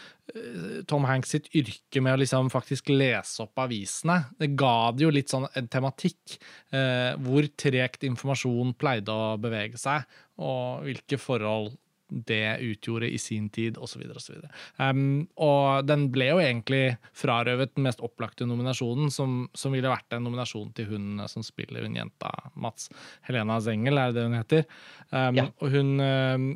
Tom 0.90 1.08
Hanks 1.10 1.34
sitt 1.36 1.50
yrke 1.56 2.02
med 2.04 2.16
å 2.16 2.22
liksom 2.22 2.52
faktisk 2.54 2.92
lese 2.94 3.44
opp 3.46 3.60
avisene. 3.66 4.22
Det 4.40 4.52
ga 4.60 4.92
det 4.96 5.06
jo 5.06 5.12
litt 5.14 5.32
sånn 5.32 5.48
en 5.58 5.70
tematikk. 5.72 6.38
Eh, 6.76 7.14
hvor 7.26 7.48
tregt 7.60 8.06
informasjon 8.08 8.76
pleide 8.80 9.14
å 9.14 9.38
bevege 9.42 9.80
seg, 9.80 10.08
og 10.40 10.88
hvilke 10.88 11.20
forhold 11.22 11.78
det 12.10 12.58
utgjorde 12.66 13.10
i 13.10 13.18
sin 13.22 13.50
tid, 13.54 13.78
osv. 13.78 14.02
osv. 14.16 14.38
Um, 14.78 15.28
og 15.38 15.86
den 15.88 16.08
ble 16.14 16.32
jo 16.32 16.40
egentlig 16.42 16.98
frarøvet 17.18 17.76
den 17.76 17.86
mest 17.86 18.02
opplagte 18.06 18.48
nominasjonen, 18.50 19.12
som, 19.14 19.44
som 19.54 19.76
ville 19.76 19.92
vært 19.92 20.18
en 20.18 20.26
nominasjon 20.26 20.72
til 20.78 20.90
hun 20.94 21.22
som 21.30 21.46
spiller 21.46 21.86
hun 21.86 22.00
jenta 22.00 22.32
Mats. 22.60 22.90
Helena 23.28 23.60
Zengel, 23.62 24.02
er 24.02 24.10
det 24.10 24.20
det 24.20 24.26
hun 24.26 24.40
heter? 24.40 24.66
Um, 25.12 25.38
ja. 25.38 25.48
Og 25.62 25.76
hun 25.76 25.94
um, 26.02 26.50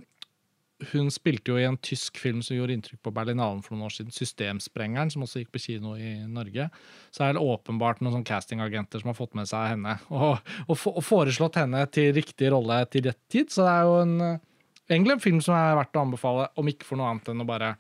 hun 0.92 1.10
spilte 1.14 1.54
jo 1.54 1.58
i 1.60 1.66
en 1.68 1.78
tysk 1.82 2.18
film 2.22 2.42
som 2.46 2.58
gjorde 2.58 2.76
inntrykk 2.76 3.02
på 3.06 3.14
Berlinalen 3.16 3.62
for 3.66 3.76
noen 3.76 3.88
år 3.88 3.96
siden, 3.96 4.14
'Systemsprengeren', 4.14 5.12
som 5.14 5.26
også 5.26 5.42
gikk 5.42 5.52
på 5.56 5.64
kino 5.64 5.96
i 5.96 6.16
Norge. 6.28 6.70
Så 7.12 7.26
er 7.26 7.34
det 7.34 7.44
åpenbart 7.44 8.02
noen 8.02 8.18
sånn 8.18 8.28
castingagenter 8.28 9.02
som 9.02 9.12
har 9.12 9.18
fått 9.18 9.36
med 9.38 9.50
seg 9.50 9.76
henne 9.76 9.98
og, 10.10 10.40
og, 10.68 10.78
og, 10.94 11.04
foreslått 11.04 11.60
henne 11.62 11.86
til 11.94 12.14
riktig 12.16 12.52
rolle 12.54 12.84
til 12.92 13.08
rett 13.10 13.22
tid. 13.30 13.52
Så 13.54 13.66
det 13.66 13.74
er 13.74 13.84
jo 13.90 14.00
en, 14.02 14.42
egentlig 14.90 15.18
en 15.18 15.26
film 15.28 15.42
som 15.42 15.58
er 15.58 15.78
verdt 15.80 16.00
å 16.00 16.06
anbefale, 16.08 16.50
om 16.58 16.74
ikke 16.74 16.88
for 16.88 17.00
noe 17.00 17.12
annet 17.14 17.32
enn 17.34 17.46
å 17.46 17.50
bare 17.50 17.76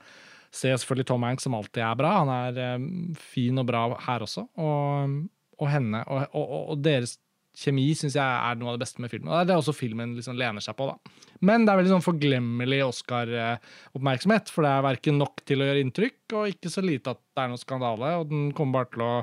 se 0.53 0.69
selvfølgelig 0.69 1.07
Tom 1.09 1.23
Hanks, 1.25 1.47
som 1.47 1.55
alltid 1.57 1.81
er 1.81 1.97
bra. 1.97 2.17
Han 2.21 2.31
er 2.33 2.77
um, 2.77 2.89
fin 3.17 3.57
og 3.57 3.65
bra 3.69 3.87
her 4.05 4.25
også. 4.25 4.45
Og, 4.61 5.15
og 5.57 5.69
henne 5.71 6.03
og, 6.11 6.35
og 6.73 6.81
deres 6.83 7.17
kjemi 7.53 7.85
syns 7.97 8.15
jeg 8.17 8.23
er 8.23 8.57
noe 8.57 8.71
av 8.71 8.77
det 8.77 8.85
beste 8.85 9.03
med 9.03 9.11
filmen. 9.13 9.29
Og 9.29 9.47
det 9.47 9.53
er 9.53 9.61
også 9.61 9.75
filmen 9.77 10.15
liksom 10.17 10.37
lener 10.39 10.63
seg 10.63 10.77
på. 10.77 10.89
da. 10.89 11.29
Men 11.45 11.65
det 11.65 11.73
er 11.73 11.81
veldig 11.81 11.93
sånn 11.95 12.05
forglemmelig 12.05 12.79
Oscar-oppmerksomhet. 12.87 14.51
For 14.53 14.65
det 14.65 14.71
er 14.73 14.87
verken 14.87 15.19
nok 15.21 15.43
til 15.47 15.61
å 15.61 15.67
gjøre 15.69 15.83
inntrykk, 15.85 16.21
og 16.39 16.53
ikke 16.53 16.71
så 16.73 16.85
lite 16.85 17.13
at 17.13 17.21
det 17.21 17.43
er 17.43 17.51
noe 17.51 17.61
skandale. 17.61 18.15
Og 18.21 18.31
den 18.31 18.47
kommer 18.57 18.81
bare 18.81 18.91
til 18.93 19.05
å 19.05 19.13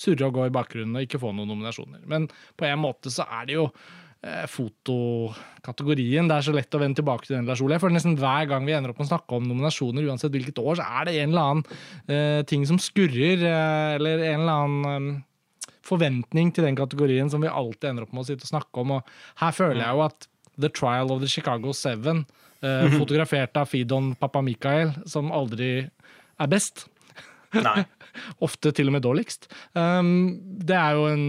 surre 0.00 0.28
og 0.28 0.38
gå 0.38 0.46
i 0.48 0.54
bakgrunnen 0.54 0.96
og 0.96 1.06
ikke 1.06 1.20
få 1.22 1.32
noen 1.34 1.50
nominasjoner. 1.50 2.04
Men 2.10 2.30
på 2.30 2.68
en 2.68 2.80
måte 2.82 3.12
så 3.12 3.26
er 3.40 3.48
det 3.48 3.58
jo 3.58 3.66
eh, 4.22 4.44
fotokategorien. 4.50 6.28
Det 6.30 6.36
er 6.36 6.46
så 6.46 6.54
lett 6.56 6.76
å 6.76 6.82
vende 6.82 7.00
tilbake 7.00 7.26
til 7.26 7.38
den. 7.38 7.48
Lars 7.48 7.62
Ole. 7.64 7.80
For 7.82 7.92
nesten 7.92 8.18
hver 8.20 8.48
gang 8.50 8.68
vi 8.68 8.76
ender 8.76 8.92
opp 8.92 9.00
med 9.00 9.08
å 9.08 9.12
snakke 9.14 9.40
om 9.40 9.48
nominasjoner, 9.48 10.06
uansett 10.08 10.34
hvilket 10.36 10.62
år, 10.62 10.78
så 10.80 10.86
er 11.00 11.08
det 11.08 11.16
en 11.18 11.34
eller 11.34 11.50
annen 11.54 11.66
eh, 12.06 12.44
ting 12.48 12.68
som 12.68 12.80
skurrer, 12.80 13.40
eh, 13.40 13.96
eller 13.98 14.24
en 14.30 14.44
eller 14.44 14.54
annen 14.68 15.10
eh, 15.16 15.26
forventning 15.86 16.52
til 16.54 16.66
den 16.66 16.78
kategorien 16.78 17.30
som 17.32 17.42
vi 17.44 17.50
alltid 17.50 17.92
ender 17.92 18.06
opp 18.06 18.14
med 18.16 18.24
å 18.24 18.28
sitte 18.28 18.46
og 18.46 18.52
snakke 18.52 18.82
om. 18.82 18.96
Og 18.98 19.42
her 19.42 19.56
føler 19.56 19.82
jeg 19.82 19.96
jo 19.96 20.04
at 20.06 20.28
The 20.60 20.70
Trial 20.76 21.12
of 21.14 21.22
the 21.22 21.30
Chicago 21.30 21.72
Seven, 21.76 22.24
eh, 22.62 22.88
fotografert 22.98 23.56
av 23.56 23.70
Fidon 23.70 24.14
Papamikael, 24.20 24.92
som 25.08 25.32
aldri 25.32 25.72
er 26.40 26.50
best. 26.50 26.86
Nei. 27.56 27.82
Ofte 28.46 28.72
til 28.74 28.90
og 28.90 28.96
med 28.96 29.04
dårligst. 29.06 29.48
Um, 29.74 30.38
det 30.66 30.76
er 30.76 30.96
jo 30.98 31.06
en, 31.10 31.24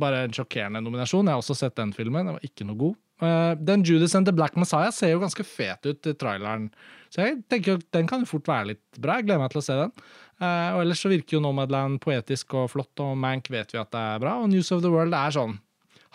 bare 0.00 0.24
en 0.26 0.34
sjokkerende 0.34 0.82
nominasjon. 0.84 1.26
Jeg 1.26 1.36
har 1.36 1.42
også 1.42 1.56
sett 1.58 1.78
den 1.78 1.94
filmen. 1.96 2.26
Den 2.26 2.36
var 2.36 2.46
ikke 2.46 2.66
noe 2.68 2.78
god. 2.80 2.98
Uh, 3.20 3.52
den 3.58 3.84
Judas 3.84 4.14
and 4.16 4.26
the 4.26 4.34
Black 4.34 4.56
Messiah 4.56 4.90
ser 4.94 5.12
jo 5.12 5.20
ganske 5.22 5.44
fet 5.46 5.86
ut 5.86 6.08
i 6.08 6.16
traileren. 6.18 6.70
Så 7.12 7.26
jeg 7.26 7.40
tenker 7.50 7.80
den 7.94 8.08
kan 8.10 8.24
jo 8.24 8.30
fort 8.30 8.48
være 8.48 8.72
litt 8.72 9.00
bra. 9.00 9.18
Jeg 9.18 9.28
gleder 9.28 9.42
meg 9.42 9.54
til 9.54 9.62
å 9.62 9.66
se 9.66 9.78
den. 9.78 9.94
Uh, 10.40 10.72
og 10.72 10.84
ellers 10.86 11.02
så 11.04 11.10
virker 11.12 11.36
jo 11.36 11.42
Nomadland 11.44 11.98
poetisk 12.00 12.54
og 12.56 12.70
flott, 12.72 12.94
og 13.04 13.12
Mank 13.20 13.50
vet 13.52 13.74
vi 13.74 13.80
at 13.80 13.90
det 13.92 14.00
er 14.14 14.22
bra. 14.22 14.38
Og 14.40 14.48
News 14.48 14.72
of 14.72 14.80
the 14.84 14.92
World 14.92 15.16
er 15.16 15.36
sånn 15.36 15.58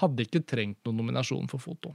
Hadde 0.02 0.26
ikke 0.26 0.42
trengt 0.44 0.82
noen 0.84 0.98
nominasjon 1.00 1.46
for 1.48 1.62
foto. 1.64 1.94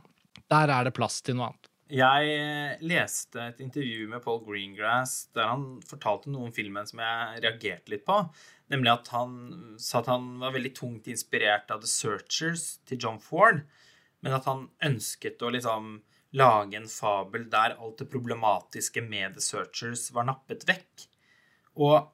Der 0.49 0.71
er 0.73 0.87
det 0.87 0.95
plass 0.97 1.19
til 1.21 1.37
noe 1.37 1.51
annet. 1.51 1.67
Jeg 1.91 2.35
eh, 2.39 2.83
leste 2.87 3.43
et 3.43 3.59
intervju 3.65 4.07
med 4.13 4.23
Paul 4.23 4.39
Greengrass 4.47 5.27
der 5.35 5.49
han 5.51 5.65
fortalte 5.85 6.31
noe 6.31 6.47
om 6.47 6.55
filmen 6.55 6.87
som 6.87 7.03
jeg 7.03 7.43
reagerte 7.43 7.91
litt 7.91 8.07
på. 8.07 8.21
Nemlig 8.71 8.93
at 8.93 9.11
han 9.11 9.35
sa 9.83 9.99
at 9.99 10.11
han 10.13 10.37
var 10.41 10.55
veldig 10.55 10.73
tungt 10.79 11.11
inspirert 11.11 11.73
av 11.75 11.83
The 11.83 11.91
Searchers 11.91 12.79
til 12.87 13.03
John 13.03 13.19
Ford, 13.21 13.65
men 14.23 14.37
at 14.37 14.47
han 14.47 14.69
ønsket 14.87 15.43
å 15.43 15.51
liksom 15.51 15.97
lage 16.39 16.79
en 16.79 16.87
fabel 16.87 17.49
der 17.51 17.75
alt 17.75 17.99
det 17.99 18.09
problematiske 18.13 19.03
med 19.03 19.35
The 19.35 19.43
Searchers 19.43 20.07
var 20.15 20.31
nappet 20.31 20.69
vekk. 20.71 21.09
Og 21.83 22.07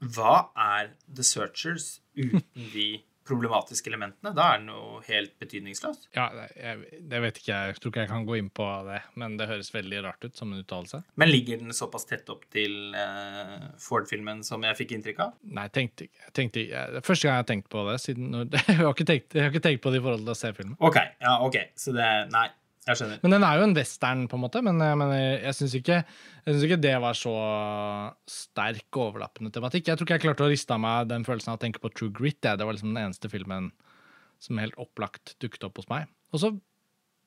hva 0.00 0.50
er 0.56 0.94
The 1.06 1.26
Searchers 1.26 2.00
uten 2.16 2.70
de 2.72 2.88
problematiske 3.30 3.90
elementene. 3.90 4.32
Da 4.34 4.46
er 4.50 4.60
den 4.60 4.68
noe 4.70 5.00
helt 5.06 5.36
betydningsløs. 5.40 6.08
Ja, 6.16 6.26
jeg, 6.56 7.00
det 7.10 7.20
vet 7.22 7.40
ikke 7.40 7.52
jeg. 7.52 7.74
Jeg 7.74 7.82
tror 7.82 7.92
ikke 7.92 8.04
jeg 8.04 8.10
kan 8.10 8.26
gå 8.26 8.38
inn 8.40 8.50
på 8.54 8.66
det, 8.88 9.00
men 9.20 9.36
det 9.38 9.48
høres 9.50 9.70
veldig 9.74 10.02
rart 10.06 10.26
ut 10.26 10.38
som 10.38 10.50
en 10.50 10.62
uttalelse. 10.64 11.02
Men 11.20 11.30
ligger 11.30 11.60
den 11.62 11.76
såpass 11.76 12.08
tett 12.10 12.30
opp 12.32 12.46
til 12.52 12.96
uh, 12.96 13.70
Ford-filmen 13.82 14.42
som 14.46 14.64
jeg 14.66 14.78
fikk 14.80 14.96
inntrykk 14.96 15.24
av? 15.26 15.36
Nei, 15.58 15.68
tenkte 15.74 16.08
ikke. 16.08 16.24
Jeg 16.26 16.36
tenkte, 16.40 16.64
jeg, 16.72 17.04
første 17.06 17.28
gang 17.28 17.38
jeg 17.38 17.44
har 17.44 17.50
tenkt 17.52 17.70
på 17.72 17.84
det. 17.90 17.98
Siden, 18.02 18.40
jeg, 18.56 18.78
har 18.80 19.04
tenkt, 19.04 19.36
jeg 19.36 19.46
har 19.46 19.54
ikke 19.54 19.66
tenkt 19.68 19.84
på 19.84 19.94
det 19.94 20.00
i 20.02 20.06
forhold 20.08 20.26
til 20.26 20.34
å 20.34 20.40
se 20.40 20.54
filmen. 20.56 20.78
Ok, 20.90 20.98
ja, 21.20 21.36
ok. 21.46 21.60
Så 21.78 21.94
det 21.96 22.08
Nei. 22.34 22.48
Jeg 22.88 22.96
skjønner. 22.96 23.20
Men 23.20 23.34
den 23.34 23.44
er 23.44 23.58
jo 23.58 23.66
en 23.66 23.74
western, 23.76 24.22
på 24.30 24.38
en 24.38 24.42
måte. 24.44 24.62
Men, 24.64 24.80
men 24.80 25.12
jeg, 25.12 25.34
jeg 25.44 25.56
syns 25.58 25.76
ikke, 25.76 25.98
ikke, 26.48 26.80
det 26.80 26.94
var 27.02 27.18
så 27.18 27.34
sterk 28.30 29.00
overlappende 29.02 29.52
tematikk. 29.52 29.90
Jeg 29.90 30.00
tror 30.00 30.08
ikke 30.08 30.16
jeg 30.16 30.24
klarte 30.24 30.46
å 30.46 30.50
riste 30.50 30.76
av 30.76 30.80
meg 30.82 31.10
den 31.10 31.26
følelsen 31.28 31.52
av 31.52 31.60
å 31.60 31.62
tenke 31.62 31.82
på 31.82 31.92
True 31.92 32.14
Grit. 32.16 32.40
Det, 32.40 32.56
det 32.56 32.66
var 32.66 32.76
liksom 32.76 32.94
den 32.94 33.02
eneste 33.04 33.30
filmen 33.32 33.68
som 34.40 34.60
helt 34.62 34.78
opplagt 34.80 35.36
dukket 35.44 35.68
opp 35.68 35.82
hos 35.82 35.90
meg. 35.92 36.08
Og 36.32 36.42
så 36.42 36.54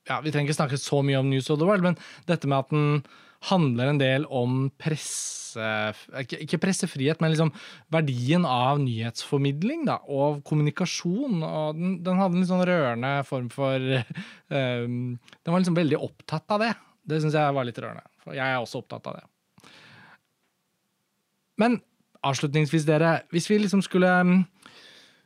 ja, 0.10 0.18
Vi 0.20 0.34
trenger 0.34 0.50
ikke 0.50 0.58
snakke 0.58 0.82
så 0.82 1.00
mye 1.06 1.22
om 1.22 1.30
News 1.32 1.48
of 1.54 1.62
the 1.62 1.68
World, 1.68 1.86
men 1.86 2.00
dette 2.28 2.50
med 2.50 2.66
at 2.66 2.74
den 2.74 3.04
handler 3.50 3.92
en 3.92 4.02
del 4.02 4.28
om 4.32 4.68
presse 4.80 5.60
Ikke 6.42 6.58
pressefrihet, 6.58 7.20
men 7.22 7.34
liksom 7.34 7.52
verdien 7.94 8.46
av 8.50 8.80
nyhetsformidling 8.82 9.84
da, 9.86 10.00
og 10.10 10.42
kommunikasjon. 10.48 11.44
og 11.46 11.78
Den, 11.78 12.00
den 12.06 12.18
hadde 12.18 12.34
en 12.34 12.42
litt 12.42 12.50
sånn 12.50 12.66
rørende 12.66 13.12
form 13.30 13.52
for 13.54 13.78
um, 13.78 15.14
Den 15.44 15.54
var 15.54 15.62
liksom 15.62 15.78
veldig 15.78 16.02
opptatt 16.02 16.56
av 16.56 16.66
det. 16.66 16.74
Det 17.06 17.22
syns 17.22 17.38
jeg 17.38 17.56
var 17.58 17.68
litt 17.68 17.78
rørende. 17.84 18.06
For 18.24 18.34
jeg 18.38 18.48
er 18.48 18.64
også 18.64 18.82
opptatt 18.82 19.12
av 19.12 19.20
det. 19.20 19.70
Men 21.62 21.78
avslutningsvis, 22.26 22.88
dere. 22.88 23.20
Hvis 23.34 23.50
vi 23.52 23.60
liksom 23.62 23.84
skulle 23.86 24.10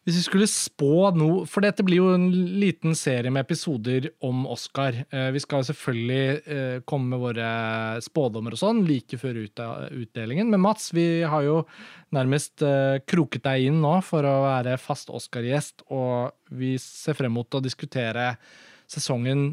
hvis 0.08 0.22
vi 0.22 0.24
skulle 0.24 0.48
spå 0.48 1.10
noe 1.20 1.44
For 1.52 1.66
dette 1.66 1.84
blir 1.84 2.00
jo 2.00 2.14
en 2.16 2.30
liten 2.62 2.96
serie 2.96 3.32
med 3.34 3.44
episoder 3.44 4.08
om 4.24 4.46
Oscar. 4.48 5.02
Eh, 5.12 5.28
vi 5.36 5.42
skal 5.44 5.66
selvfølgelig 5.68 6.22
eh, 6.48 6.78
komme 6.88 7.12
med 7.12 7.24
våre 7.26 7.50
spådommer 8.06 8.56
og 8.56 8.62
sånn 8.62 8.86
like 8.88 9.20
før 9.20 9.42
utdelingen. 9.44 10.48
Men 10.54 10.64
Mats, 10.64 10.94
vi 10.96 11.26
har 11.28 11.44
jo 11.44 11.60
nærmest 12.16 12.64
eh, 12.64 13.02
kroket 13.04 13.44
deg 13.50 13.68
inn 13.68 13.82
nå 13.84 13.98
for 14.08 14.24
å 14.24 14.38
være 14.46 14.78
fast 14.80 15.12
Oscar-gjest, 15.12 15.90
og 15.92 16.32
vi 16.56 16.78
ser 16.80 17.18
frem 17.20 17.36
mot 17.36 17.60
å 17.60 17.64
diskutere 17.64 18.38
sesongen 18.88 19.50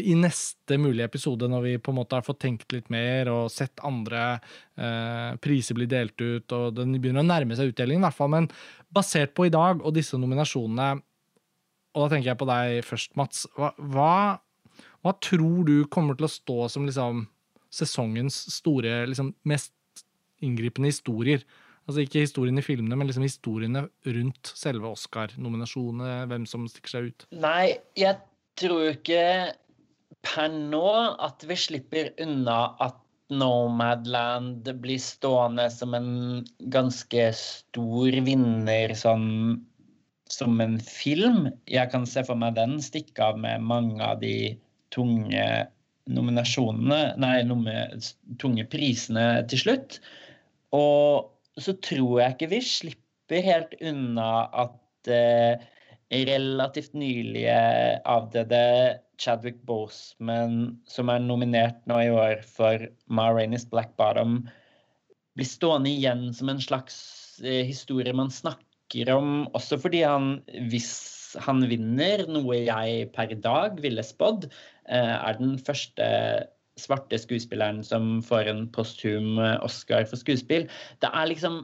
i 0.00 0.14
neste 0.18 0.78
mulige 0.80 1.06
episode, 1.08 1.48
når 1.50 1.64
vi 1.66 1.72
på 1.82 1.92
en 1.92 1.98
måte 2.00 2.16
har 2.18 2.26
fått 2.26 2.40
tenkt 2.44 2.72
litt 2.74 2.88
mer 2.92 3.30
og 3.32 3.50
sett 3.52 3.82
andre 3.84 4.22
eh, 4.76 5.32
priser 5.42 5.76
bli 5.78 5.88
delt 5.90 6.16
ut, 6.22 6.54
og 6.56 6.78
den 6.78 6.94
begynner 6.98 7.24
å 7.24 7.28
nærme 7.28 7.58
seg 7.58 7.72
utdelingen, 7.72 8.04
i 8.04 8.06
hvert 8.08 8.18
fall. 8.18 8.32
Men 8.34 8.48
basert 8.92 9.34
på 9.36 9.48
i 9.48 9.52
dag 9.54 9.82
og 9.82 9.96
disse 9.96 10.20
nominasjonene, 10.20 11.02
og 11.92 12.06
da 12.06 12.08
tenker 12.14 12.32
jeg 12.32 12.40
på 12.40 12.48
deg 12.48 12.78
først, 12.88 13.12
Mats. 13.20 13.44
Hva, 13.58 13.72
hva, 13.92 14.12
hva 15.04 15.12
tror 15.20 15.66
du 15.68 15.76
kommer 15.92 16.16
til 16.16 16.28
å 16.28 16.32
stå 16.32 16.58
som 16.72 16.88
liksom 16.88 17.26
sesongens 17.72 18.38
store, 18.54 19.02
liksom 19.10 19.34
mest 19.48 19.74
inngripende 20.42 20.88
historier? 20.92 21.44
Altså 21.82 22.04
ikke 22.04 22.22
historien 22.22 22.60
i 22.60 22.64
filmene, 22.64 22.96
men 22.96 23.08
liksom 23.08 23.24
historiene 23.26 23.86
rundt 24.06 24.52
selve 24.56 24.92
Oscar-nominasjonene, 24.94 26.28
hvem 26.30 26.46
som 26.48 26.68
stikker 26.70 26.94
seg 26.94 27.10
ut. 27.10 27.26
Nei, 27.42 27.74
jeg 27.98 28.20
tror 28.60 28.92
ikke 28.92 29.24
per 30.26 30.50
nå 30.52 30.88
at 31.24 31.44
vi 31.48 31.56
slipper 31.58 32.12
unna 32.22 32.58
at 32.84 32.98
Nomadland 33.32 34.68
blir 34.82 35.00
stående 35.00 35.70
som 35.72 35.94
en 35.96 36.10
ganske 36.74 37.30
stor 37.36 38.16
vinner 38.26 38.92
sånn 38.98 39.62
som 40.32 40.60
en 40.64 40.78
film. 40.84 41.46
Jeg 41.68 41.92
kan 41.92 42.04
se 42.08 42.24
for 42.28 42.36
meg 42.40 42.56
den 42.58 42.78
stikke 42.84 43.30
av 43.32 43.40
med 43.40 43.64
mange 43.64 44.04
av 44.04 44.20
de 44.20 44.52
tunge 44.92 45.46
nominasjonene 46.12 47.14
Nei, 47.22 47.36
tunge 48.42 48.64
prisene 48.72 49.26
til 49.48 49.64
slutt. 49.64 50.00
Og 50.74 51.62
så 51.62 51.76
tror 51.84 52.22
jeg 52.22 52.36
ikke 52.36 52.50
vi 52.54 52.60
slipper 52.64 53.44
helt 53.46 53.76
unna 53.84 54.30
at 54.64 55.12
eh, 55.12 55.62
relativt 56.12 56.96
nylige 56.96 57.56
avdøde 58.08 58.64
Chadwick 59.22 59.60
Boseman, 59.68 60.76
som 60.90 61.12
er 61.12 61.22
nominert 61.22 61.78
nå 61.90 62.00
i 62.02 62.10
år 62.10 62.42
for 62.46 62.88
Ma 63.06 63.30
Rainey's 63.30 63.68
Black 63.70 63.94
Bottom, 64.00 64.42
blir 65.38 65.48
stående 65.48 65.92
igjen 65.92 66.28
som 66.36 66.50
en 66.52 66.60
slags 66.60 66.96
eh, 67.44 67.62
historie 67.68 68.12
man 68.16 68.32
snakker 68.34 69.12
om, 69.14 69.46
også 69.56 69.78
fordi 69.80 70.02
han, 70.04 70.34
hvis 70.72 70.92
han 71.40 71.62
vinner, 71.70 72.26
noe 72.28 72.58
jeg 72.60 73.06
per 73.14 73.32
dag 73.40 73.78
ville 73.80 74.04
spådd, 74.04 74.50
eh, 74.90 75.14
er 75.16 75.38
den 75.38 75.56
første 75.62 76.08
svarte 76.80 77.18
skuespilleren 77.20 77.82
som 77.84 78.20
får 78.24 78.48
en 78.50 78.66
posthum 78.74 79.38
eh, 79.40 79.58
Oscar 79.64 80.04
for 80.08 80.20
skuespill. 80.20 80.68
Det 81.00 81.10
er 81.12 81.30
liksom 81.30 81.62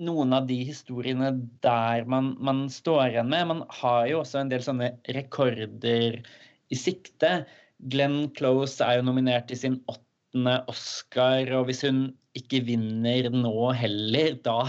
noen 0.00 0.32
av 0.32 0.46
de 0.48 0.56
historiene 0.64 1.32
der 1.64 2.06
man, 2.08 2.32
man, 2.40 2.64
står 2.72 3.10
igjen 3.10 3.32
med. 3.32 3.48
Man 3.50 3.64
har 3.82 4.06
jo 4.08 4.22
også 4.22 4.40
en 4.40 4.52
del 4.52 4.64
sånne 4.64 4.94
rekorder 5.16 6.22
i 6.70 6.78
sikte. 6.78 7.44
Glenn 7.90 8.28
Close 8.36 8.84
er 8.84 8.98
jo 8.98 9.08
nominert 9.08 9.48
til 9.50 9.58
sin 9.58 9.78
åttende 9.90 10.60
Oscar, 10.70 11.48
og 11.58 11.68
hvis 11.68 11.82
hun 11.86 12.10
ikke 12.38 12.62
vinner 12.68 13.30
nå 13.34 13.72
heller, 13.74 14.36
da 14.44 14.62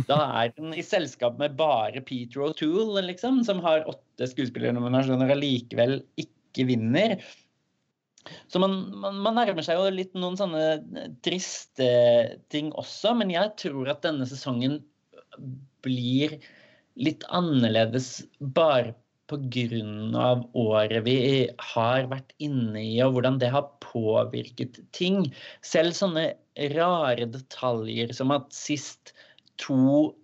Da 0.09 0.19
er 0.43 0.53
hun 0.59 0.75
i 0.77 0.85
selskap 0.85 1.39
med 1.41 1.55
bare 1.57 2.03
Peter 2.05 2.43
O'Toole, 2.45 3.01
liksom, 3.07 3.41
som 3.47 3.63
har 3.65 3.87
åtte 3.89 4.29
skuespillernominasjoner 4.29 5.33
og 5.33 5.41
likevel 5.41 5.95
ikke 6.21 6.67
vinner. 6.69 7.17
Så 8.53 8.61
man, 8.61 8.75
man, 9.01 9.17
man, 9.25 9.39
nærmer 9.39 9.65
seg 9.65 9.79
jo 9.81 9.89
litt 9.95 10.13
noen 10.19 10.37
sånne 10.37 11.07
triste 11.25 11.89
ting 12.53 12.69
også, 12.77 13.15
men 13.17 13.33
jeg 13.33 13.55
tror 13.63 13.89
at 13.95 14.05
denne 14.05 14.29
sesongen 14.29 14.83
blir 15.87 16.37
litt 16.99 17.25
annerledes 17.33 18.27
bare 18.41 18.93
pga. 19.29 20.29
året 20.55 21.05
vi 21.07 21.17
har 21.73 22.09
vært 22.11 22.33
inne 22.43 22.83
i, 22.83 22.97
og 23.05 23.17
hvordan 23.17 23.39
det 23.43 23.53
har 23.53 23.71
påvirket 23.85 24.81
ting. 24.97 25.27
Selv 25.63 25.97
sånne 25.97 26.33
rare 26.75 27.29
detaljer 27.31 28.13
som 28.17 28.33
at 28.35 28.49
sist 28.55 29.15
to 29.61 30.15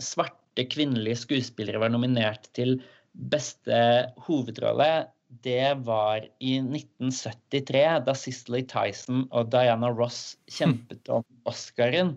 svarte 0.00 0.66
kvinnelige 0.70 1.24
skuespillere 1.26 1.80
var 1.82 1.92
nominert 1.92 2.48
til 2.56 2.78
beste 3.12 3.80
hovedrolle, 4.26 5.10
det 5.44 5.76
var 5.86 6.24
i 6.42 6.56
1973, 6.58 7.84
da 8.06 8.14
Cicely 8.18 8.64
Tyson 8.66 9.28
og 9.30 9.52
Diana 9.52 9.92
Ross 9.94 10.34
kjempet 10.50 11.10
om 11.12 11.22
Oscaren. 11.46 12.16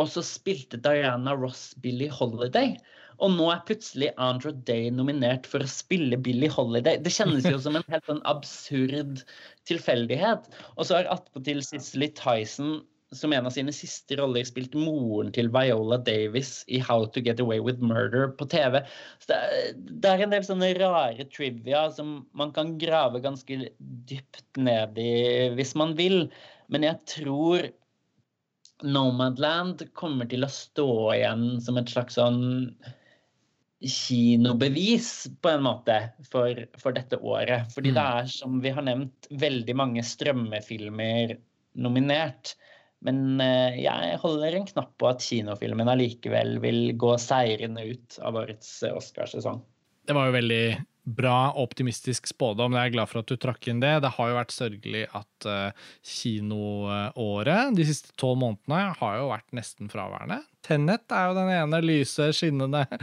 Og 0.00 0.08
så 0.08 0.24
spilte 0.24 0.80
Diana 0.80 1.34
Ross 1.36 1.72
Billie 1.84 2.12
Holiday. 2.12 2.76
Og 3.22 3.34
nå 3.36 3.48
er 3.52 3.64
plutselig 3.68 4.08
Andrew 4.20 4.54
Day 4.66 4.88
nominert 4.94 5.46
for 5.48 5.62
å 5.62 5.70
spille 5.70 6.18
Billie 6.18 6.50
Holiday. 6.50 6.98
Det 7.02 7.12
kjennes 7.12 7.44
jo 7.46 7.58
som 7.60 7.76
en 7.78 7.84
helt 7.92 8.08
sånn 8.08 8.22
absurd 8.28 9.20
tilfeldighet. 9.68 10.48
Og 10.76 10.88
så 10.88 10.98
har 10.98 11.12
attpåtil 11.12 11.62
Cicely 11.66 12.08
Tyson 12.18 12.80
som 13.12 13.32
en 13.36 13.46
av 13.46 13.52
sine 13.52 13.72
siste 13.76 14.16
roller 14.16 14.46
spilt 14.48 14.72
moren 14.78 15.28
til 15.36 15.50
Viola 15.52 15.98
Davis 16.00 16.62
i 16.72 16.80
How 16.80 17.04
to 17.12 17.20
Get 17.24 17.42
Away 17.44 17.60
with 17.60 17.82
Murder 17.84 18.30
på 18.38 18.46
TV. 18.48 18.80
Så 19.20 19.36
det 19.76 20.08
er 20.08 20.24
en 20.24 20.32
del 20.32 20.46
sånne 20.46 20.72
rare 20.80 21.26
trivia 21.28 21.84
som 21.92 22.22
man 22.38 22.54
kan 22.56 22.78
grave 22.80 23.20
ganske 23.24 23.68
dypt 24.08 24.42
ned 24.56 24.98
i 25.00 25.12
hvis 25.58 25.76
man 25.78 25.92
vil. 26.00 26.24
Men 26.72 26.88
jeg 26.88 27.02
tror 27.12 27.68
Nomadland 28.82 29.86
kommer 29.98 30.28
til 30.30 30.46
å 30.46 30.50
stå 30.52 30.90
igjen 31.14 31.46
som 31.62 31.78
et 31.80 31.92
slags 31.92 32.18
sånn 32.18 32.42
kinobevis 33.82 35.28
på 35.42 35.50
en 35.50 35.64
måte 35.66 35.96
for, 36.30 36.58
for 36.78 36.94
dette 36.94 37.18
året. 37.18 37.72
Fordi 37.74 37.90
mm. 37.90 37.96
det 37.96 38.04
er, 38.04 38.28
som 38.30 38.60
vi 38.62 38.74
har 38.74 38.86
nevnt, 38.86 39.28
veldig 39.42 39.76
mange 39.78 40.04
strømmefilmer 40.06 41.34
nominert. 41.82 42.54
Men 43.02 43.40
eh, 43.42 43.80
jeg 43.82 44.20
holder 44.22 44.58
en 44.58 44.68
knapp 44.68 44.92
på 45.02 45.10
at 45.10 45.24
kinofilmen 45.24 45.90
allikevel 45.90 46.60
vil 46.62 46.92
gå 46.98 47.16
seirende 47.18 47.88
ut 47.90 48.18
av 48.22 48.38
årets 48.44 48.70
Oscarsesong. 48.92 49.62
Det 50.06 50.14
var 50.14 50.30
jo 50.30 50.36
veldig 50.38 50.64
bra, 51.02 51.52
optimistisk 51.58 52.28
spådom. 52.30 52.76
Jeg 52.78 52.90
er 52.90 52.94
glad 52.94 53.10
for 53.10 53.22
at 53.22 53.30
du 53.30 53.36
trakk 53.40 53.66
inn 53.70 53.82
det. 53.82 53.94
Det 54.04 54.12
har 54.16 54.30
jo 54.30 54.38
vært 54.38 54.54
sørgelig 54.54 55.02
at 55.18 55.48
uh, 55.48 55.88
kinoåret 56.06 57.76
de 57.76 57.86
siste 57.88 58.14
tolv 58.20 58.38
månedene 58.42 58.94
har 59.00 59.18
jo 59.18 59.30
vært 59.32 59.48
nesten 59.56 59.90
fraværende. 59.92 60.42
Tennet 60.62 61.10
er 61.10 61.28
jo 61.28 61.38
den 61.40 61.50
ene 61.50 61.82
lyse, 61.82 62.28
skinnende 62.36 62.84
uh, 62.86 62.98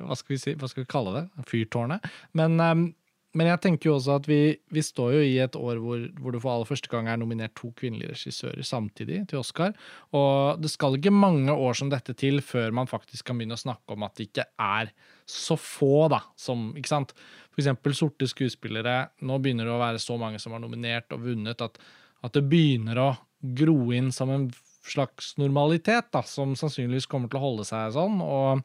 hva, 0.06 0.16
skal 0.16 0.34
vi 0.34 0.40
si, 0.40 0.56
hva 0.56 0.70
skal 0.70 0.86
vi 0.86 0.90
kalle 0.90 1.14
det? 1.18 1.46
Fyrtårnet. 1.50 2.08
Men 2.38 2.56
um, 2.62 2.88
men 3.36 3.50
jeg 3.50 3.60
tenker 3.60 3.90
jo 3.90 3.96
også 3.98 4.14
at 4.16 4.26
vi, 4.28 4.40
vi 4.72 4.82
står 4.84 5.12
jo 5.18 5.24
i 5.26 5.34
et 5.44 5.56
år 5.58 5.80
hvor, 5.82 6.00
hvor, 6.16 6.32
du 6.32 6.40
for 6.40 6.54
aller 6.54 6.68
første 6.68 6.88
gang 6.88 7.10
er 7.12 7.18
nominert 7.20 7.52
to 7.58 7.68
kvinnelige 7.76 8.14
regissører 8.14 8.64
samtidig 8.64 9.20
til 9.28 9.42
Oscar. 9.42 9.74
Og 10.16 10.62
det 10.62 10.70
skal 10.72 10.96
ikke 10.96 11.12
mange 11.12 11.52
år 11.52 11.76
som 11.76 11.92
dette 11.92 12.16
til 12.16 12.40
før 12.44 12.72
man 12.78 12.88
faktisk 12.88 13.28
kan 13.28 13.36
begynne 13.36 13.58
å 13.58 13.60
snakke 13.60 13.92
om 13.92 14.06
at 14.06 14.16
det 14.16 14.30
ikke 14.30 14.46
er 14.64 14.92
så 15.28 15.58
få, 15.60 16.08
da, 16.08 16.22
som 16.40 16.70
Ikke 16.78 16.88
sant? 16.88 17.12
For 17.52 17.60
eksempel 17.60 17.96
sorte 17.98 18.30
skuespillere. 18.30 18.96
Nå 19.28 19.36
begynner 19.44 19.68
det 19.68 19.76
å 19.76 19.82
være 19.82 20.00
så 20.00 20.16
mange 20.20 20.40
som 20.40 20.54
har 20.56 20.62
nominert 20.64 21.12
og 21.12 21.26
vunnet, 21.26 21.60
at, 21.60 21.76
at 22.24 22.32
det 22.38 22.46
begynner 22.48 23.02
å 23.02 23.10
gro 23.58 23.92
inn 23.94 24.08
som 24.14 24.32
en 24.32 24.48
slags 24.88 25.34
normalitet, 25.36 26.08
da, 26.14 26.22
som 26.24 26.54
sannsynligvis 26.56 27.08
kommer 27.10 27.30
til 27.30 27.40
å 27.40 27.44
holde 27.44 27.66
seg 27.68 27.92
sånn. 27.96 28.20
Og, 28.24 28.62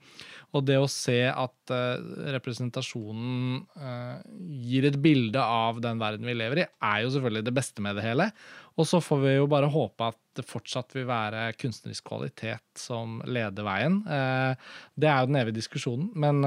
og 0.54 0.66
det 0.68 0.76
å 0.78 0.90
se 0.92 1.18
at 1.28 1.74
uh, 1.74 2.02
representasjonen 2.36 3.64
uh, 3.74 4.20
gir 4.62 4.86
et 4.86 5.00
bilde 5.02 5.42
av 5.42 5.80
den 5.82 6.02
verden 6.02 6.30
vi 6.30 6.36
lever 6.38 6.62
i, 6.62 6.68
er 6.86 7.00
jo 7.04 7.14
selvfølgelig 7.16 7.48
det 7.48 7.56
beste 7.58 7.86
med 7.86 7.98
det 7.98 8.06
hele. 8.06 8.30
Og 8.78 8.88
så 8.90 9.00
får 9.02 9.20
vi 9.22 9.34
jo 9.36 9.50
bare 9.50 9.70
håpe 9.70 10.12
at 10.14 10.20
det 10.38 10.46
fortsatt 10.50 10.96
vil 10.98 11.06
være 11.06 11.52
kunstnerisk 11.62 12.06
kvalitet 12.10 12.64
som 12.78 13.20
leder 13.26 13.66
veien. 13.66 14.00
Uh, 14.06 14.54
det 14.98 15.10
er 15.10 15.20
jo 15.22 15.32
den 15.32 15.42
evige 15.42 15.58
diskusjonen, 15.58 16.12
men 16.14 16.46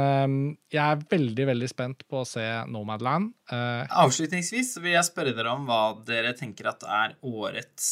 jeg 0.71 0.83
er 0.83 1.07
veldig, 1.11 1.51
veldig 1.51 1.71
spent 1.71 2.07
på 2.11 2.23
å 2.23 2.27
se 2.29 2.45
Nomadland. 2.71 3.33
Avslutningsvis 3.51 4.77
vil 4.83 4.95
jeg 4.95 5.07
spørre 5.07 5.35
dere 5.35 5.55
om 5.55 5.67
hva 5.67 5.83
dere 6.07 6.35
tenker 6.39 6.71
at 6.71 6.87
er 6.87 7.17
årets 7.27 7.89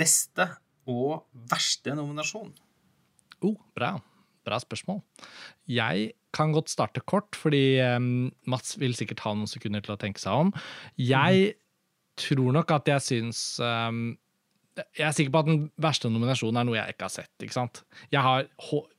beste 0.00 0.48
og 0.88 1.26
verste 1.48 1.96
nominasjon. 1.96 2.54
Oh, 3.44 3.56
bra 3.76 3.96
bra 4.48 4.58
spørsmål. 4.62 5.02
Jeg 5.70 6.12
kan 6.36 6.52
godt 6.56 6.72
starte 6.72 7.04
kort, 7.06 7.36
fordi 7.38 7.80
um, 7.84 8.28
Mats 8.50 8.76
vil 8.80 8.96
sikkert 8.96 9.22
ha 9.24 9.34
noen 9.36 9.50
sekunder 9.50 9.84
til 9.84 9.94
å 9.94 10.00
tenke 10.00 10.22
seg 10.22 10.48
om. 10.48 10.54
Jeg 11.00 11.52
mm. 11.52 11.60
tror 12.24 12.56
nok 12.58 12.74
at 12.76 12.90
jeg 12.92 13.06
syns 13.06 13.42
um, 13.64 14.16
jeg 14.78 15.04
er 15.06 15.14
sikker 15.16 15.32
på 15.34 15.40
at 15.42 15.48
den 15.48 15.60
verste 15.80 16.10
nominasjonen 16.12 16.60
er 16.60 16.66
noe 16.68 16.76
jeg 16.78 16.94
ikke 16.94 17.06
har 17.06 17.12
sett. 17.12 17.32
ikke 17.42 17.56
sant? 17.56 17.80
Jeg 18.12 18.22
har 18.22 18.46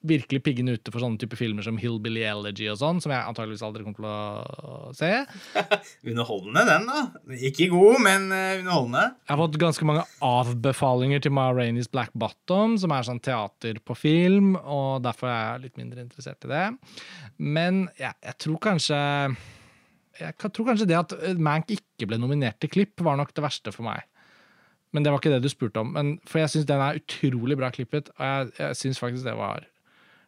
virkelig 0.09 0.41
piggen 0.45 0.71
ute 0.71 0.93
for 0.93 1.03
sånne 1.03 1.19
type 1.21 1.37
filmer 1.39 1.65
som 1.65 1.79
Hillbilly 1.79 2.23
Elegy 2.27 2.69
og 2.71 2.79
sånn, 2.81 3.01
som 3.03 3.13
jeg 3.13 3.21
antageligvis 3.21 3.63
aldri 3.65 3.85
kommer 3.85 3.99
til 3.99 4.09
å 4.09 4.93
se. 4.97 5.11
underholdende, 6.09 6.65
den, 6.69 6.89
da. 6.89 7.03
Ikke 7.49 7.69
god, 7.73 7.99
men 8.05 8.27
eh, 8.35 8.59
underholdende. 8.61 9.05
Jeg 9.23 9.33
har 9.33 9.41
fått 9.43 9.61
ganske 9.61 9.89
mange 9.89 10.07
avbefalinger 10.25 11.23
til 11.25 11.35
Ma 11.35 11.49
Rainey's 11.55 11.91
Black 11.91 12.15
Bottom, 12.19 12.75
som 12.81 12.95
er 12.95 13.07
sånn 13.07 13.23
teater 13.23 13.79
på 13.83 13.97
film, 13.99 14.55
og 14.59 15.05
derfor 15.05 15.31
er 15.31 15.39
jeg 15.39 15.67
litt 15.67 15.79
mindre 15.79 16.03
interessert 16.05 16.49
i 16.49 16.53
det. 16.53 16.65
Men 17.39 17.85
jeg, 17.99 18.15
jeg 18.25 18.39
tror 18.45 18.61
kanskje 18.69 18.99
jeg 20.19 20.35
tror 20.51 20.65
kanskje 20.67 20.87
det 20.89 20.97
at 20.99 21.13
Mank 21.39 21.69
ikke 21.71 22.07
ble 22.09 22.17
nominert 22.19 22.59
til 22.59 22.71
Klipp, 22.73 22.99
var 23.05 23.15
nok 23.19 23.31
det 23.35 23.43
verste 23.45 23.71
for 23.71 23.87
meg. 23.87 24.03
Men 24.93 25.05
det 25.05 25.13
var 25.13 25.21
ikke 25.21 25.35
det 25.35 25.43
du 25.45 25.51
spurte 25.51 25.83
om. 25.83 25.93
Men, 25.93 26.15
for 26.25 26.41
jeg 26.41 26.53
syns 26.53 26.69
den 26.69 26.81
er 26.81 26.97
utrolig 27.01 27.57
bra 27.59 27.69
klippet, 27.73 28.09
og 28.17 28.25
jeg, 28.25 28.51
jeg 28.57 28.79
syns 28.79 29.01
faktisk 29.01 29.27
det 29.27 29.37
var 29.37 29.67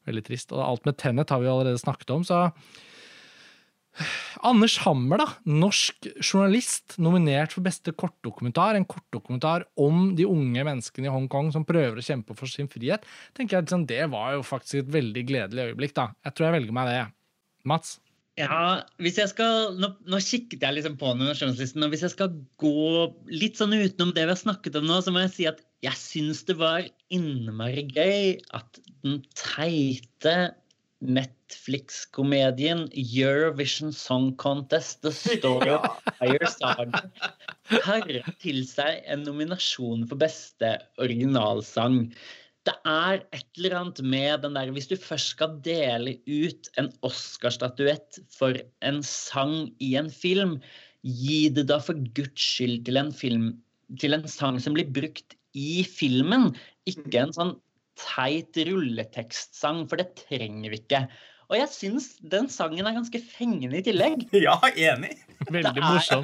veldig 0.09 0.23
trist. 0.27 0.53
Og 0.53 0.61
alt 0.65 0.87
med 0.87 0.97
Tennet 1.01 1.33
har 1.33 1.41
vi 1.41 1.49
allerede 1.49 1.81
snakket 1.81 2.13
om, 2.13 2.25
så 2.27 2.47
Anders 4.47 4.77
Hammer, 4.85 5.19
da, 5.19 5.25
norsk 5.51 6.07
journalist, 6.23 6.95
nominert 7.03 7.51
for 7.51 7.65
beste 7.65 7.91
kortdokumentar. 7.91 8.77
En 8.77 8.87
kortdokumentar 8.87 9.65
om 9.81 10.13
de 10.17 10.27
unge 10.29 10.63
menneskene 10.67 11.09
i 11.09 11.11
Hongkong 11.11 11.51
som 11.53 11.67
prøver 11.67 11.99
å 11.99 12.05
kjempe 12.05 12.37
for 12.37 12.49
sin 12.49 12.71
frihet. 12.71 13.03
tenker 13.37 13.57
jeg 13.57 13.67
liksom, 13.67 13.85
Det 13.85 14.05
var 14.13 14.37
jo 14.37 14.47
faktisk 14.47 14.79
et 14.79 14.93
veldig 14.95 15.25
gledelig 15.27 15.67
øyeblikk. 15.71 15.93
da. 15.93 16.13
Jeg 16.23 16.33
tror 16.33 16.47
jeg 16.47 16.55
velger 16.59 16.77
meg 16.79 16.87
det. 16.87 17.03
Mats? 17.65 17.99
Ja, 18.41 18.81
jeg 18.97 19.29
skal, 19.29 19.75
Nå, 19.77 19.91
nå 20.09 20.19
kikket 20.23 20.63
jeg 20.65 20.77
liksom 20.77 20.95
på 20.97 21.11
nominasjonslisten, 21.13 21.83
og 21.85 21.91
hvis 21.93 22.05
jeg 22.07 22.13
skal 22.15 22.31
gå 22.61 23.03
litt 23.29 23.59
sånn 23.59 23.75
utenom 23.75 24.15
det 24.15 24.23
vi 24.25 24.33
har 24.33 24.39
snakket 24.39 24.79
om 24.79 24.87
nå, 24.89 24.97
så 25.03 25.13
må 25.13 25.25
jeg 25.25 25.33
si 25.35 25.45
at 25.51 25.61
jeg 25.85 25.97
syns 25.99 26.41
det 26.47 26.57
var 26.61 26.87
innmari 27.13 27.85
gøy 27.91 28.39
at 28.57 28.81
den 29.03 29.21
teite 29.37 30.35
Netflix-komedien 31.01 32.83
Eurovision 32.93 33.93
Song 33.93 34.35
Contest, 34.41 35.01
The 35.01 35.13
Story 35.13 35.71
of 35.73 35.85
Fire 36.19 36.49
Saga, 36.53 37.01
harra 37.87 38.35
til 38.41 38.61
seg 38.69 39.01
en 39.09 39.25
nominasjon 39.25 40.05
for 40.09 40.21
beste 40.21 40.75
originalsang 41.01 42.03
det 42.67 42.75
er 42.85 43.23
et 43.33 43.47
eller 43.57 43.75
annet 43.79 43.99
med 44.05 44.43
den 44.43 44.57
der 44.57 44.71
Hvis 44.75 44.89
du 44.91 44.95
først 44.99 45.33
skal 45.35 45.57
dele 45.65 46.17
ut 46.29 46.69
en 46.77 46.91
Oscar-statuett 47.07 48.21
for 48.33 48.57
en 48.85 49.01
sang 49.05 49.71
i 49.81 49.95
en 49.97 50.11
film, 50.13 50.59
gi 51.01 51.49
det 51.49 51.65
da 51.71 51.79
for 51.81 51.97
guds 52.17 52.37
skyld 52.37 52.85
til 52.85 53.01
en 53.01 53.11
film 53.15 53.51
til 53.99 54.15
en 54.15 54.27
sang 54.29 54.59
som 54.61 54.77
blir 54.77 54.87
brukt 54.93 55.35
i 55.57 55.81
filmen, 55.83 56.51
ikke 56.87 57.25
en 57.25 57.33
sånn 57.35 57.55
teit 57.99 58.55
rulletekstsang, 58.69 59.83
for 59.89 59.99
det 59.99 60.13
trenger 60.21 60.71
vi 60.71 60.79
ikke. 60.79 61.03
Og 61.51 61.57
jeg 61.59 61.67
syns 61.73 62.05
den 62.31 62.47
sangen 62.51 62.87
er 62.87 62.95
ganske 62.95 63.19
fengende 63.33 63.81
i 63.81 63.83
tillegg. 63.83 64.23
Ja, 64.45 64.55
enig. 64.71 65.17
Veldig 65.51 65.83
morsom. 65.83 66.23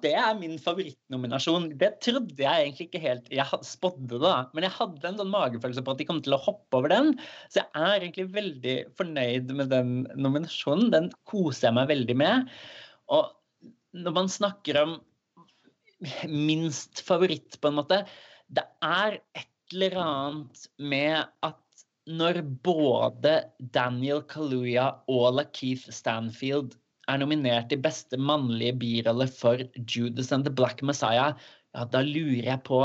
Det 0.00 0.12
er 0.16 0.32
min 0.38 0.56
favorittnominasjon. 0.62 1.68
Det 1.76 1.90
trodde 2.04 2.40
jeg 2.40 2.64
egentlig 2.64 2.86
ikke 2.88 3.02
helt 3.02 3.28
Jeg 3.34 3.60
spådde 3.68 4.14
det, 4.14 4.22
da. 4.24 4.34
Men 4.56 4.66
jeg 4.66 4.74
hadde 4.78 5.10
en 5.10 5.20
sånn 5.20 5.32
magefølelse 5.34 5.84
på 5.84 5.92
at 5.92 6.00
de 6.00 6.08
kom 6.08 6.22
til 6.24 6.36
å 6.36 6.40
hoppe 6.40 6.80
over 6.80 6.94
den. 6.94 7.12
Så 7.52 7.60
jeg 7.60 7.68
er 7.76 7.98
egentlig 7.98 8.30
veldig 8.32 8.76
fornøyd 8.96 9.52
med 9.60 9.72
den 9.74 9.94
nominasjonen. 10.16 10.88
Den 10.94 11.12
koser 11.28 11.68
jeg 11.68 11.78
meg 11.82 11.92
veldig 11.92 12.18
med. 12.24 12.52
Og 13.12 13.28
når 13.92 14.16
man 14.16 14.32
snakker 14.32 14.80
om 14.80 14.96
minst 16.30 17.04
favoritt, 17.06 17.60
på 17.60 17.70
en 17.70 17.76
måte 17.78 18.00
Det 18.50 18.64
er 18.82 19.20
et 19.38 19.48
eller 19.72 19.98
annet 20.02 20.64
med 20.80 21.20
at 21.46 21.60
når 22.10 22.40
både 22.64 23.34
Daniel 23.74 24.22
Kaluuya 24.26 24.88
og 25.10 25.36
Lakeith 25.38 25.90
Stanfield 25.94 26.74
er 27.10 27.20
nominert 27.22 27.68
til 27.70 27.82
beste 27.82 28.18
mannlige 28.18 28.74
birolle 28.78 29.28
for 29.30 29.62
Judas 29.78 30.32
and 30.32 30.46
the 30.46 30.54
Black 30.54 30.82
Messiah, 30.82 31.34
ja, 31.72 31.84
da 31.84 32.02
lurer 32.04 32.48
jeg 32.50 32.62
på 32.66 32.82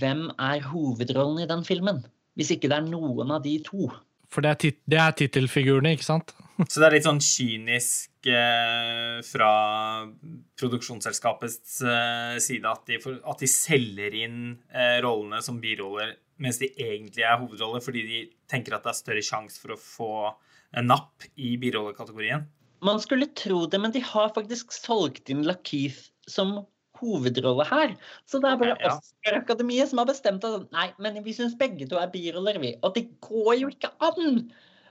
hvem 0.00 0.28
er 0.38 0.62
hovedrollen 0.70 1.42
i 1.44 1.48
den 1.50 1.64
filmen? 1.66 2.04
Hvis 2.38 2.54
ikke 2.54 2.70
det 2.70 2.78
er 2.78 2.86
noen 2.88 3.34
av 3.34 3.42
de 3.44 3.58
to. 3.66 3.90
For 4.30 4.44
det 4.44 4.52
er, 4.52 4.60
tit 4.62 4.78
det 4.88 5.00
er 5.02 5.16
tittelfigurene, 5.18 5.96
ikke 5.96 6.06
sant? 6.06 6.32
Så 6.70 6.78
det 6.78 6.86
er 6.86 6.96
litt 6.96 7.08
sånn 7.08 7.22
kynisk 7.24 8.30
eh, 8.30 9.18
fra 9.26 9.52
produksjonsselskapets 10.60 11.80
eh, 11.82 12.36
side 12.42 12.70
at 12.70 12.84
de, 12.86 13.00
for, 13.02 13.18
at 13.32 13.42
de, 13.42 13.50
selger 13.50 14.16
inn 14.22 14.42
eh, 14.70 14.98
rollene 15.04 15.42
som 15.44 15.58
biroller 15.62 16.14
mens 16.40 16.60
de 16.60 16.70
egentlig 16.80 17.24
er 17.26 17.38
hovedroller, 17.40 17.82
fordi 17.84 18.06
de 18.08 18.22
tenker 18.50 18.76
at 18.76 18.86
det 18.86 18.94
er 18.94 19.00
større 19.00 19.24
sjanse 19.24 19.60
for 19.60 19.74
å 19.74 19.80
få 19.80 20.12
en 20.78 20.90
napp 20.90 21.26
i 21.36 21.56
birollekategorien. 21.60 22.46
Man 22.84 23.00
skulle 23.02 23.28
tro 23.36 23.66
det, 23.68 23.80
men 23.82 23.92
de 23.92 24.02
har 24.04 24.32
faktisk 24.36 24.72
solgt 24.72 25.28
inn 25.32 25.44
Lakeith 25.44 26.08
som 26.30 26.62
hovedrolle 27.00 27.64
her. 27.68 27.94
Så 28.28 28.40
det 28.40 28.50
er 28.50 28.60
bare 28.60 28.76
ja. 28.76 28.96
Oscar-akademiet 28.96 29.90
som 29.90 30.00
har 30.02 30.08
bestemt 30.08 30.44
at 30.46 30.68
nei, 30.74 30.88
men 31.02 31.20
vi 31.24 31.34
syns 31.36 31.56
begge 31.60 31.88
to 31.90 32.00
er 32.00 32.12
biroller, 32.12 32.60
vi. 32.62 32.74
Og 32.84 32.94
det 32.96 33.06
går 33.24 33.54
jo 33.62 33.72
ikke 33.72 33.92
an! 34.04 34.46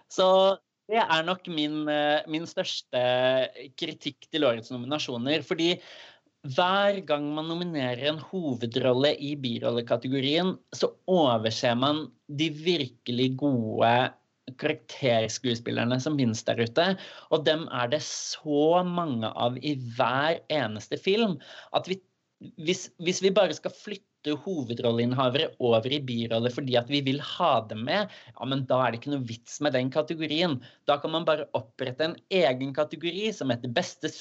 Så 0.09 0.27
det 0.89 1.01
er 1.01 1.25
nok 1.25 1.45
min, 1.53 1.83
eh, 1.91 2.25
min 2.29 2.47
største 2.49 3.01
kritikk 3.77 4.25
til 4.33 4.45
årets 4.47 4.71
nominasjoner. 4.73 5.45
Fordi 5.45 5.75
hver 6.47 7.01
gang 7.07 7.25
man 7.35 7.49
nominerer 7.51 7.99
en 8.13 8.19
hovedrolle 8.29 9.11
i 9.19 9.33
birollekategorien, 9.39 10.53
så 10.75 10.93
overser 11.09 11.75
man 11.75 12.05
de 12.27 12.47
virkelig 12.55 13.33
gode 13.41 13.91
karakterskuespillerne 14.59 15.99
som 16.01 16.17
finnes 16.17 16.41
der 16.47 16.61
ute. 16.63 16.85
Og 17.29 17.43
dem 17.45 17.67
er 17.75 17.91
det 17.91 18.01
så 18.05 18.83
mange 18.87 19.29
av 19.29 19.59
i 19.59 19.75
hver 19.97 20.39
eneste 20.49 20.97
film 21.01 21.37
at 21.75 21.89
vi, 21.91 21.99
hvis, 22.57 22.87
hvis 23.03 23.21
vi 23.25 23.35
bare 23.35 23.53
skal 23.57 23.75
flytte 23.75 24.08
hovedrolleinnehavere 24.27 25.53
over 25.63 25.87
i 25.95 26.01
biroller 26.03 26.53
fordi 26.53 26.75
at 26.79 26.89
vi 26.91 27.01
vil 27.05 27.21
ha 27.23 27.51
dem 27.69 27.85
med, 27.87 28.11
ja, 28.33 28.47
men 28.51 28.65
da 28.69 28.81
er 28.83 28.91
det 28.91 29.01
ikke 29.01 29.13
noe 29.15 29.27
vits 29.29 29.59
med 29.63 29.73
den 29.77 29.91
kategorien. 29.93 30.57
Da 30.89 30.99
kan 31.01 31.13
man 31.15 31.27
bare 31.27 31.47
opprette 31.57 32.09
en 32.09 32.17
egen 32.29 32.73
kategori 32.75 33.29
som 33.35 33.53
heter 33.53 33.71
beste, 33.75 34.11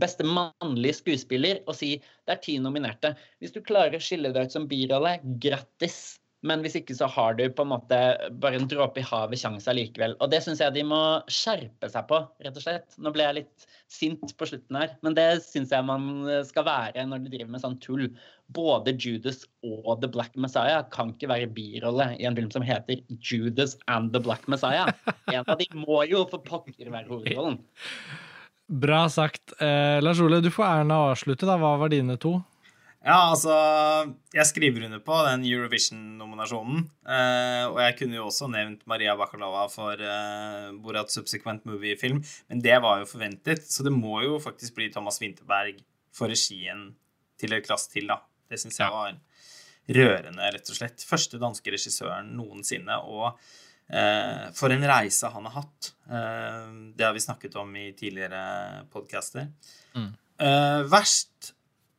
beste 0.00 0.26
mannlige 0.26 0.98
skuespiller, 1.00 1.62
og 1.66 1.78
si 1.78 1.96
det 2.00 2.36
er 2.36 2.42
ti 2.44 2.58
nominerte. 2.62 3.14
Hvis 3.38 3.54
du 3.54 3.62
klarer 3.62 3.96
å 3.98 4.02
skille 4.02 4.34
deg 4.34 4.50
ut 4.50 4.58
som 4.58 4.68
birolle, 4.70 5.18
grattis. 5.42 6.18
Men 6.46 6.62
hvis 6.64 6.78
ikke 6.78 6.94
så 6.96 7.04
har 7.12 7.34
du 7.36 7.42
på 7.52 7.66
en 7.66 7.72
måte 7.74 7.96
bare 8.40 8.56
en 8.56 8.68
dråpe 8.68 9.02
i 9.02 9.04
havet 9.04 9.42
sjanse 9.42 9.74
likevel. 9.76 10.14
Og 10.24 10.30
det 10.32 10.40
syns 10.40 10.62
jeg 10.64 10.72
de 10.72 10.84
må 10.88 11.00
skjerpe 11.28 11.90
seg 11.92 12.06
på, 12.08 12.22
rett 12.40 12.56
og 12.56 12.64
slett. 12.64 12.96
Nå 12.96 13.12
ble 13.12 13.26
jeg 13.26 13.38
litt 13.42 13.66
sint 13.92 14.32
på 14.38 14.48
slutten 14.48 14.78
her, 14.80 14.94
men 15.04 15.16
det 15.18 15.26
syns 15.44 15.74
jeg 15.74 15.84
man 15.84 16.24
skal 16.48 16.64
være 16.64 17.04
når 17.10 17.26
du 17.26 17.28
driver 17.34 17.52
med 17.52 17.64
sånn 17.64 17.76
tull. 17.84 18.06
Både 18.50 18.94
Judas 18.98 19.44
og 19.62 20.00
The 20.02 20.10
Black 20.10 20.34
Messiah 20.40 20.82
kan 20.90 21.12
ikke 21.14 21.30
være 21.30 21.50
birolle 21.54 22.10
i 22.18 22.26
en 22.28 22.38
film 22.38 22.50
som 22.50 22.64
heter 22.66 23.02
Judas 23.18 23.76
and 23.86 24.12
The 24.14 24.22
Black 24.24 24.48
Messiah. 24.50 24.90
En 25.30 25.44
av 25.46 25.58
de 25.60 25.68
må 25.78 26.02
jo 26.10 26.24
for 26.30 26.42
pokker 26.42 26.90
være 26.90 27.06
hovedrollen. 27.06 27.60
Bra 28.70 29.04
sagt. 29.10 29.54
Eh, 29.62 29.98
Lars 30.02 30.20
Ole, 30.22 30.40
du 30.42 30.50
får 30.54 30.66
æren 30.66 30.94
av 30.94 31.04
å 31.04 31.12
avslutte. 31.12 31.46
da. 31.46 31.58
Hva 31.58 31.76
var 31.78 31.90
dine 31.90 32.18
to? 32.22 32.38
Ja, 33.00 33.30
altså 33.32 33.54
Jeg 34.34 34.44
skriver 34.44 34.84
under 34.84 35.00
på 35.00 35.16
den 35.24 35.46
Eurovision-nominasjonen. 35.48 36.84
Eh, 37.08 37.64
og 37.70 37.78
jeg 37.80 37.96
kunne 37.98 38.18
jo 38.18 38.26
også 38.28 38.50
nevnt 38.52 38.84
Maria 38.90 39.14
Bakalova 39.16 39.64
for 39.72 39.96
eh, 40.04 40.68
Borat 40.84 41.12
Subsequent 41.12 41.64
Movie-film, 41.68 42.20
men 42.52 42.62
det 42.62 42.76
var 42.84 43.00
jo 43.00 43.08
forventet, 43.08 43.64
så 43.64 43.86
det 43.86 43.94
må 43.94 44.20
jo 44.26 44.36
faktisk 44.42 44.76
bli 44.76 44.90
Thomas 44.92 45.18
Winterberg 45.22 45.80
for 46.12 46.28
regien 46.28 46.90
til 47.40 47.56
et 47.56 47.64
klass 47.64 47.88
til, 47.88 48.10
da. 48.12 48.20
Det 48.50 48.58
syns 48.60 48.80
jeg 48.80 48.94
var 48.94 49.16
rørende, 49.90 50.50
rett 50.54 50.70
og 50.70 50.78
slett. 50.78 51.04
Første 51.06 51.40
danske 51.40 51.72
regissøren 51.72 52.32
noensinne. 52.38 52.98
Og 53.06 53.30
eh, 53.92 54.50
for 54.56 54.74
en 54.74 54.86
reise 54.90 55.30
han 55.32 55.48
har 55.48 55.56
hatt. 55.62 55.92
Eh, 56.10 56.66
det 56.96 57.06
har 57.06 57.16
vi 57.16 57.24
snakket 57.24 57.56
om 57.60 57.72
i 57.78 57.90
tidligere 57.98 58.84
podcaster. 58.92 59.50
Mm. 59.94 60.12
Eh, 60.40 60.82
verst 60.90 61.52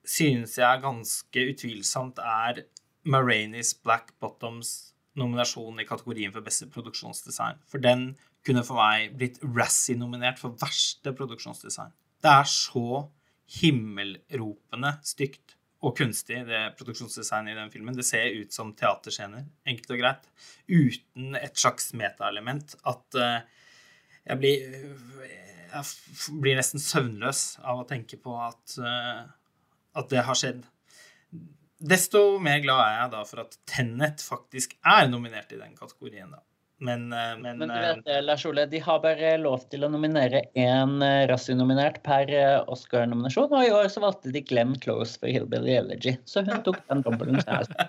synes 0.07 0.57
jeg 0.59 0.83
ganske 0.83 1.47
utvilsomt 1.53 2.19
er 2.23 2.65
Marainis 3.07 3.73
Black 3.81 4.13
Bottoms 4.21 4.91
nominasjon 5.19 5.81
i 5.81 5.87
kategorien 5.87 6.33
for 6.33 6.45
beste 6.45 6.67
produksjonsdesign. 6.71 7.59
For 7.69 7.83
den 7.83 8.13
kunne 8.47 8.63
for 8.65 8.79
meg 8.79 9.15
blitt 9.19 9.41
Razzie-nominert 9.43 10.39
for 10.41 10.55
verste 10.61 11.13
produksjonsdesign. 11.17 11.91
Det 12.21 12.31
er 12.31 12.47
så 12.49 13.03
himmelropende 13.59 14.95
stygt 15.05 15.57
og 15.81 15.95
kunstig, 15.97 16.43
det 16.45 16.61
produksjonsdesignet 16.77 17.55
i 17.55 17.57
den 17.57 17.71
filmen. 17.73 17.97
Det 17.97 18.05
ser 18.05 18.35
ut 18.37 18.53
som 18.53 18.73
teaterscener, 18.77 19.47
enkelt 19.65 19.95
og 19.95 20.01
greit, 20.03 20.27
uten 20.69 21.37
et 21.39 21.57
slags 21.57 21.89
metaelement. 21.97 22.75
At 22.85 23.17
uh, 23.17 23.39
jeg 24.27 24.41
blir 24.41 24.65
Jeg 25.71 26.39
blir 26.43 26.57
nesten 26.59 26.81
søvnløs 26.83 27.61
av 27.63 27.79
å 27.79 27.85
tenke 27.87 28.17
på 28.19 28.33
at 28.43 28.73
uh, 28.83 29.21
at 29.97 30.11
det 30.11 30.23
har 30.27 30.37
skjedd. 30.37 30.63
Desto 31.81 32.37
mer 32.43 32.61
glad 32.63 32.83
er 32.85 32.95
jeg 32.99 33.11
da 33.15 33.23
for 33.27 33.43
at 33.43 33.57
Tennet 33.69 34.23
faktisk 34.23 34.75
er 34.85 35.09
nominert 35.09 35.51
i 35.53 35.59
den 35.59 35.73
kategorien, 35.77 36.31
da. 36.31 36.43
Men, 36.81 37.05
eh, 37.13 37.35
men, 37.37 37.59
men 37.61 37.69
du 37.69 37.75
vet, 37.75 38.09
Lars 38.25 38.45
Ole, 38.49 38.65
de 38.71 38.81
har 38.81 39.01
bare 39.03 39.35
lov 39.41 39.67
til 39.71 39.85
å 39.85 39.91
nominere 39.93 40.43
én 40.57 40.97
eh, 41.05 41.25
Razzie-nominert 41.29 42.01
per 42.05 42.31
eh, 42.33 42.57
Oscar-nominasjon, 42.73 43.53
og 43.53 43.67
i 43.67 43.73
år 43.75 43.91
så 43.93 44.03
valgte 44.03 44.33
de 44.33 44.41
Glenn 44.47 44.73
Close 44.81 45.21
for 45.21 45.29
Hillbilly 45.29 45.77
Elegy. 45.77 46.17
Så 46.25 46.45
hun 46.47 46.65
tok 46.65 46.81
den 46.87 47.05
dobbelen. 47.05 47.39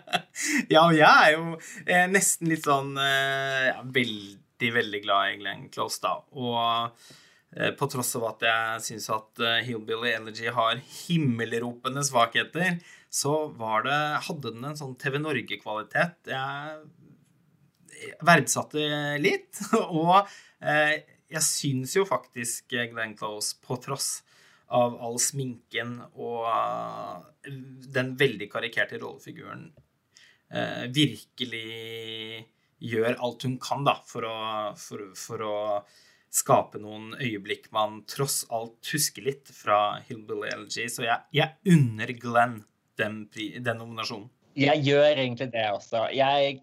ja, 0.74 0.84
og 0.84 0.94
jeg 0.98 1.08
er 1.08 1.34
jo 1.38 1.58
eh, 1.86 2.06
nesten 2.12 2.52
litt 2.52 2.68
sånn 2.68 2.94
eh, 3.00 3.72
ja, 3.72 3.80
veldig, 3.96 4.72
veldig 4.78 5.02
glad 5.08 5.32
i 5.32 5.42
Glenn 5.42 5.68
Close, 5.72 6.00
da. 6.04 6.18
Og 6.36 7.18
Eh, 7.56 7.70
på 7.76 7.86
tross 7.92 8.14
av 8.16 8.24
at 8.30 8.44
jeg 8.46 8.84
syns 8.86 9.10
at 9.12 9.40
eh, 9.44 9.60
Hillbilly 9.66 10.14
Elegy 10.14 10.48
har 10.56 10.78
himmelropende 11.04 12.04
svakheter, 12.06 12.78
så 13.12 13.34
var 13.58 13.84
det, 13.84 13.98
hadde 14.28 14.54
den 14.54 14.64
en 14.70 14.78
sånn 14.78 14.94
TV 15.00 15.18
Norge-kvalitet 15.20 16.32
jeg 16.32 16.78
verdsatte 18.24 19.16
litt. 19.22 19.60
Og 20.02 20.18
eh, 20.60 21.00
jeg 21.32 21.46
syns 21.46 21.96
jo 21.96 22.06
faktisk 22.08 22.74
Glenn 22.74 23.16
Close, 23.18 23.56
på 23.62 23.78
tross 23.82 24.20
av 24.72 24.94
all 25.04 25.18
sminken 25.20 25.98
og 26.16 26.46
den 27.92 28.14
veldig 28.16 28.46
karikerte 28.48 28.96
rollefiguren, 29.02 29.66
virkelig 30.96 32.46
gjør 32.82 33.18
alt 33.20 33.46
hun 33.46 33.58
kan 33.62 33.84
da, 33.86 33.94
for 34.06 34.26
å, 34.26 34.38
for, 34.80 35.04
for 35.18 35.44
å 35.46 35.56
skape 36.32 36.80
noen 36.80 37.12
øyeblikk 37.20 37.68
man 37.74 38.00
tross 38.08 38.42
alt 38.52 38.92
husker 38.94 39.26
litt 39.26 39.52
fra 39.52 39.98
Hillbilly 40.06 40.50
Elegy. 40.52 40.88
Så 40.90 41.04
jeg, 41.06 41.20
jeg 41.36 41.74
unner 41.74 42.14
Glenn 42.18 42.62
den, 43.00 43.26
den, 43.32 43.78
nominasjonen. 43.78 44.30
Jeg 44.58 44.82
gjør 44.84 45.10
egentlig 45.14 45.48
det 45.52 45.66
også. 45.72 46.06
Jeg 46.12 46.58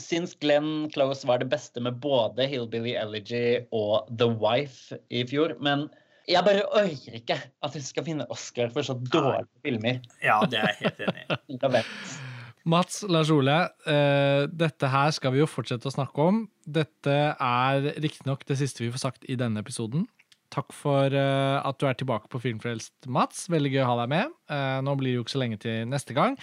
syns 0.00 0.34
Glenn 0.42 0.88
Close 0.94 1.26
var 1.28 1.42
det 1.42 1.50
beste 1.52 1.82
med 1.84 2.00
både 2.02 2.46
Hillbilly 2.50 2.94
Elegy 2.98 3.64
og 3.74 4.08
The 4.10 4.28
Wife 4.40 4.98
i 5.10 5.24
fjor. 5.28 5.56
Men 5.64 5.86
jeg 6.28 6.44
bare 6.44 6.66
orker 6.76 7.20
ikke 7.20 7.38
at 7.38 7.76
vi 7.76 7.84
skal 7.84 8.04
finne 8.06 8.26
Oscar 8.32 8.72
for 8.74 8.84
så 8.84 8.98
dårlige 8.98 9.48
filmer. 9.64 10.02
Ja, 10.24 10.42
det 10.44 10.60
er 10.60 10.74
jeg 10.74 10.82
helt 10.84 11.06
enig 11.06 11.24
i. 11.24 11.86
Mats, 12.68 13.00
Lars 13.08 13.30
Ole, 13.32 13.56
uh, 13.88 14.44
dette 14.52 14.90
her 14.92 15.12
skal 15.16 15.32
vi 15.32 15.40
jo 15.40 15.48
fortsette 15.48 15.88
å 15.88 15.94
snakke 15.94 16.20
om. 16.20 16.42
Dette 16.68 17.16
er 17.32 17.92
riktignok 17.96 18.44
det 18.48 18.58
siste 18.60 18.84
vi 18.84 18.92
får 18.92 19.04
sagt 19.06 19.24
i 19.24 19.38
denne 19.40 19.62
episoden. 19.64 20.04
Takk 20.52 20.74
for 20.76 21.12
uh, 21.12 21.60
at 21.64 21.80
du 21.80 21.86
er 21.88 21.96
tilbake 21.96 22.28
på 22.32 22.40
Filmfrelst, 22.44 23.08
Mats. 23.08 23.46
Veldig 23.52 23.72
gøy 23.72 23.82
å 23.84 23.88
ha 23.90 23.96
deg 24.02 24.12
med. 24.12 24.36
Uh, 24.52 24.78
nå 24.84 24.96
blir 25.00 25.14
det 25.14 25.16
jo 25.18 25.24
ikke 25.24 25.36
så 25.36 25.42
lenge 25.42 25.60
til 25.64 25.88
neste 25.88 26.16
gang. 26.16 26.36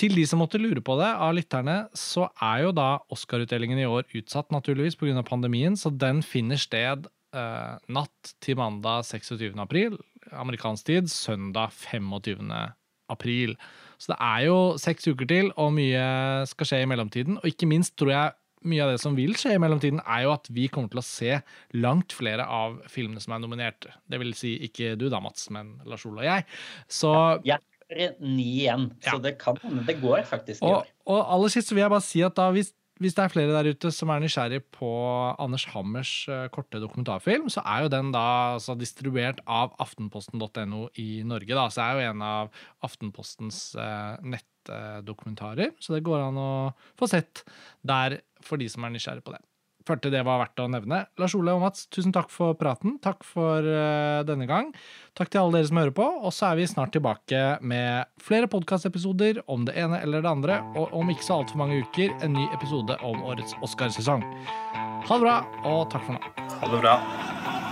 Til 0.00 0.16
de 0.18 0.24
som 0.26 0.40
måtte 0.42 0.58
lure 0.58 0.82
på 0.82 0.96
det, 0.98 1.06
av 1.06 1.34
lytterne, 1.36 1.76
så 1.94 2.26
er 2.42 2.64
jo 2.64 2.72
da 2.74 2.88
Oscar-utdelingen 3.14 3.78
i 3.78 3.86
år 3.86 4.08
utsatt, 4.18 4.50
naturligvis, 4.50 4.96
pga. 4.98 5.22
pandemien, 5.22 5.76
så 5.78 5.92
den 5.94 6.22
finner 6.26 6.58
sted 6.58 7.06
natt 7.90 8.34
til 8.42 8.58
mandag 8.58 9.06
26. 9.08 9.54
april, 9.58 9.96
amerikansk 10.30 10.86
tid, 10.86 11.10
søndag 11.10 11.72
25. 11.74 12.50
april. 13.10 13.56
Så 13.98 14.12
det 14.12 14.18
er 14.22 14.46
jo 14.46 14.58
seks 14.80 15.08
uker 15.10 15.28
til, 15.30 15.50
og 15.58 15.74
mye 15.74 16.06
skal 16.50 16.70
skje 16.70 16.82
i 16.84 16.88
mellomtiden. 16.90 17.38
Og 17.42 17.50
ikke 17.50 17.68
minst 17.70 17.96
tror 17.98 18.14
jeg 18.14 18.34
mye 18.64 18.80
av 18.80 18.94
det 18.94 19.00
som 19.02 19.16
vil 19.18 19.34
skje 19.36 19.56
i 19.56 19.60
mellomtiden, 19.60 20.00
er 20.08 20.24
jo 20.24 20.32
at 20.32 20.48
vi 20.54 20.70
kommer 20.72 20.88
til 20.92 21.02
å 21.02 21.04
se 21.04 21.34
langt 21.76 22.14
flere 22.16 22.46
av 22.48 22.78
filmene 22.88 23.20
som 23.20 23.34
er 23.36 23.42
nominert. 23.42 23.90
Det 24.08 24.20
vil 24.22 24.32
si 24.38 24.54
ikke 24.64 24.94
du 25.00 25.10
da, 25.12 25.20
Mats, 25.20 25.50
men 25.52 25.76
Lars 25.84 26.06
Ole 26.08 26.22
og 26.22 26.28
jeg. 26.30 26.46
Så 26.88 27.12
ja, 27.44 27.58
jeg 27.58 27.73
er 27.96 28.16
ni 28.20 28.46
igjen, 28.64 28.90
så 29.04 29.18
det 29.22 29.36
kan 29.40 29.58
hende 29.62 29.84
det 29.88 29.98
går 30.02 30.24
faktisk 30.28 30.62
i 30.62 30.72
år. 30.72 30.88
Og 31.10 31.20
aller 31.36 31.52
sist 31.52 31.70
så 31.70 31.76
vil 31.76 31.86
jeg 31.86 31.94
bare 31.94 32.06
si 32.06 32.24
at 32.26 32.36
da 32.38 32.50
hvis 32.54 32.74
hvis 33.02 33.16
det 33.16 33.24
er 33.24 33.32
flere 33.32 33.54
der 33.54 33.74
ute 33.74 33.90
som 33.90 34.10
er 34.14 34.20
nysgjerrig 34.22 34.60
på 34.76 34.88
Anders 35.42 35.64
Hammers 35.72 36.12
eh, 36.30 36.44
korte 36.54 36.78
dokumentarfilm, 36.78 37.48
så 37.50 37.64
er 37.66 37.84
jo 37.84 37.90
den 37.90 38.12
da 38.14 38.26
altså, 38.54 38.76
distribuert 38.78 39.40
av 39.50 39.74
aftenposten.no 39.82 40.84
i 41.02 41.08
Norge. 41.26 41.50
Da. 41.50 41.66
Så 41.68 41.80
det 41.80 41.86
er 41.88 41.96
jo 41.98 42.12
en 42.12 42.22
av 42.22 42.60
Aftenpostens 42.86 43.58
eh, 43.74 44.22
nettdokumentarer. 44.22 45.74
Så 45.82 45.96
det 45.96 46.04
går 46.06 46.22
an 46.28 46.38
å 46.38 46.52
få 47.00 47.10
sett 47.10 47.42
der 47.82 48.20
for 48.44 48.62
de 48.62 48.70
som 48.70 48.86
er 48.86 48.94
nysgjerrig 48.94 49.26
på 49.26 49.34
det 49.34 49.42
følte 49.88 50.12
det 50.12 50.22
var 50.26 50.40
verdt 50.42 50.62
å 50.64 50.68
nevne. 50.70 51.04
Lars 51.20 51.34
Ole 51.38 51.54
og 51.54 51.64
Mats, 51.64 51.86
tusen 51.92 52.14
takk 52.14 52.32
for 52.32 52.56
praten. 52.58 52.98
Takk 53.04 53.24
for 53.26 53.64
uh, 53.64 54.22
denne 54.26 54.48
gang. 54.50 54.72
Takk 55.18 55.32
til 55.32 55.42
alle 55.42 55.60
dere 55.60 55.70
som 55.70 55.80
hører 55.82 55.96
på. 55.96 56.06
Og 56.24 56.34
så 56.34 56.50
er 56.50 56.60
vi 56.60 56.68
snart 56.70 56.94
tilbake 56.96 57.42
med 57.60 58.10
flere 58.22 58.50
podkastepisoder 58.50 59.42
om 59.50 59.66
det 59.68 59.76
ene 59.80 60.00
eller 60.04 60.24
det 60.24 60.32
andre, 60.32 60.60
og 60.78 60.94
om 60.96 61.12
ikke 61.12 61.26
så 61.26 61.40
altfor 61.40 61.64
mange 61.64 61.82
uker 61.84 62.14
en 62.24 62.36
ny 62.36 62.48
episode 62.56 62.98
om 63.04 63.22
årets 63.24 63.56
Oscarsesong. 63.64 64.24
Ha 65.04 65.20
det 65.20 65.26
bra, 65.26 65.36
og 65.68 65.86
takk 65.92 66.08
for 66.08 66.16
nå. 66.16 66.34
Ha 66.60 66.72
det 66.72 66.82
bra. 66.84 67.63